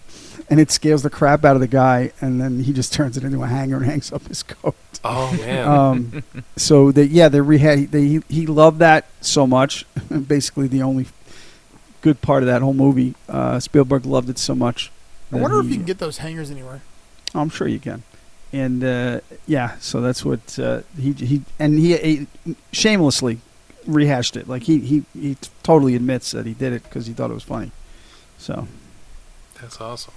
and 0.50 0.60
it 0.60 0.72
scares 0.72 1.04
the 1.04 1.10
crap 1.10 1.46
out 1.46 1.56
of 1.56 1.62
the 1.62 1.68
guy, 1.68 2.12
and 2.22 2.42
then 2.42 2.64
he 2.64 2.74
just 2.74 2.94
turns 2.94 3.18
it 3.18 3.24
into 3.24 3.42
a 3.44 3.48
hanger 3.48 3.78
and 3.78 3.86
hangs 3.92 4.12
up 4.12 4.28
his 4.28 4.44
coat. 4.44 4.76
Oh 5.04 5.32
man. 5.34 5.68
Um, 5.68 6.24
so 6.56 6.92
they 6.92 7.06
yeah 7.06 7.30
they 7.30 7.40
reha- 7.40 7.90
they 7.90 8.08
he, 8.08 8.22
he 8.30 8.46
loved 8.46 8.80
that 8.80 9.06
so 9.22 9.48
much. 9.48 9.86
Basically, 10.28 10.68
the 10.68 10.82
only 10.82 11.08
good 12.02 12.22
part 12.22 12.44
of 12.44 12.48
that 12.48 12.62
whole 12.62 12.74
movie. 12.74 13.16
Uh, 13.30 13.60
Spielberg 13.60 14.06
loved 14.06 14.30
it 14.30 14.38
so 14.38 14.54
much. 14.54 14.92
I 15.32 15.36
that 15.36 15.42
wonder 15.42 15.60
if 15.60 15.68
you 15.68 15.76
can 15.76 15.86
get 15.86 16.00
those 16.00 16.18
hangers 16.18 16.52
anywhere. 16.52 16.82
I'm 17.34 17.50
sure 17.50 17.68
you 17.68 17.80
can. 17.80 18.04
And 18.54 18.84
uh, 18.84 19.22
yeah, 19.48 19.78
so 19.80 20.02
that's 20.02 20.26
what 20.26 20.60
uh, 20.60 20.82
he 21.00 21.14
he 21.14 21.42
and 21.58 21.80
he, 21.80 21.96
he 21.98 22.28
shamelessly 22.74 23.40
rehashed 23.86 24.36
it. 24.36 24.48
Like 24.48 24.64
he 24.64 24.80
he 24.80 25.04
he 25.14 25.38
totally 25.64 25.96
admits 25.96 26.32
that 26.32 26.46
he 26.46 26.54
did 26.54 26.74
it 26.74 26.84
because 26.84 27.08
he 27.08 27.14
thought 27.14 27.32
it 27.32 27.36
was 27.36 27.44
funny. 27.44 27.72
So 28.38 28.68
That's 29.60 29.80
awesome. 29.80 30.14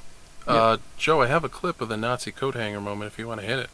Uh, 0.46 0.76
Joe, 0.98 1.22
I 1.22 1.26
have 1.26 1.42
a 1.44 1.48
clip 1.48 1.80
of 1.80 1.88
the 1.88 1.96
Nazi 1.96 2.30
coat 2.30 2.54
hanger 2.54 2.80
moment 2.80 3.10
if 3.12 3.18
you 3.18 3.26
want 3.26 3.40
to 3.40 3.46
hit 3.46 3.58
it. 3.58 3.70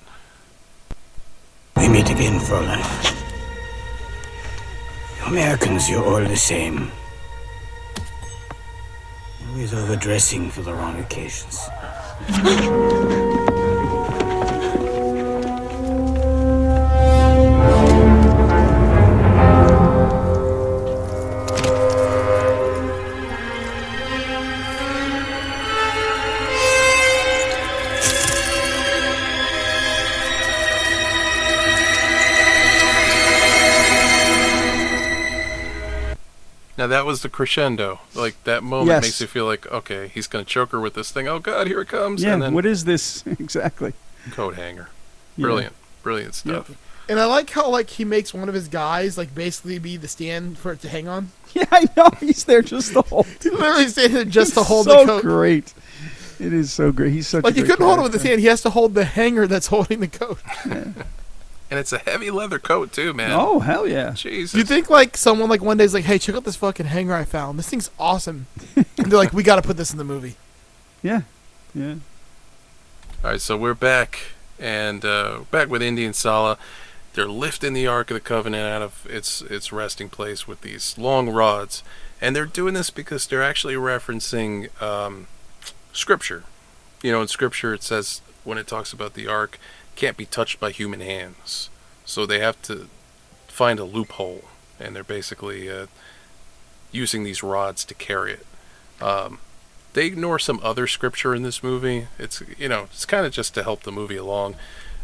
We 1.77 1.89
meet 1.89 2.11
again, 2.11 2.39
Fräulein. 2.39 3.17
You 5.19 5.25
Americans, 5.27 5.91
you're 5.91 6.05
all 6.05 6.21
the 6.21 6.37
same. 6.37 6.91
Always 9.49 9.75
overdressing 9.75 10.51
for 10.51 10.63
the 10.63 10.73
wrong 10.73 10.99
occasions. 11.01 11.59
Now 36.81 36.87
that 36.87 37.05
was 37.05 37.21
the 37.21 37.29
crescendo. 37.29 38.01
Like 38.15 38.43
that 38.45 38.63
moment 38.63 38.89
Yes. 38.89 39.03
makes 39.03 39.21
you 39.21 39.27
feel 39.27 39.45
like, 39.45 39.71
okay, 39.71 40.09
he's 40.09 40.27
gonna 40.27 40.45
choke 40.45 40.73
her 40.73 40.81
with 40.81 40.95
this 40.95 41.11
thing. 41.11 41.29
Oh 41.29 41.39
God, 41.39 41.67
here 41.67 41.83
it 41.83 41.89
comes. 41.89 42.23
yeah, 42.23 42.33
and 42.33 42.43
then 42.43 42.55
what 42.55 42.65
is 42.65 42.87
this 42.87 43.23
exactly? 43.27 43.93
coat 44.31 44.55
hanger. 44.55 44.89
Yeah. 45.37 45.43
Brilliant, 45.43 45.75
brilliant 46.03 46.35
stuff. 46.35 46.71
And 47.07 47.21
I 47.21 47.27
like 47.27 47.51
how 47.51 47.69
like 47.69 47.91
he 47.91 48.05
makes 48.07 48.33
one 48.33 48.49
of 48.49 48.55
his 48.55 48.67
guys 48.69 49.19
like 49.19 49.35
basically 49.35 49.79
be 49.79 49.99
the 49.99 50.09
stand 50.09 50.57
for 50.57 50.73
it 50.73 50.81
to 50.81 50.89
hang 50.89 51.07
on. 51.07 51.33
Yeah, 51.53 51.65
I 51.73 51.87
know 51.97 52.09
he's 52.21 52.45
there 52.45 52.63
just 52.63 52.93
to 52.95 53.03
hold. 53.03 53.27
He's 53.43 53.53
literally 53.53 53.89
standing 53.89 54.15
there 54.15 54.25
just 54.25 54.55
to 54.55 54.63
hold 54.63 54.87
so 54.87 55.01
the 55.01 55.05
coat. 55.05 55.23
great. 55.23 55.75
It 56.39 56.53
is 56.55 56.73
so 56.73 56.93
great. 56.93 57.13
He's 57.13 57.27
such 57.27 57.43
Like 57.45 57.57
a 57.57 57.61
he 57.61 57.63
couldn't 57.67 57.85
hold 57.85 57.99
it 57.99 58.03
with 58.03 58.13
his 58.15 58.23
hand. 58.23 58.41
He 58.41 58.47
has 58.47 58.63
to 58.63 58.71
hold 58.71 58.95
the 58.95 59.05
hanger 59.05 59.49
that's 59.49 59.67
holding 59.67 59.99
the 60.01 60.07
coat. 60.09 60.39
And 61.71 61.79
it's 61.79 61.93
a 61.93 61.99
heavy 61.99 62.31
leather 62.31 62.59
coat 62.59 62.93
too, 62.93 63.15
man. 63.15 63.31
Oh 63.33 63.61
hell 63.61 63.87
yeah! 63.87 64.11
Jesus. 64.11 64.53
Do 64.53 64.59
you 64.59 64.65
think 64.65 64.91
like 64.91 65.17
someone 65.17 65.49
like 65.49 65.63
one 65.63 65.77
day's 65.77 65.95
like, 65.95 66.05
"Hey, 66.05 66.19
check 66.19 66.35
out 66.35 66.43
this 66.45 66.57
fucking 66.57 66.87
hanger 66.87 67.15
I 67.15 67.25
found. 67.25 67.59
This 67.59 67.69
thing's 67.69 67.91
awesome." 67.99 68.47
and 68.77 68.87
they're 68.97 69.19
like, 69.19 69.33
"We 69.33 69.45
got 69.45 69.57
to 69.57 69.63
put 69.63 69.77
this 69.77 69.93
in 69.93 69.99
the 69.99 70.05
movie." 70.05 70.37
Yeah, 71.03 71.23
yeah. 71.75 71.95
All 73.25 73.31
right, 73.31 73.41
so 73.41 73.57
we're 73.57 73.73
back 73.73 74.33
and 74.59 75.03
uh, 75.03 75.41
back 75.51 75.71
with 75.71 75.81
Indian 75.81 76.13
Sallah. 76.13 76.59
They're 77.15 77.27
lifting 77.27 77.73
the 77.73 77.87
Ark 77.87 78.11
of 78.11 78.15
the 78.15 78.21
Covenant 78.21 78.65
out 78.65 78.83
of 78.83 79.07
its 79.09 79.41
its 79.43 79.73
resting 79.73 80.11
place 80.11 80.47
with 80.47 80.61
these 80.61 80.99
long 80.99 81.31
rods, 81.31 81.83
and 82.21 82.37
they're 82.37 82.45
doing 82.45 82.75
this 82.75 82.91
because 82.91 83.27
they're 83.27 83.43
actually 83.43 83.75
referencing 83.75 84.69
um, 84.83 85.27
scripture. 85.93 86.45
You 87.03 87.13
know, 87.13 87.23
in 87.23 87.29
scripture 87.29 87.73
it 87.73 87.83
says 87.83 88.21
when 88.45 88.59
it 88.59 88.67
talks 88.67 88.93
about 88.93 89.15
the 89.15 89.27
Ark 89.27 89.59
can't 90.01 90.17
be 90.17 90.25
touched 90.25 90.59
by 90.59 90.71
human 90.71 91.01
hands, 91.01 91.69
so 92.07 92.25
they 92.25 92.39
have 92.41 92.61
to 92.63 92.89
find 93.49 93.79
a 93.79 93.85
loophole, 93.85 94.45
and 94.79 94.97
they're 94.97 95.05
basically 95.05 95.69
uh, 95.69 95.87
using 96.91 97.23
these 97.23 97.43
rods 97.43 97.85
to 97.85 97.95
carry 97.95 98.33
it. 98.33 98.47
Um, 99.03 99.41
they 99.93 100.07
ignore 100.07 100.39
some 100.39 100.59
other 100.63 100.87
scripture 100.87 101.35
in 101.35 101.43
this 101.43 101.63
movie. 101.63 102.09
It's 102.19 102.43
you 102.59 102.69
know 102.71 102.85
it's 102.85 103.05
kind 103.05 103.27
of 103.27 103.33
just 103.33 103.53
to 103.55 103.63
help 103.63 103.83
the 103.83 103.93
movie 103.93 104.17
along. 104.17 104.57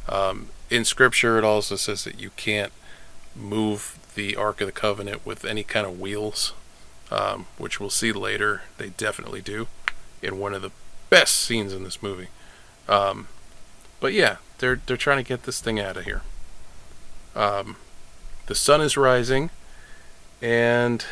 Um, 0.08 0.48
in 0.70 0.86
scripture, 0.86 1.36
it 1.36 1.44
also 1.44 1.76
says 1.76 2.04
that 2.04 2.18
you 2.18 2.30
can't 2.36 2.72
move 3.34 3.98
the 4.14 4.34
Ark 4.34 4.62
of 4.62 4.66
the 4.66 4.72
Covenant 4.72 5.26
with 5.26 5.44
any 5.44 5.62
kind 5.62 5.86
of 5.86 6.00
wheels, 6.00 6.54
um, 7.10 7.44
which 7.58 7.78
we'll 7.78 7.90
see 7.90 8.12
later. 8.12 8.62
They 8.78 8.88
definitely 8.88 9.42
do 9.42 9.68
in 10.22 10.38
one 10.38 10.54
of 10.54 10.62
the 10.62 10.72
best 11.10 11.36
scenes 11.36 11.74
in 11.74 11.84
this 11.84 12.02
movie. 12.02 12.28
Um, 12.88 13.28
but 14.00 14.14
yeah, 14.14 14.36
they're 14.58 14.80
they're 14.86 14.96
trying 14.96 15.22
to 15.22 15.28
get 15.28 15.44
this 15.44 15.60
thing 15.60 15.78
out 15.80 15.96
of 15.96 16.04
here. 16.04 16.22
Um, 17.34 17.76
the 18.46 18.54
sun 18.54 18.80
is 18.80 18.96
rising, 18.96 19.50
and 20.40 21.04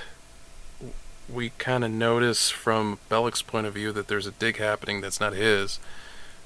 we 1.32 1.50
kind 1.58 1.84
of 1.84 1.90
notice 1.90 2.50
from 2.50 2.98
Belloq's 3.10 3.42
point 3.42 3.66
of 3.66 3.74
view 3.74 3.92
that 3.92 4.08
there's 4.08 4.26
a 4.26 4.32
dig 4.32 4.58
happening 4.58 5.00
that's 5.00 5.20
not 5.20 5.32
his. 5.32 5.78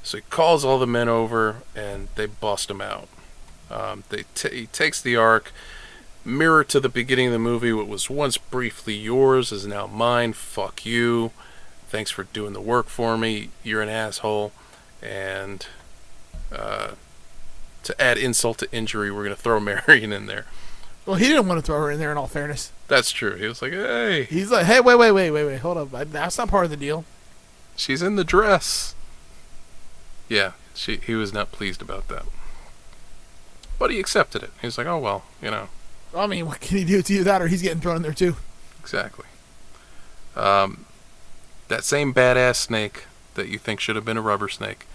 So 0.03 0.18
he 0.18 0.22
calls 0.30 0.64
all 0.64 0.78
the 0.78 0.86
men 0.86 1.09
over 1.09 1.57
and 1.74 2.09
they 2.14 2.26
bust 2.26 2.70
him 2.70 2.80
out. 2.80 3.09
Um, 3.70 4.05
they 4.09 4.24
t- 4.34 4.55
he 4.55 4.66
takes 4.66 5.03
the 5.03 5.16
ark, 5.16 5.53
mirror 6.24 6.64
to 6.64 6.80
the 6.80 6.88
beginning 6.88 7.26
of 7.26 7.32
the 7.32 7.38
movie. 7.38 7.72
What 7.72 7.88
was 7.88 8.09
once 8.09 8.38
briefly 8.38 8.94
yours 8.94 9.53
is 9.53 9.66
now 9.66 9.86
mine. 9.86 10.32
Fuck 10.32 10.86
you. 10.86 11.32
Thanks 11.88 12.11
for 12.11 12.24
doing 12.24 12.53
the 12.53 12.61
work 12.61 12.86
for 12.86 13.18
me. 13.18 13.51
You're 13.62 13.82
an 13.82 13.88
asshole. 13.88 14.53
And 15.03 15.66
uh, 16.53 16.92
to 17.84 18.01
add 18.03 18.18
insult 18.18 18.59
to 18.59 18.72
injury, 18.72 19.11
we're 19.11 19.22
gonna 19.24 19.36
throw 19.36 19.59
Marion 19.86 20.12
in 20.12 20.26
there. 20.26 20.46
Well, 21.07 21.16
he 21.16 21.26
didn't 21.26 21.49
want 21.49 21.59
to 21.59 21.66
throw 21.66 21.78
her 21.80 21.90
in 21.90 21.99
there. 21.99 22.11
In 22.12 22.18
all 22.18 22.26
fairness, 22.26 22.70
That's 22.86 23.11
true. 23.12 23.36
He 23.36 23.46
was 23.46 23.62
like, 23.62 23.72
"Hey, 23.72 24.24
he's 24.24 24.51
like, 24.51 24.66
"Hey, 24.66 24.80
wait, 24.80 24.96
wait, 24.96 25.12
wait, 25.12 25.30
wait, 25.30 25.44
wait, 25.46 25.61
hold 25.61 25.78
up. 25.78 25.94
I- 25.94 26.05
That's 26.05 26.36
not 26.38 26.49
part 26.49 26.64
of 26.64 26.70
the 26.70 26.76
deal." 26.76 27.05
she's 27.76 28.03
in 28.03 28.16
the 28.16 28.24
dress." 28.24 28.94
Yeah, 30.28 30.53
she. 30.74 30.99
He 30.99 31.14
was 31.14 31.32
not 31.32 31.51
pleased 31.53 31.80
about 31.80 32.09
that, 32.09 32.24
but 33.78 33.90
he 33.90 33.99
accepted 33.99 34.42
it. 34.42 34.51
He 34.61 34.66
was 34.66 34.76
like, 34.76 34.86
"Oh 34.86 34.99
well, 34.99 35.24
you 35.42 35.51
know." 35.51 35.68
I 36.14 36.26
mean, 36.26 36.46
what 36.46 36.61
can 36.61 36.76
he 36.78 36.84
do? 36.84 37.01
to 37.03 37.12
either 37.14 37.24
that 37.24 37.40
or 37.42 37.49
he's 37.49 37.62
getting 37.62 37.80
thrown 37.80 37.96
in 37.96 38.03
there 38.03 38.12
too. 38.14 38.36
Exactly. 38.80 39.26
Um, 40.36 40.86
that 41.68 41.84
same 41.84 42.14
badass 42.14 42.57
snake 42.57 43.05
that 43.34 43.49
you 43.49 43.59
think 43.59 43.80
should 43.80 43.96
have 43.96 44.05
been 44.05 44.16
a 44.16 44.22
rubber 44.22 44.49
snake 44.49 44.86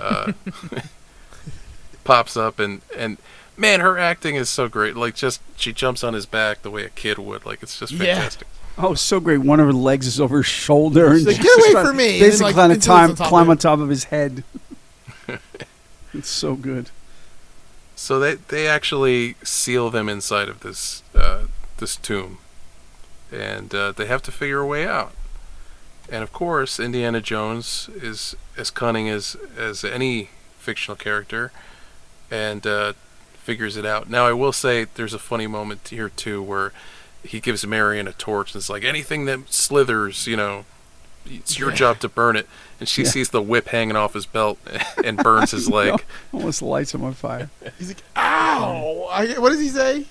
uh, 0.00 0.32
pops 2.04 2.36
up, 2.36 2.58
and 2.58 2.82
and 2.96 3.18
man, 3.56 3.80
her 3.80 3.98
acting 3.98 4.36
is 4.36 4.48
so 4.48 4.68
great. 4.68 4.96
Like, 4.96 5.14
just 5.14 5.40
she 5.56 5.72
jumps 5.72 6.02
on 6.04 6.14
his 6.14 6.26
back 6.26 6.62
the 6.62 6.70
way 6.70 6.84
a 6.84 6.90
kid 6.90 7.18
would. 7.18 7.44
Like, 7.46 7.62
it's 7.62 7.78
just 7.78 7.92
Yeah. 7.92 8.14
fantastic. 8.16 8.46
Oh, 8.76 8.94
so 8.94 9.20
great! 9.20 9.38
One 9.38 9.60
of 9.60 9.66
her 9.66 9.72
legs 9.72 10.06
is 10.06 10.20
over 10.20 10.38
his 10.38 10.46
shoulder, 10.46 11.12
and 11.12 11.24
like, 11.24 11.36
she's 11.36 11.44
"Get 11.44 11.58
away 11.58 11.72
trying- 11.72 11.86
from 11.86 11.96
me," 11.96 12.04
and 12.04 12.12
then, 12.14 12.28
Basically, 12.30 12.44
like, 12.46 12.54
trying 12.54 12.68
to 12.70 12.74
until 12.74 12.76
it's 12.76 12.86
time, 12.86 13.10
on 13.10 13.16
top 13.16 13.20
of 13.26 13.28
climb 13.28 13.50
on 13.50 13.58
top 13.58 13.78
of 13.78 13.88
his 13.88 14.04
head. 14.04 14.42
it's 16.14 16.28
so 16.28 16.54
good. 16.56 16.90
So 17.96 18.18
they 18.18 18.34
they 18.34 18.66
actually 18.66 19.36
seal 19.44 19.90
them 19.90 20.08
inside 20.08 20.48
of 20.48 20.60
this 20.60 21.04
uh, 21.14 21.44
this 21.78 21.94
tomb, 21.96 22.38
and 23.30 23.72
uh, 23.72 23.92
they 23.92 24.06
have 24.06 24.22
to 24.22 24.32
figure 24.32 24.58
a 24.60 24.66
way 24.66 24.86
out. 24.88 25.12
And 26.10 26.22
of 26.22 26.32
course, 26.32 26.78
Indiana 26.78 27.20
Jones 27.20 27.88
is 28.00 28.34
as 28.56 28.70
cunning 28.70 29.08
as 29.08 29.36
as 29.58 29.84
any 29.84 30.28
fictional 30.58 30.96
character, 30.96 31.50
and 32.30 32.66
uh, 32.66 32.92
figures 33.34 33.76
it 33.76 33.84
out. 33.86 34.08
Now, 34.08 34.26
I 34.26 34.32
will 34.32 34.52
say 34.52 34.86
there's 34.94 35.14
a 35.14 35.18
funny 35.18 35.46
moment 35.46 35.88
here 35.88 36.08
too 36.08 36.42
where 36.42 36.72
he 37.22 37.40
gives 37.40 37.66
Marion 37.66 38.06
a 38.06 38.12
torch 38.12 38.52
and 38.54 38.60
it's 38.60 38.68
like 38.68 38.84
anything 38.84 39.24
that 39.24 39.50
slithers, 39.52 40.26
you 40.26 40.36
know, 40.36 40.64
it's 41.26 41.58
your 41.58 41.70
Yeah. 41.70 41.76
job 41.76 42.00
to 42.00 42.08
burn 42.08 42.36
it. 42.36 42.46
And 42.80 42.86
she 42.88 43.02
Yeah. 43.02 43.08
sees 43.08 43.30
the 43.30 43.40
whip 43.40 43.68
hanging 43.68 43.96
off 43.96 44.12
his 44.12 44.26
belt 44.26 44.58
and 45.04 45.16
burns 45.16 45.52
his 45.52 45.68
leg. 45.78 46.04
Almost 46.32 46.60
lights 46.60 46.92
him 46.94 47.02
on 47.02 47.14
fire. 47.14 47.48
He's 47.78 47.88
like, 47.88 48.02
"Ow!" 48.16 49.08
I, 49.10 49.26
what 49.38 49.50
does 49.50 49.60
he 49.60 49.68
say? 49.70 50.04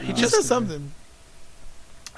He 0.00 0.06
He 0.06 0.12
just 0.12 0.20
just- 0.20 0.34
says 0.34 0.46
something. 0.48 0.92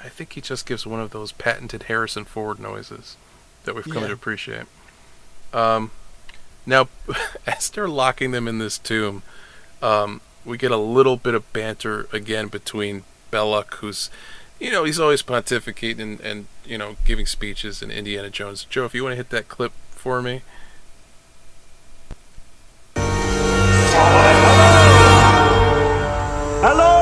I 0.05 0.09
think 0.09 0.33
he 0.33 0.41
just 0.41 0.67
gives 0.67 0.85
one 0.85 0.99
of 0.99 1.09
those 1.09 1.31
patented 1.31 1.83
Harrison 1.83 2.25
Ford 2.25 2.59
noises 2.59 3.17
that 3.63 3.73
we've 3.73 3.83
come 3.85 4.03
Yeah. 4.03 4.07
to 4.09 4.13
appreciate. 4.13 4.65
Um, 5.51 5.89
now, 6.65 6.89
as 7.47 7.69
they're 7.71 7.87
locking 7.87 8.29
them 8.29 8.47
in 8.47 8.59
this 8.59 8.77
tomb, 8.77 9.23
um, 9.81 10.21
we 10.45 10.57
get 10.59 10.69
a 10.69 10.77
little 10.77 11.17
bit 11.17 11.33
of 11.33 11.51
banter 11.53 12.07
again 12.13 12.49
between 12.49 13.03
Belloq, 13.31 13.73
who's, 13.75 14.11
you 14.59 14.69
know, 14.71 14.83
he's 14.83 14.99
always 14.99 15.23
pontificating 15.23 15.99
and, 15.99 16.21
and 16.21 16.45
you 16.63 16.77
know, 16.77 16.97
giving 17.03 17.25
speeches, 17.25 17.81
and 17.81 17.91
Indiana 17.91 18.29
Jones. 18.29 18.63
Joe, 18.69 18.85
if 18.85 18.93
you 18.93 19.03
want 19.03 19.13
to 19.13 19.17
hit 19.17 19.31
that 19.31 19.47
clip 19.47 19.71
for 19.91 20.21
me. 20.21 20.43
Hello! 26.61 26.94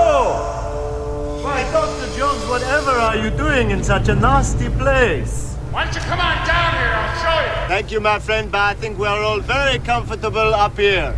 Are 3.04 3.18
you 3.18 3.30
doing 3.32 3.72
in 3.72 3.84
such 3.84 4.08
a 4.08 4.16
nasty 4.16 4.70
place? 4.70 5.56
Why 5.72 5.84
don't 5.84 5.94
you 5.94 6.02
come 6.02 6.22
on 6.22 6.48
down 6.48 6.74
here? 6.74 6.94
I'll 6.96 7.22
show 7.22 7.62
you. 7.62 7.68
Thank 7.68 7.92
you, 7.92 8.00
my 8.00 8.18
friend, 8.18 8.50
but 8.50 8.62
I 8.62 8.74
think 8.76 8.98
we 8.98 9.08
are 9.08 9.22
all 9.22 9.42
very 9.42 9.78
comfortable 9.80 10.54
up 10.54 10.78
here. 10.78 11.14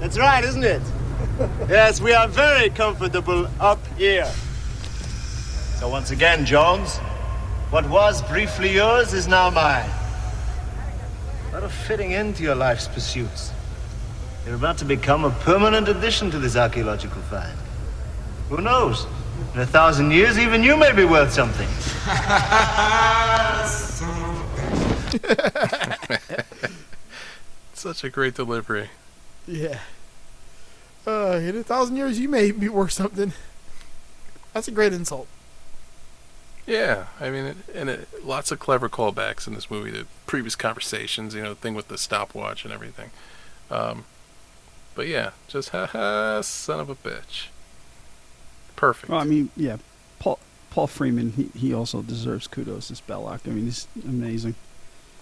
That's 0.00 0.18
right, 0.18 0.42
isn't 0.42 0.64
it? 0.64 0.80
yes, 1.68 2.00
we 2.00 2.14
are 2.14 2.26
very 2.26 2.70
comfortable 2.70 3.48
up 3.60 3.78
here. 3.98 4.32
So 5.78 5.90
once 5.90 6.10
again, 6.10 6.46
Jones, 6.46 6.96
what 7.68 7.86
was 7.90 8.22
briefly 8.22 8.72
yours 8.72 9.12
is 9.12 9.28
now 9.28 9.50
mine. 9.50 9.90
What 11.50 11.64
a 11.64 11.68
fitting 11.68 12.14
end 12.14 12.36
to 12.36 12.42
your 12.42 12.54
life's 12.54 12.88
pursuits. 12.88 13.52
You're 14.46 14.54
about 14.54 14.78
to 14.78 14.86
become 14.86 15.26
a 15.26 15.30
permanent 15.30 15.86
addition 15.88 16.30
to 16.30 16.38
this 16.38 16.56
archaeological 16.56 17.20
find. 17.22 17.58
Who 18.48 18.62
knows? 18.62 19.06
In 19.54 19.60
a 19.60 19.66
thousand 19.66 20.12
years, 20.12 20.38
even 20.38 20.62
you 20.62 20.76
may 20.76 20.92
be 20.92 21.04
worth 21.04 21.32
something. 21.32 21.68
Such 27.74 28.04
a 28.04 28.10
great 28.10 28.34
delivery. 28.34 28.90
Yeah. 29.46 29.80
Uh, 31.06 31.40
in 31.42 31.56
a 31.56 31.62
thousand 31.62 31.96
years, 31.96 32.20
you 32.20 32.28
may 32.28 32.52
be 32.52 32.68
worth 32.68 32.92
something. 32.92 33.32
That's 34.52 34.68
a 34.68 34.70
great 34.70 34.92
insult. 34.92 35.26
Yeah, 36.66 37.06
I 37.18 37.30
mean, 37.30 37.46
it, 37.46 37.56
and 37.74 37.90
it, 37.90 38.24
lots 38.24 38.52
of 38.52 38.60
clever 38.60 38.88
callbacks 38.88 39.48
in 39.48 39.54
this 39.54 39.70
movie 39.70 39.90
to 39.92 40.06
previous 40.26 40.54
conversations. 40.54 41.34
You 41.34 41.42
know, 41.42 41.48
the 41.50 41.54
thing 41.56 41.74
with 41.74 41.88
the 41.88 41.98
stopwatch 41.98 42.64
and 42.64 42.72
everything. 42.72 43.10
Um, 43.70 44.04
but 44.94 45.08
yeah, 45.08 45.30
just 45.48 45.68
ha 45.70 45.86
ha, 45.86 46.40
son 46.42 46.80
of 46.80 46.88
a 46.88 46.94
bitch. 46.94 47.46
Perfect. 48.80 49.10
Well, 49.10 49.20
I 49.20 49.24
mean, 49.24 49.50
yeah, 49.58 49.76
Paul 50.20 50.38
Paul 50.70 50.86
Freeman. 50.86 51.32
He, 51.32 51.50
he 51.54 51.74
also 51.74 52.00
deserves 52.00 52.46
kudos 52.46 52.90
as 52.90 53.02
Belloq. 53.02 53.40
I 53.46 53.50
mean, 53.50 53.66
he's 53.66 53.86
amazing. 54.08 54.54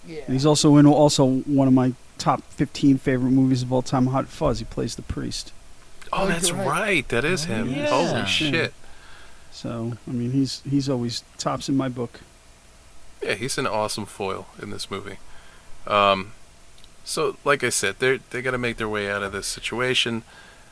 Yeah. 0.07 0.21
And 0.25 0.33
he's 0.33 0.45
also 0.45 0.77
in 0.77 0.85
also 0.85 1.41
one 1.41 1.67
of 1.67 1.73
my 1.73 1.91
top 2.17 2.41
15 2.51 2.99
favorite 2.99 3.31
movies 3.31 3.61
of 3.61 3.73
all 3.73 3.81
time, 3.81 4.07
Hot 4.07 4.29
Fuzz. 4.29 4.59
He 4.59 4.65
plays 4.65 4.95
the 4.95 5.01
priest. 5.01 5.51
Oh, 6.13 6.25
that's 6.25 6.53
right. 6.53 7.05
That 7.09 7.25
is 7.25 7.45
him. 7.45 7.73
Holy 7.73 8.25
shit. 8.25 8.73
So, 9.51 9.97
I 10.07 10.11
mean, 10.11 10.31
he's 10.31 10.61
he's 10.61 10.87
always 10.87 11.25
tops 11.37 11.67
in 11.67 11.75
my 11.75 11.89
book. 11.89 12.21
Yeah, 13.21 13.33
he's 13.33 13.57
an 13.57 13.67
awesome 13.67 14.05
foil 14.05 14.47
in 14.61 14.69
this 14.69 14.89
movie. 14.89 15.17
Um, 15.85 16.31
so, 17.03 17.35
like 17.43 17.61
I 17.65 17.69
said, 17.71 17.99
they 17.99 18.21
they 18.29 18.41
got 18.41 18.51
to 18.51 18.57
make 18.57 18.77
their 18.77 18.87
way 18.87 19.11
out 19.11 19.21
of 19.21 19.33
this 19.33 19.47
situation. 19.47 20.23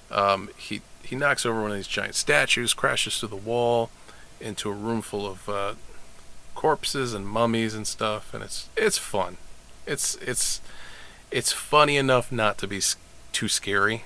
Um, 0.09 0.49
he 0.55 0.79
he 1.07 1.15
knocks 1.15 1.45
over 1.45 1.61
one 1.61 1.71
of 1.71 1.77
these 1.77 1.87
giant 1.87 2.15
statues, 2.15 2.73
crashes 2.73 3.19
through 3.19 3.29
the 3.29 3.35
wall 3.35 3.89
into 4.41 4.69
a 4.69 4.73
room 4.73 5.01
full 5.01 5.25
of 5.25 5.47
uh, 5.47 5.73
corpses 6.53 7.13
and 7.13 7.25
mummies 7.27 7.73
and 7.73 7.87
stuff, 7.87 8.33
and 8.33 8.43
it's 8.43 8.69
it's 8.75 8.97
fun. 8.97 9.37
It's 9.85 10.15
it's 10.15 10.59
it's 11.31 11.53
funny 11.53 11.97
enough 11.97 12.31
not 12.31 12.57
to 12.57 12.67
be 12.67 12.81
too 13.31 13.47
scary. 13.47 14.03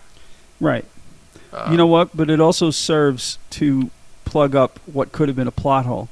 Right. 0.60 0.86
Uh, 1.52 1.70
you 1.72 1.78
know 1.78 1.88
what? 1.88 2.16
But 2.16 2.30
it 2.30 2.40
also 2.40 2.70
serves 2.70 3.40
to 3.52 3.90
plug 4.26 4.56
up 4.56 4.80
what 4.86 5.12
could 5.12 5.28
have 5.28 5.36
been 5.36 5.48
a 5.48 5.52
plot 5.52 5.86
hole. 5.86 6.08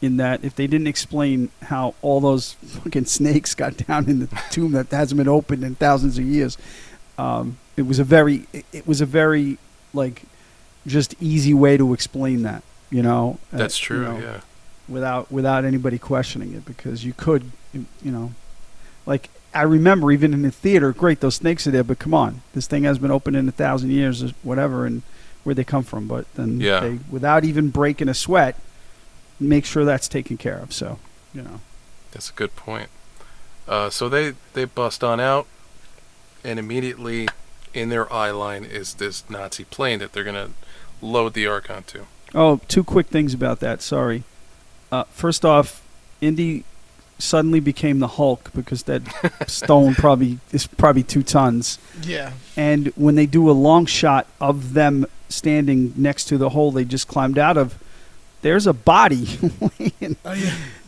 In 0.00 0.16
that, 0.18 0.44
if 0.44 0.54
they 0.54 0.68
didn't 0.68 0.86
explain 0.86 1.50
how 1.62 1.96
all 2.02 2.20
those 2.20 2.52
fucking 2.52 3.06
snakes 3.06 3.56
got 3.56 3.76
down 3.78 4.08
in 4.08 4.20
the 4.20 4.28
tomb 4.48 4.70
that 4.70 4.90
hasn't 4.90 5.18
been 5.18 5.26
opened 5.26 5.64
in 5.64 5.74
thousands 5.74 6.18
of 6.18 6.24
years, 6.24 6.56
um, 7.18 7.58
it 7.76 7.82
was 7.82 7.98
a 7.98 8.04
very, 8.04 8.46
it, 8.52 8.64
it 8.72 8.86
was 8.86 9.00
a 9.00 9.06
very, 9.06 9.58
like, 9.94 10.22
just 10.86 11.14
easy 11.20 11.54
way 11.54 11.76
to 11.76 11.92
explain 11.94 12.42
that. 12.42 12.62
You 12.90 13.02
know. 13.02 13.38
Uh, 13.52 13.58
That's 13.58 13.80
you 13.80 13.86
true, 13.86 14.04
know, 14.04 14.18
yeah. 14.18 14.40
Without 14.88 15.30
without 15.30 15.64
anybody 15.64 15.98
questioning 15.98 16.54
it, 16.54 16.64
because 16.64 17.04
you 17.04 17.12
could, 17.12 17.50
you 17.74 17.84
know, 18.10 18.32
like 19.04 19.28
I 19.52 19.62
remember 19.62 20.10
even 20.12 20.32
in 20.32 20.42
the 20.42 20.50
theater, 20.50 20.92
great, 20.92 21.20
those 21.20 21.34
snakes 21.34 21.66
are 21.66 21.70
there, 21.70 21.84
but 21.84 21.98
come 21.98 22.14
on, 22.14 22.40
this 22.54 22.66
thing 22.66 22.84
has 22.84 22.98
been 22.98 23.10
open 23.10 23.34
in 23.34 23.48
a 23.48 23.52
thousand 23.52 23.90
years, 23.90 24.22
or 24.22 24.28
whatever, 24.42 24.86
and 24.86 25.02
where 25.44 25.54
they 25.54 25.64
come 25.64 25.82
from. 25.82 26.06
But 26.08 26.32
then 26.34 26.60
Yeah. 26.60 26.80
they, 26.80 26.98
without 27.10 27.44
even 27.44 27.68
breaking 27.68 28.08
a 28.08 28.14
sweat, 28.14 28.56
make 29.38 29.66
sure 29.66 29.84
that's 29.84 30.08
taken 30.08 30.36
care 30.38 30.58
of. 30.58 30.72
So, 30.72 30.98
you 31.34 31.42
know, 31.42 31.60
That's 32.12 32.30
a 32.30 32.32
good 32.32 32.56
point. 32.56 32.88
Uh, 33.66 33.90
so 33.90 34.08
they 34.08 34.32
they 34.54 34.64
bust 34.64 35.04
on 35.04 35.20
out, 35.20 35.46
and 36.42 36.58
immediately 36.58 37.28
in 37.78 37.88
their 37.88 38.12
eye 38.12 38.30
line 38.30 38.64
is 38.64 38.94
this 38.94 39.28
Nazi 39.28 39.64
plane 39.64 39.98
that 40.00 40.12
they're 40.12 40.24
gonna 40.24 40.50
load 41.00 41.34
the 41.34 41.46
ark 41.46 41.70
onto. 41.70 42.06
Oh, 42.34 42.60
two 42.68 42.84
quick 42.84 43.06
things 43.06 43.34
about 43.34 43.60
that. 43.60 43.80
Sorry. 43.82 44.24
Uh, 44.90 45.04
first 45.04 45.44
off, 45.44 45.82
Indy 46.20 46.64
suddenly 47.18 47.60
became 47.60 47.98
the 47.98 48.08
Hulk 48.08 48.50
because 48.54 48.84
that 48.84 49.02
stone 49.48 49.94
probably 49.94 50.38
is 50.52 50.66
probably 50.66 51.02
two 51.02 51.22
tons. 51.22 51.78
Yeah. 52.02 52.32
And 52.56 52.88
when 52.96 53.16
they 53.16 53.26
do 53.26 53.50
a 53.50 53.52
long 53.52 53.86
shot 53.86 54.26
of 54.40 54.74
them 54.74 55.06
standing 55.28 55.92
next 55.96 56.26
to 56.26 56.38
the 56.38 56.50
hole 56.50 56.70
they 56.70 56.84
just 56.84 57.08
climbed 57.08 57.38
out 57.38 57.56
of, 57.56 57.78
there's 58.42 58.66
a 58.66 58.72
body 58.72 59.26
laying 59.78 60.16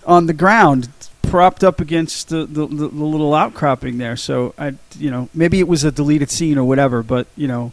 on 0.07 0.27
the 0.27 0.33
ground, 0.33 0.89
propped 1.31 1.65
up 1.65 1.81
against 1.81 2.29
the, 2.29 2.45
the, 2.47 2.67
the, 2.67 2.89
the 2.89 3.05
little 3.05 3.35
outcropping 3.35 3.99
there. 3.99 4.17
So 4.17 4.55
I, 4.59 4.75
you 4.99 5.11
know, 5.11 5.29
maybe 5.33 5.61
it 5.61 5.69
was 5.69 5.85
a 5.85 5.93
deleted 5.93 6.31
scene 6.31 6.59
or 6.59 6.65
whatever, 6.65 7.03
but 7.03 7.27
you 7.37 7.49
know, 7.49 7.73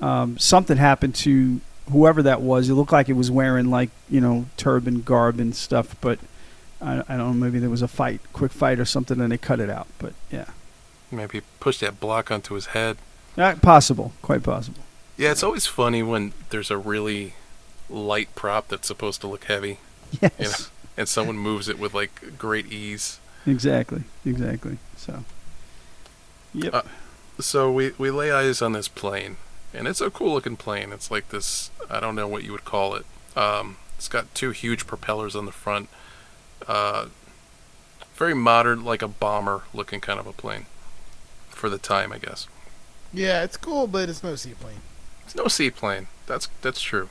um, 0.00 0.38
something 0.38 0.76
happened 0.76 1.14
to 1.16 1.60
whoever 1.90 2.22
that 2.22 2.40
was. 2.40 2.68
It 2.68 2.74
looked 2.74 2.92
like 2.92 3.08
it 3.08 3.14
was 3.14 3.30
wearing 3.30 3.70
like 3.70 3.90
you 4.08 4.20
know 4.20 4.46
turban 4.56 5.02
garb 5.02 5.38
and 5.40 5.54
stuff, 5.54 5.96
but. 6.00 6.18
I, 6.84 7.00
I 7.08 7.16
don't 7.16 7.38
know. 7.38 7.46
Maybe 7.46 7.60
there 7.60 7.70
was 7.70 7.82
a 7.82 7.86
fight, 7.86 8.20
quick 8.32 8.50
fight 8.50 8.80
or 8.80 8.84
something, 8.84 9.20
and 9.20 9.30
they 9.30 9.38
cut 9.38 9.60
it 9.60 9.70
out. 9.70 9.86
But 10.00 10.14
yeah, 10.32 10.46
Maybe 11.12 11.42
push 11.60 11.78
that 11.78 12.00
block 12.00 12.32
onto 12.32 12.54
his 12.54 12.66
head. 12.66 12.96
uh, 13.38 13.54
possible, 13.62 14.12
quite 14.20 14.42
possible. 14.42 14.80
Yeah, 15.16 15.30
it's 15.30 15.44
always 15.44 15.64
funny 15.66 16.02
when 16.02 16.32
there's 16.50 16.72
a 16.72 16.76
really 16.76 17.34
light 17.88 18.34
prop 18.34 18.66
that's 18.66 18.88
supposed 18.88 19.20
to 19.20 19.28
look 19.28 19.44
heavy. 19.44 19.78
Yes. 20.20 20.32
You 20.40 20.44
know, 20.46 20.54
and 20.96 21.08
someone 21.08 21.36
moves 21.36 21.68
it 21.68 21.78
with 21.78 21.94
like 21.94 22.38
great 22.38 22.70
ease. 22.72 23.18
Exactly, 23.46 24.04
exactly. 24.24 24.78
So, 24.96 25.24
yep. 26.54 26.74
Uh, 26.74 26.82
so 27.40 27.72
we 27.72 27.92
we 27.98 28.10
lay 28.10 28.30
eyes 28.30 28.62
on 28.62 28.72
this 28.72 28.88
plane, 28.88 29.36
and 29.74 29.88
it's 29.88 30.00
a 30.00 30.10
cool 30.10 30.34
looking 30.34 30.56
plane. 30.56 30.92
It's 30.92 31.10
like 31.10 31.30
this. 31.30 31.70
I 31.90 32.00
don't 32.00 32.14
know 32.14 32.28
what 32.28 32.44
you 32.44 32.52
would 32.52 32.64
call 32.64 32.94
it. 32.94 33.04
Um, 33.36 33.76
it's 33.96 34.08
got 34.08 34.34
two 34.34 34.50
huge 34.50 34.86
propellers 34.86 35.34
on 35.34 35.46
the 35.46 35.52
front. 35.52 35.88
Uh, 36.66 37.06
very 38.14 38.34
modern, 38.34 38.84
like 38.84 39.02
a 39.02 39.08
bomber 39.08 39.62
looking 39.74 40.00
kind 40.00 40.20
of 40.20 40.26
a 40.26 40.32
plane 40.32 40.66
for 41.48 41.68
the 41.68 41.78
time, 41.78 42.12
I 42.12 42.18
guess. 42.18 42.46
Yeah, 43.12 43.42
it's 43.42 43.56
cool, 43.56 43.86
but 43.86 44.08
it's 44.08 44.22
no 44.22 44.36
seaplane. 44.36 44.80
It's 45.24 45.34
no 45.34 45.48
seaplane. 45.48 46.08
That's 46.26 46.48
that's 46.60 46.80
true. 46.80 47.08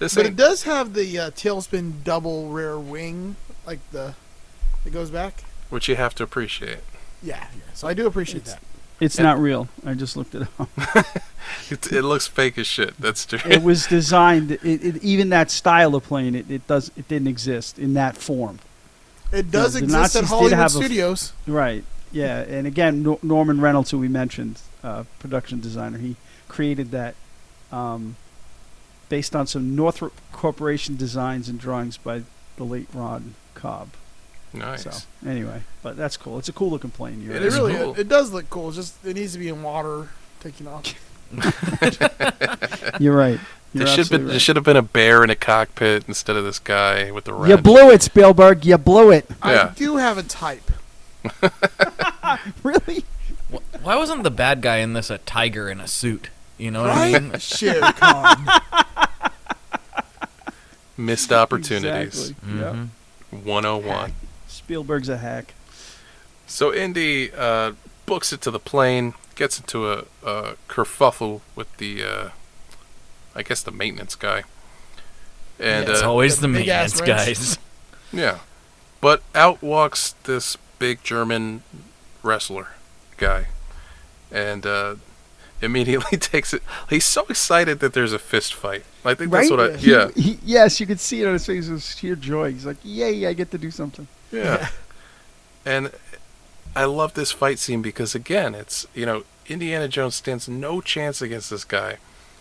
This 0.00 0.14
But 0.16 0.26
it 0.26 0.34
does 0.34 0.64
have 0.64 0.94
the 0.94 1.16
uh, 1.18 1.30
tailspin 1.30 2.02
double 2.02 2.48
rear 2.48 2.76
wing, 2.78 3.36
like 3.66 3.78
the 3.92 4.14
it 4.84 4.92
goes 4.92 5.10
back. 5.10 5.44
which 5.68 5.88
you 5.88 5.94
have 5.96 6.14
to 6.16 6.24
appreciate. 6.24 6.78
Yeah, 7.22 7.46
yeah. 7.54 7.60
So 7.74 7.86
I 7.86 7.94
do 7.94 8.06
appreciate 8.06 8.46
that. 8.46 8.60
It's 8.98 9.16
And- 9.18 9.24
not 9.26 9.38
real. 9.38 9.68
I 9.86 9.94
just 9.94 10.16
looked 10.16 10.34
it 10.34 10.48
up. 10.58 10.68
It, 11.68 11.90
it 11.92 12.02
looks 12.02 12.26
fake 12.28 12.58
as 12.58 12.66
shit. 12.66 12.96
That's 12.98 13.26
true. 13.26 13.38
it 13.50 13.62
was 13.62 13.86
designed. 13.86 14.52
It, 14.52 14.62
it, 14.62 15.02
even 15.02 15.30
that 15.30 15.50
style 15.50 15.94
of 15.96 16.04
plane, 16.04 16.34
it, 16.36 16.48
it 16.50 16.66
does. 16.68 16.90
It 16.96 17.08
didn't 17.08 17.26
exist 17.28 17.76
in 17.78 17.94
that 17.94 18.16
form. 18.16 18.60
It 19.32 19.50
does 19.50 19.72
the 19.74 19.80
exist 19.80 19.94
at 19.96 20.00
Nazis 20.00 20.20
did 20.20 20.28
Hollywood 20.28 20.52
have 20.52 20.60
a 20.74 20.78
f- 20.78 20.84
Studios. 20.84 21.32
Right. 21.48 21.84
Yeah. 22.12 22.40
And 22.40 22.66
again, 22.68 23.02
Nor- 23.02 23.18
Norman 23.22 23.60
Reynolds, 23.60 23.90
who 23.90 23.98
we 23.98 24.06
mentioned, 24.08 24.60
uh, 24.84 25.04
production 25.18 25.60
designer, 25.60 25.98
he 25.98 26.14
created 26.48 26.90
that 26.92 27.14
um, 27.72 28.16
based 29.10 29.36
on 29.36 29.46
some 29.46 29.76
Northrop 29.76 30.14
Corporation 30.32 30.96
designs 30.96 31.50
and 31.50 31.60
drawings 31.60 31.98
by 31.98 32.22
the 32.56 32.64
late 32.64 32.86
Ron 32.94 33.34
Cobb. 33.54 33.90
Nice. 34.54 34.84
So 34.84 34.90
anyway, 35.28 35.62
but 35.82 35.96
that's 35.98 36.16
cool. 36.16 36.38
It's 36.38 36.48
a 36.48 36.52
cool 36.52 36.70
looking 36.70 36.90
plane. 36.90 37.20
You're 37.22 37.34
It, 37.36 37.42
right. 37.42 37.52
really 37.52 37.74
it, 37.74 37.98
it 38.00 38.08
does 38.08 38.32
look 38.32 38.48
cool. 38.48 38.68
It's 38.68 38.76
just 38.76 39.04
it 39.04 39.14
needs 39.16 39.34
to 39.34 39.38
be 39.38 39.48
in 39.48 39.62
water, 39.62 40.08
taking 40.40 40.66
off. 40.66 40.86
You're 43.00 43.14
right. 43.16 43.38
You're 43.72 43.84
there 43.84 43.94
should 43.94 44.00
absolutely 44.00 44.18
been 44.18 44.26
there 44.28 44.40
should 44.40 44.56
have 44.56 44.64
been 44.64 44.76
a 44.76 44.82
bear 44.82 45.22
in 45.22 45.30
a 45.30 45.36
cockpit 45.36 46.04
instead 46.08 46.34
of 46.34 46.42
this 46.44 46.58
guy 46.58 47.12
with 47.12 47.24
the 47.24 47.40
You 47.44 47.56
blew 47.56 47.90
it, 47.90 48.02
Spielberg. 48.02 48.64
You 48.66 48.76
blew 48.78 49.12
it. 49.12 49.26
Yeah. 49.44 49.70
I 49.70 49.74
do 49.78 49.96
have 49.98 50.18
a 50.18 50.24
type. 50.24 50.68
really? 52.64 53.04
Why 53.82 53.96
wasn't 53.96 54.22
the 54.24 54.30
bad 54.30 54.60
guy 54.62 54.78
in 54.78 54.92
this 54.92 55.10
a 55.10 55.18
tiger 55.18 55.68
in 55.68 55.80
a 55.80 55.86
suit? 55.86 56.30
You 56.58 56.70
know 56.70 56.82
what 56.82 56.90
Right? 56.90 57.14
I 57.14 57.18
mean? 57.20 57.38
Shere 57.38 57.80
Khan. 57.80 58.46
Missed 61.00 61.32
opportunities. 61.42 62.30
Exactly. 62.30 62.58
Yep. 62.60 62.74
Mhm. 62.74 62.88
101. 63.44 64.12
Spielberg's 64.48 65.08
a 65.08 65.18
hack. 65.18 65.54
So 66.46 66.74
Indy 66.74 67.30
uh, 67.32 67.72
books 68.06 68.32
it 68.32 68.40
to 68.42 68.50
the 68.50 68.58
plane, 68.58 69.14
gets 69.36 69.58
into 69.58 69.90
a, 69.90 70.04
a 70.24 70.54
kerfuffle 70.68 71.40
with 71.54 71.74
the, 71.76 72.02
uh, 72.04 72.28
I 73.34 73.42
guess 73.42 73.62
the 73.62 73.70
maintenance 73.70 74.16
guy, 74.16 74.42
and 75.60 75.88
it's 75.88 76.02
uh, 76.02 76.08
always 76.10 76.36
the 76.36 76.42
the 76.42 76.48
maintenance 76.48 77.00
guys. 77.00 77.58
yeah, 78.12 78.38
but 79.00 79.22
out 79.34 79.62
walks 79.62 80.14
this 80.24 80.56
big 80.80 81.04
German 81.04 81.62
wrestler 82.22 82.68
guy, 83.16 83.46
and 84.32 84.66
uh, 84.66 84.96
immediately 85.62 86.18
takes 86.18 86.52
it. 86.54 86.62
He's 86.88 87.04
so 87.04 87.24
excited 87.28 87.80
that 87.80 87.92
there's 87.92 88.12
a 88.12 88.18
fist 88.18 88.54
fight. 88.54 88.84
I 89.04 89.14
think 89.14 89.30
that's 89.30 89.50
what 89.50 89.60
I. 89.60 89.76
He- 89.76 89.90
Yeah, 89.92 90.08
he- 90.14 90.38
yes, 90.44 90.80
you 90.80 90.86
could 90.86 91.00
see 91.00 91.22
it 91.22 91.26
on 91.26 91.32
his 91.34 91.46
face. 91.46 91.68
It 91.68 91.72
was 91.72 91.96
sheer 91.96 92.16
joy. 92.16 92.52
He's 92.52 92.66
like, 92.66 92.78
"Yay! 92.82 93.26
I 93.26 93.32
get 93.32 93.50
to 93.52 93.58
do 93.58 93.70
something." 93.70 94.06
Yeah. 94.32 94.68
and 95.64 95.90
I 96.76 96.84
love 96.84 97.14
this 97.14 97.32
fight 97.32 97.58
scene 97.58 97.82
because 97.82 98.14
again, 98.14 98.54
it's 98.54 98.86
you 98.94 99.06
know 99.06 99.24
Indiana 99.48 99.88
Jones 99.88 100.14
stands 100.14 100.48
no 100.48 100.80
chance 100.80 101.20
against 101.22 101.50
this 101.50 101.64
guy. 101.64 101.96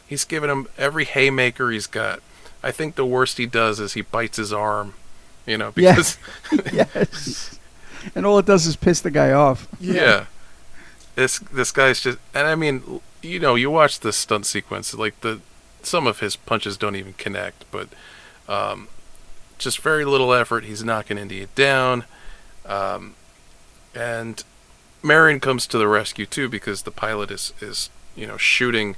He's 0.07 0.25
given 0.25 0.49
him 0.49 0.67
every 0.77 1.05
haymaker 1.05 1.69
he's 1.71 1.87
got. 1.87 2.21
I 2.63 2.71
think 2.71 2.95
the 2.95 3.05
worst 3.05 3.37
he 3.37 3.45
does 3.45 3.79
is 3.79 3.93
he 3.93 4.01
bites 4.01 4.37
his 4.37 4.51
arm. 4.53 4.93
You 5.45 5.57
know 5.57 5.73
Yeah. 5.75 5.91
because 5.95 6.17
yes. 6.73 7.59
And 8.15 8.25
all 8.25 8.37
it 8.39 8.45
does 8.45 8.65
is 8.65 8.75
piss 8.75 9.01
the 9.01 9.11
guy 9.11 9.31
off. 9.31 9.67
yeah. 9.79 10.25
This 11.19 11.39
this 11.39 11.71
guy's 11.73 11.99
just 11.99 12.17
and 12.33 12.47
I 12.47 12.55
mean 12.55 13.01
you 13.21 13.39
know 13.39 13.55
you 13.55 13.69
watch 13.69 13.99
this 13.99 14.15
stunt 14.15 14.45
sequence 14.45 14.93
like 14.93 15.19
the 15.19 15.41
some 15.83 16.07
of 16.07 16.19
his 16.21 16.37
punches 16.37 16.77
don't 16.77 16.95
even 16.95 17.11
connect 17.13 17.65
but 17.71 17.89
um, 18.47 18.87
just 19.57 19.79
very 19.79 20.05
little 20.05 20.33
effort 20.33 20.63
he's 20.63 20.81
knocking 20.81 21.17
Indy 21.17 21.45
down 21.55 22.05
um, 22.65 23.15
and 23.93 24.43
Marion 25.03 25.41
comes 25.41 25.67
to 25.67 25.77
the 25.77 25.87
rescue 25.89 26.25
too 26.25 26.47
because 26.47 26.83
the 26.83 26.91
pilot 26.91 27.31
is 27.31 27.51
is 27.59 27.89
you 28.15 28.25
know 28.25 28.37
shooting 28.37 28.95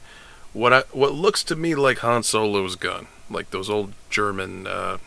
what 0.53 0.72
I 0.74 0.84
what 0.91 1.13
looks 1.13 1.43
to 1.45 1.55
me 1.55 1.74
like 1.74 1.99
Han 1.99 2.22
Solo's 2.22 2.76
gun 2.76 3.07
like 3.32 3.49
those 3.49 3.67
old 3.69 3.93
German 4.11 4.67
uh, 4.67 4.97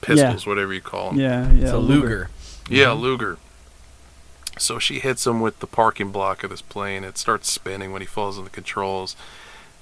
pistols 0.00 0.46
whatever 0.46 0.72
you 0.72 0.80
call 0.80 1.10
them 1.10 1.20
Yeah, 1.20 1.52
yeah. 1.52 1.62
It's 1.64 1.72
a 1.72 1.78
Luger. 1.78 2.30
yeah, 2.70 2.92
Luger. 2.92 3.36
So 4.58 4.78
she 4.78 5.00
hits 5.00 5.26
him 5.26 5.40
with 5.40 5.58
the 5.60 5.66
parking 5.66 6.10
block 6.10 6.44
of 6.44 6.50
this 6.50 6.62
plane. 6.62 7.02
It 7.04 7.18
starts 7.18 7.50
spinning 7.50 7.92
when 7.92 8.02
he 8.02 8.06
falls 8.06 8.38
on 8.38 8.44
the 8.44 8.50
controls. 8.50 9.16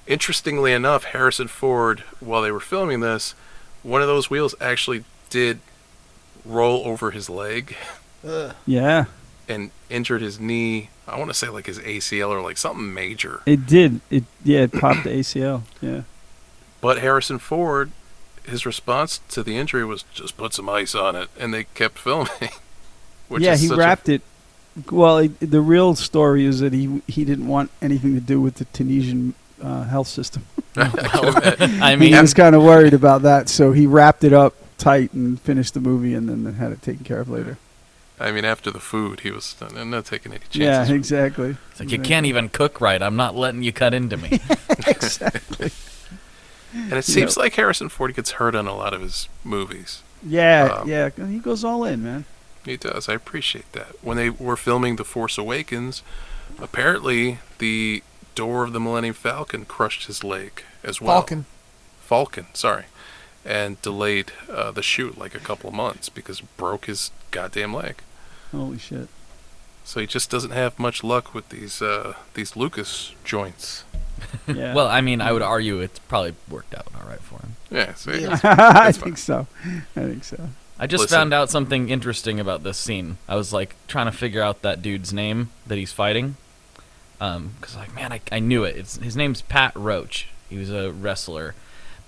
Interestingly 0.06 0.72
enough, 0.72 1.04
Harrison 1.04 1.48
Ford, 1.48 2.00
while 2.20 2.42
they 2.42 2.50
were 2.50 2.60
filming 2.60 3.00
this, 3.00 3.34
one 3.82 4.00
of 4.02 4.08
those 4.08 4.30
wheels 4.30 4.54
actually 4.60 5.04
did 5.30 5.60
roll 6.44 6.82
over 6.86 7.12
his 7.12 7.30
leg 7.30 7.76
Ugh. 8.26 8.54
Yeah, 8.66 9.04
and 9.48 9.70
injured 9.90 10.22
his 10.22 10.38
knee. 10.40 10.90
I 11.06 11.18
want 11.18 11.30
to 11.30 11.34
say 11.34 11.48
like 11.48 11.66
his 11.66 11.78
ACL 11.80 12.28
or 12.30 12.40
like 12.40 12.56
something 12.56 12.92
major. 12.94 13.42
it 13.46 13.66
did. 13.66 14.00
It 14.10 14.24
yeah, 14.44 14.60
it 14.60 14.72
popped 14.72 15.04
the 15.04 15.10
ACL. 15.10 15.62
Yeah. 15.80 16.02
But 16.80 16.98
Harrison 16.98 17.38
Ford, 17.38 17.90
his 18.44 18.64
response 18.66 19.20
to 19.30 19.42
the 19.42 19.56
injury 19.56 19.84
was 19.84 20.04
just 20.14 20.36
put 20.36 20.52
some 20.54 20.68
ice 20.68 20.94
on 20.94 21.14
it, 21.16 21.28
and 21.38 21.52
they 21.52 21.64
kept 21.64 21.98
filming. 21.98 22.28
Which 23.28 23.42
yeah, 23.42 23.52
is 23.52 23.62
he 23.62 23.68
such 23.68 23.76
a- 23.76 23.78
wrapped 23.78 24.08
it. 24.08 24.22
Well, 24.90 25.18
it, 25.18 25.38
the 25.40 25.60
real 25.60 25.94
story 25.94 26.44
is 26.44 26.60
that 26.60 26.72
he 26.72 27.02
he 27.06 27.24
didn't 27.24 27.46
want 27.46 27.70
anything 27.80 28.14
to 28.14 28.20
do 28.20 28.40
with 28.40 28.56
the 28.56 28.64
Tunisian 28.66 29.34
uh, 29.62 29.84
health 29.84 30.08
system. 30.08 30.46
I 30.76 31.96
mean, 31.96 32.14
he 32.14 32.20
was 32.20 32.34
kind 32.34 32.54
of 32.54 32.62
worried 32.62 32.94
about 32.94 33.22
that, 33.22 33.48
so 33.48 33.72
he 33.72 33.86
wrapped 33.86 34.24
it 34.24 34.32
up 34.32 34.54
tight 34.78 35.12
and 35.12 35.40
finished 35.40 35.74
the 35.74 35.80
movie, 35.80 36.14
and 36.14 36.28
then 36.28 36.54
had 36.54 36.72
it 36.72 36.82
taken 36.82 37.04
care 37.04 37.20
of 37.20 37.28
later. 37.28 37.58
I 38.18 38.30
mean, 38.30 38.44
after 38.44 38.70
the 38.70 38.80
food, 38.80 39.20
he 39.20 39.30
was 39.30 39.56
I'm 39.60 39.90
not 39.90 40.06
taking 40.06 40.32
any 40.32 40.40
chances. 40.50 40.90
Yeah, 40.90 40.94
exactly. 40.94 41.56
it's 41.70 41.80
like 41.80 41.90
you 41.90 41.98
can't 41.98 42.24
even 42.26 42.48
cook 42.48 42.80
right. 42.80 43.02
I'm 43.02 43.16
not 43.16 43.34
letting 43.34 43.62
you 43.62 43.72
cut 43.72 43.94
into 43.94 44.16
me. 44.16 44.40
exactly. 44.86 45.72
And 46.74 46.94
it 46.94 47.04
seems 47.04 47.36
like 47.36 47.54
Harrison 47.54 47.88
Ford 47.88 48.14
gets 48.14 48.32
hurt 48.32 48.54
on 48.54 48.66
a 48.66 48.74
lot 48.74 48.94
of 48.94 49.02
his 49.02 49.28
movies. 49.44 50.02
Yeah, 50.24 50.78
Um, 50.80 50.88
yeah. 50.88 51.10
He 51.10 51.38
goes 51.38 51.64
all 51.64 51.84
in, 51.84 52.02
man. 52.02 52.24
He 52.64 52.76
does. 52.76 53.08
I 53.08 53.14
appreciate 53.14 53.70
that. 53.72 53.96
When 54.02 54.16
they 54.16 54.30
were 54.30 54.56
filming 54.56 54.96
The 54.96 55.04
Force 55.04 55.36
Awakens, 55.38 56.02
apparently 56.60 57.38
the 57.58 58.02
door 58.34 58.64
of 58.64 58.72
the 58.72 58.80
Millennium 58.80 59.14
Falcon 59.14 59.64
crushed 59.64 60.06
his 60.06 60.22
leg 60.24 60.62
as 60.84 61.00
well. 61.00 61.16
Falcon. 61.20 61.44
Falcon, 62.00 62.46
sorry. 62.54 62.84
and 63.44 63.80
delayed 63.82 64.32
uh, 64.50 64.70
the 64.70 64.82
shoot 64.82 65.18
like 65.18 65.34
a 65.34 65.38
couple 65.40 65.68
of 65.68 65.74
months 65.74 66.08
because 66.08 66.40
broke 66.40 66.86
his 66.86 67.10
goddamn 67.32 67.74
leg. 67.74 67.96
Holy 68.52 68.78
shit. 68.78 69.08
So 69.84 69.98
he 70.00 70.06
just 70.06 70.30
doesn't 70.30 70.52
have 70.52 70.78
much 70.78 71.02
luck 71.02 71.34
with 71.34 71.48
these 71.48 71.82
uh, 71.82 72.14
these 72.34 72.56
Lucas 72.56 73.14
joints. 73.24 73.84
Yeah. 74.46 74.72
Well, 74.74 74.86
I 74.86 75.00
mean, 75.00 75.20
I 75.20 75.32
would 75.32 75.42
argue 75.42 75.80
it's 75.80 75.98
probably 75.98 76.34
worked 76.48 76.74
out 76.74 76.86
all 76.94 77.08
right 77.08 77.20
for 77.20 77.40
him. 77.40 77.56
Yeah, 77.70 77.94
see, 77.94 78.10
Yeah. 78.20 78.34
it's- 78.34 78.44
I 78.44 78.92
think 78.92 79.18
so. 79.18 79.46
I 79.96 80.00
think 80.00 80.22
so. 80.24 80.48
I 80.82 80.88
just 80.88 81.02
Listen. 81.02 81.16
found 81.16 81.32
out 81.32 81.48
something 81.48 81.90
interesting 81.90 82.40
about 82.40 82.64
this 82.64 82.76
scene. 82.76 83.18
I 83.28 83.36
was 83.36 83.52
like 83.52 83.76
trying 83.86 84.06
to 84.06 84.12
figure 84.12 84.42
out 84.42 84.62
that 84.62 84.82
dude's 84.82 85.12
name 85.12 85.50
that 85.64 85.78
he's 85.78 85.92
fighting. 85.92 86.34
Um, 87.20 87.52
cause 87.60 87.76
like, 87.76 87.94
man, 87.94 88.12
I, 88.12 88.20
I 88.32 88.40
knew 88.40 88.64
it. 88.64 88.74
It's 88.76 88.96
his 88.96 89.16
name's 89.16 89.42
Pat 89.42 89.70
Roach. 89.76 90.26
He 90.50 90.58
was 90.58 90.72
a 90.72 90.90
wrestler, 90.90 91.54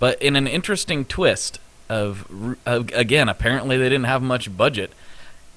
but 0.01 0.20
in 0.20 0.35
an 0.35 0.49
interesting 0.49 1.05
twist 1.05 1.61
of, 1.89 2.57
of 2.66 2.91
again, 2.93 3.29
apparently 3.29 3.77
they 3.77 3.89
didn't 3.89 4.07
have 4.07 4.22
much 4.22 4.57
budget. 4.57 4.91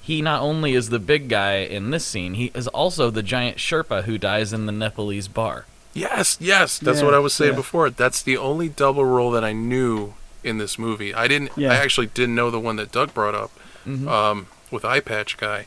He 0.00 0.22
not 0.22 0.40
only 0.40 0.74
is 0.74 0.90
the 0.90 1.00
big 1.00 1.28
guy 1.28 1.56
in 1.56 1.90
this 1.90 2.04
scene, 2.04 2.34
he 2.34 2.52
is 2.54 2.68
also 2.68 3.10
the 3.10 3.24
giant 3.24 3.56
Sherpa 3.56 4.04
who 4.04 4.16
dies 4.16 4.52
in 4.52 4.66
the 4.66 4.72
Nepalese 4.72 5.26
bar. 5.26 5.66
Yes, 5.92 6.38
yes, 6.40 6.78
that's 6.78 7.00
Yeah, 7.00 7.04
what 7.06 7.14
I 7.14 7.18
was 7.18 7.32
saying 7.32 7.54
yeah. 7.54 7.56
before. 7.56 7.90
That's 7.90 8.22
the 8.22 8.36
only 8.36 8.68
double 8.68 9.04
role 9.04 9.32
that 9.32 9.42
I 9.42 9.54
knew 9.54 10.14
in 10.48 10.58
this 10.58 10.78
movie. 10.78 11.14
I 11.14 11.28
didn't. 11.28 11.52
Yeah. 11.56 11.70
I 11.72 11.76
actually 11.76 12.06
didn't 12.08 12.34
know 12.34 12.50
the 12.50 12.58
one 12.60 12.76
that 12.76 12.90
Doug 12.90 13.14
brought 13.14 13.34
up 13.34 13.50
um, 13.86 14.46
with 14.70 14.84
eye 14.84 15.00
patch 15.00 15.36
guy. 15.36 15.66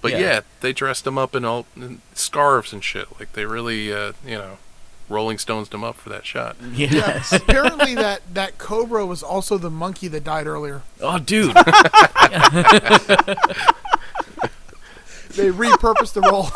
But 0.00 0.12
Mm-hmm. 0.12 0.20
Yeah. 0.22 0.32
yeah. 0.32 0.40
they 0.62 0.72
dressed 0.72 1.06
him 1.06 1.18
up 1.18 1.34
in 1.34 1.44
all 1.44 1.66
in 1.76 2.00
scarves 2.14 2.72
and 2.72 2.82
shit. 2.82 3.18
Like 3.20 3.34
they 3.34 3.44
really, 3.44 3.92
uh, 3.92 4.12
you 4.24 4.36
know, 4.38 4.56
Rolling 5.10 5.36
Stones 5.38 5.68
him 5.68 5.84
up 5.84 5.96
for 5.96 6.08
that 6.08 6.24
shot. 6.24 6.56
Yeah. 6.72 7.22
Apparently, 7.32 7.94
that 7.96 8.22
that 8.32 8.56
cobra 8.56 9.04
was 9.04 9.22
also 9.22 9.58
the 9.58 9.68
monkey 9.70 10.08
that 10.08 10.24
died 10.24 10.46
earlier. 10.46 10.82
Oh, 11.02 11.18
dude. 11.18 11.54
They 15.36 15.48
repurposed 15.50 16.14
the 16.14 16.22
role. 16.22 16.48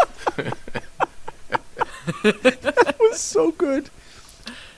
That 2.22 2.96
was 2.98 3.20
so 3.20 3.52
good. 3.52 3.88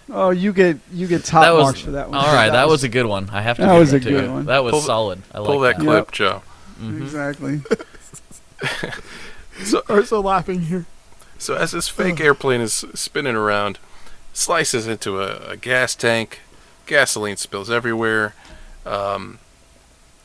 Oh, 0.09 0.30
you 0.30 0.52
get 0.52 0.78
you 0.92 1.07
get 1.09 1.24
top 1.24 1.42
that 1.42 1.52
was 1.52 1.62
marks 1.64 1.80
for 1.80 1.90
that 1.92 2.09
one. 2.11 2.18
all 2.18 2.32
right. 2.32 2.48
That, 2.52 2.68
was, 2.68 2.84
a 2.84 2.88
good 2.88 3.07
one. 3.07 3.28
I 3.30 3.42
have 3.42 3.57
to. 3.57 3.62
That 3.62 3.72
give 3.72 3.78
was 3.80 3.92
it 3.92 3.96
a 3.96 4.00
to 4.04 4.11
good 4.11 4.24
you. 4.24 4.32
one. 4.32 4.46
That 4.46 4.62
was 4.62 4.70
Pull 4.72 4.80
solid. 4.82 5.22
I 5.32 5.38
Pull 5.38 5.61
like 5.61 5.76
that 5.78 5.84
that. 5.84 5.84
clip, 5.84 6.07
Yep. 6.07 6.12
Joe. 6.12 6.42
exactly. 6.82 7.61
So, 9.64 9.82
we're 9.88 10.04
so 10.04 10.20
laughing 10.20 10.61
here. 10.62 10.84
So 11.38 11.54
as 11.57 11.72
this 11.72 11.88
fake 11.88 12.20
airplane 12.20 12.61
is 12.61 12.84
spinning 12.94 13.34
around, 13.36 13.78
slices 14.34 14.86
into 14.86 15.18
a, 15.22 15.52
a 15.52 15.57
gas 15.57 15.94
tank, 15.94 16.40
gasoline 16.84 17.38
spills 17.38 17.70
everywhere. 17.70 18.34
Um, 18.84 19.38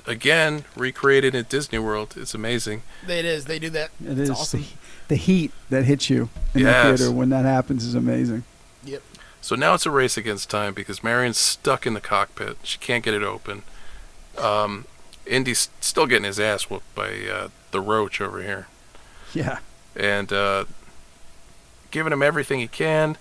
again, 0.05 0.65
recreated 0.75 1.33
at 1.33 1.47
Disney 1.47 1.79
World. 1.79 2.15
It's 2.17 2.33
amazing. 2.33 2.83
It 3.07 3.23
is. 3.23 3.45
They 3.45 3.57
do 3.57 3.69
that. 3.69 3.91
It 4.03 4.19
it's 4.19 4.19
is 4.19 4.29
awesome. 4.31 4.61
the, 4.61 4.67
the 5.09 5.15
heat 5.15 5.53
that 5.69 5.85
hits 5.85 6.09
you 6.09 6.27
in 6.53 6.61
Yes. 6.61 6.91
the 6.91 6.97
theater 7.05 7.15
when 7.15 7.29
that 7.29 7.45
happens 7.45 7.85
is 7.85 7.95
amazing. 7.95 8.43
Yep. 8.83 9.01
So 9.41 9.55
now 9.55 9.73
it's 9.73 9.85
a 9.85 9.91
race 9.91 10.17
against 10.17 10.49
time 10.49 10.73
because 10.73 11.03
Marion's 11.03 11.37
stuck 11.37 11.85
in 11.87 11.93
the 11.93 12.01
cockpit. 12.01 12.57
She 12.63 12.77
can't 12.77 13.03
get 13.03 13.13
it 13.13 13.23
open. 13.23 13.63
Um, 14.37 14.85
Indy's 15.25 15.69
still 15.81 16.05
getting 16.05 16.25
his 16.25 16.39
ass 16.39 16.69
whooped 16.69 16.93
by 16.95 17.09
uh, 17.31 17.47
the 17.71 17.81
roach 17.81 18.21
over 18.21 18.41
here. 18.41 18.67
Yeah. 19.33 19.59
And 19.95 20.31
uh, 20.31 20.65
giving 21.89 22.13
him 22.13 22.21
everything 22.21 22.59
he 22.59 22.67
can. 22.67 23.17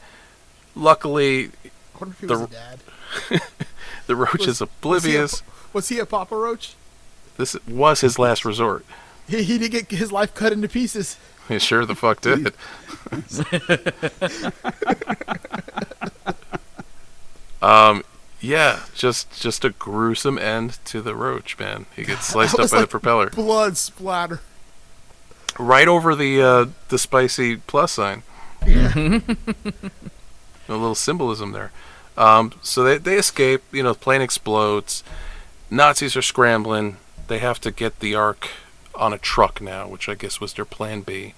Luckily, 0.74 1.46
I 1.64 1.70
wonder 2.00 2.14
if 2.14 2.20
he 2.20 2.26
The- 2.26 2.38
was 2.38 2.42
a 2.42 2.46
dad. 2.48 2.80
the 4.06 4.16
roach 4.16 4.38
Was- 4.40 4.48
is 4.48 4.60
oblivious. 4.60 5.42
Was 5.72 5.88
he 5.88 5.98
a 5.98 6.06
Papa 6.06 6.36
Roach? 6.36 6.74
This 7.36 7.56
was 7.66 8.00
his 8.02 8.18
last 8.18 8.44
resort. 8.44 8.84
He, 9.28 9.42
he 9.44 9.56
did 9.58 9.70
get 9.70 9.90
his 9.90 10.12
life 10.12 10.34
cut 10.34 10.52
into 10.52 10.68
pieces. 10.68 11.16
He 11.50 11.58
sure 11.58 11.84
the 11.84 11.96
fuck 11.96 12.20
did. 12.20 12.54
um, 17.60 18.04
yeah, 18.40 18.80
just 18.94 19.40
just 19.40 19.64
a 19.64 19.70
gruesome 19.70 20.38
end 20.38 20.78
to 20.86 21.02
the 21.02 21.16
roach, 21.16 21.58
man. 21.58 21.86
He 21.96 22.04
gets 22.04 22.26
sliced 22.26 22.58
up 22.58 22.70
by 22.70 22.78
like 22.78 22.86
the 22.86 22.90
propeller, 22.90 23.30
Blood 23.30 23.76
splatter. 23.76 24.40
right 25.58 25.88
over 25.88 26.14
the 26.14 26.40
uh, 26.40 26.66
the 26.88 26.98
spicy 26.98 27.56
plus 27.56 27.92
sign. 27.92 28.22
Yeah. 28.64 28.92
a 28.96 29.22
little 30.68 30.94
symbolism 30.94 31.50
there. 31.50 31.72
Um, 32.16 32.52
so 32.62 32.84
they 32.84 32.98
they 32.98 33.16
escape. 33.16 33.62
You 33.72 33.82
know, 33.82 33.92
the 33.92 33.98
plane 33.98 34.22
explodes. 34.22 35.02
Nazis 35.68 36.16
are 36.16 36.22
scrambling. 36.22 36.98
They 37.26 37.40
have 37.40 37.60
to 37.62 37.72
get 37.72 37.98
the 37.98 38.14
Ark 38.14 38.50
on 39.00 39.12
a 39.12 39.18
truck 39.18 39.60
now, 39.60 39.88
which 39.88 40.08
I 40.08 40.14
guess 40.14 40.40
was 40.40 40.54
their 40.54 40.64
plan 40.64 41.00
B. 41.00 41.34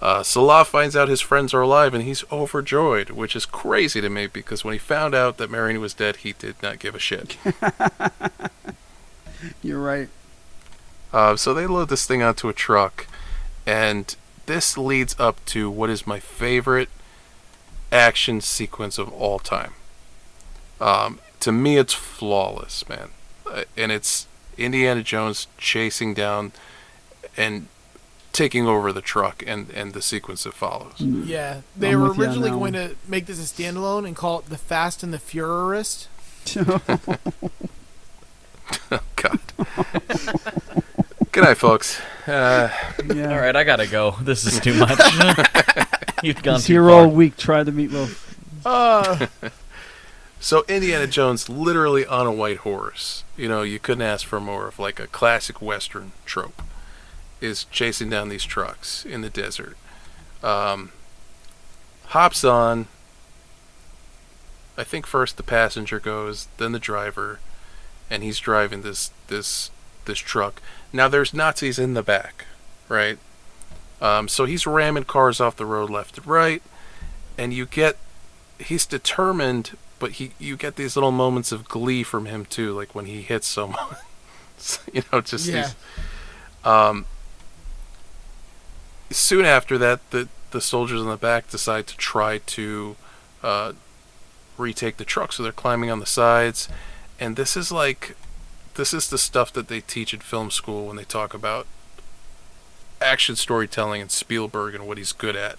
Uh, 0.00 0.22
Sallah 0.22 0.64
finds 0.64 0.96
out 0.96 1.08
his 1.08 1.20
friends 1.20 1.52
are 1.52 1.60
alive 1.60 1.92
and 1.92 2.04
he's 2.04 2.24
overjoyed, 2.32 3.10
which 3.10 3.36
is 3.36 3.44
crazy 3.44 4.00
to 4.00 4.08
me 4.08 4.26
because 4.26 4.64
when 4.64 4.72
he 4.72 4.78
found 4.78 5.14
out 5.14 5.36
that 5.36 5.50
Marion 5.50 5.80
was 5.80 5.92
dead, 5.92 6.16
he 6.16 6.32
did 6.32 6.56
not 6.62 6.78
give 6.78 6.94
a 6.94 6.98
shit. 6.98 7.36
You're 9.62 9.80
right. 9.80 10.08
Uh, 11.12 11.36
so 11.36 11.52
they 11.52 11.66
load 11.66 11.88
this 11.88 12.06
thing 12.06 12.22
onto 12.22 12.48
a 12.48 12.52
truck, 12.52 13.06
and 13.66 14.14
this 14.46 14.78
leads 14.78 15.18
up 15.18 15.44
to 15.46 15.70
what 15.70 15.90
is 15.90 16.06
my 16.06 16.20
favorite 16.20 16.88
action 17.92 18.40
sequence 18.40 18.96
of 18.96 19.12
all 19.12 19.38
time. 19.38 19.72
Um, 20.80 21.18
to 21.40 21.52
me, 21.52 21.76
it's 21.76 21.94
flawless, 21.94 22.88
man, 22.88 23.10
uh, 23.50 23.64
and 23.76 23.92
it's 23.92 24.26
Indiana 24.56 25.02
Jones 25.02 25.46
chasing 25.58 26.14
down 26.14 26.52
and 27.40 27.66
taking 28.32 28.66
over 28.66 28.92
the 28.92 29.00
truck 29.00 29.42
and, 29.46 29.70
and 29.70 29.92
the 29.92 30.02
sequence 30.02 30.44
that 30.44 30.54
follows. 30.54 30.94
Yeah, 31.00 31.62
they 31.76 31.90
I'm 31.92 32.00
were 32.00 32.08
with 32.08 32.18
you 32.18 32.22
on 32.24 32.28
originally 32.28 32.50
going 32.50 32.60
one. 32.60 32.72
to 32.72 32.96
make 33.08 33.26
this 33.26 33.38
a 33.40 33.42
standalone 33.62 34.06
and 34.06 34.14
call 34.14 34.38
it 34.40 34.46
the 34.50 34.58
Fast 34.58 35.02
and 35.02 35.12
the 35.12 35.18
Furorist. 35.18 36.08
Oh 36.56 36.80
God. 39.16 39.40
Good 41.32 41.44
night, 41.44 41.56
folks. 41.58 42.00
Uh, 42.26 42.70
Yeah. 43.14 43.32
All 43.32 43.40
right, 43.40 43.54
I 43.56 43.64
gotta 43.64 43.86
go. 43.86 44.16
This 44.22 44.44
is 44.44 44.60
too 44.60 44.74
much. 44.74 44.98
You've 46.22 46.42
gone 46.42 46.56
He's 46.56 46.66
too 46.66 46.74
here 46.74 46.90
all 46.90 47.08
week. 47.08 47.36
Try 47.36 47.62
the 47.62 47.70
meatloaf. 47.72 48.34
Uh, 48.64 49.26
So 50.42 50.64
Indiana 50.68 51.06
Jones, 51.06 51.48
literally 51.50 52.06
on 52.06 52.26
a 52.26 52.32
white 52.32 52.58
horse. 52.58 53.24
You 53.36 53.48
know, 53.48 53.60
you 53.62 53.78
couldn't 53.78 54.02
ask 54.02 54.26
for 54.26 54.40
more 54.40 54.68
of 54.68 54.78
like 54.78 54.98
a 54.98 55.06
classic 55.06 55.60
Western 55.60 56.12
trope. 56.24 56.62
Is 57.40 57.64
chasing 57.64 58.10
down 58.10 58.28
these 58.28 58.44
trucks 58.44 59.04
in 59.06 59.22
the 59.22 59.30
desert. 59.30 59.76
Um, 60.42 60.92
hops 62.08 62.44
on. 62.44 62.86
I 64.76 64.84
think 64.84 65.06
first 65.06 65.36
the 65.36 65.42
passenger 65.42 65.98
goes, 65.98 66.48
then 66.58 66.72
the 66.72 66.78
driver, 66.78 67.38
and 68.10 68.22
he's 68.22 68.38
driving 68.38 68.82
this 68.82 69.10
this 69.28 69.70
this 70.04 70.18
truck. 70.18 70.60
Now 70.92 71.08
there's 71.08 71.32
Nazis 71.34 71.78
in 71.78 71.94
the 71.94 72.02
back, 72.02 72.46
right? 72.88 73.18
Um, 74.00 74.28
so 74.28 74.44
he's 74.46 74.66
ramming 74.66 75.04
cars 75.04 75.40
off 75.40 75.56
the 75.56 75.66
road 75.66 75.90
left 75.90 76.16
and 76.18 76.26
right, 76.26 76.62
and 77.38 77.52
you 77.52 77.66
get 77.66 77.96
he's 78.58 78.86
determined, 78.86 79.76
but 79.98 80.12
he 80.12 80.32
you 80.38 80.56
get 80.56 80.76
these 80.76 80.96
little 80.96 81.10
moments 81.12 81.52
of 81.52 81.68
glee 81.68 82.02
from 82.02 82.26
him 82.26 82.44
too, 82.44 82.72
like 82.72 82.94
when 82.94 83.06
he 83.06 83.22
hits 83.22 83.46
someone. 83.46 83.96
you 84.92 85.02
know, 85.12 85.20
just 85.20 85.46
Yeah. 85.46 85.62
these. 85.62 85.74
Um, 86.64 87.06
soon 89.10 89.44
after 89.44 89.78
that, 89.78 90.10
the 90.10 90.28
the 90.50 90.60
soldiers 90.60 91.00
in 91.00 91.08
the 91.08 91.16
back 91.16 91.48
decide 91.48 91.86
to 91.86 91.96
try 91.96 92.38
to 92.38 92.96
uh, 93.42 93.72
retake 94.58 94.96
the 94.96 95.04
truck, 95.04 95.32
so 95.32 95.42
they're 95.42 95.52
climbing 95.52 95.90
on 95.90 96.00
the 96.00 96.06
sides, 96.06 96.68
and 97.18 97.36
this 97.36 97.56
is 97.56 97.70
like 97.70 98.16
this 98.74 98.94
is 98.94 99.10
the 99.10 99.18
stuff 99.18 99.52
that 99.52 99.68
they 99.68 99.80
teach 99.80 100.14
at 100.14 100.22
film 100.22 100.50
school 100.50 100.86
when 100.86 100.96
they 100.96 101.04
talk 101.04 101.34
about 101.34 101.66
action 103.00 103.36
storytelling 103.36 104.00
and 104.00 104.10
Spielberg 104.10 104.74
and 104.74 104.86
what 104.86 104.98
he's 104.98 105.12
good 105.12 105.36
at. 105.36 105.58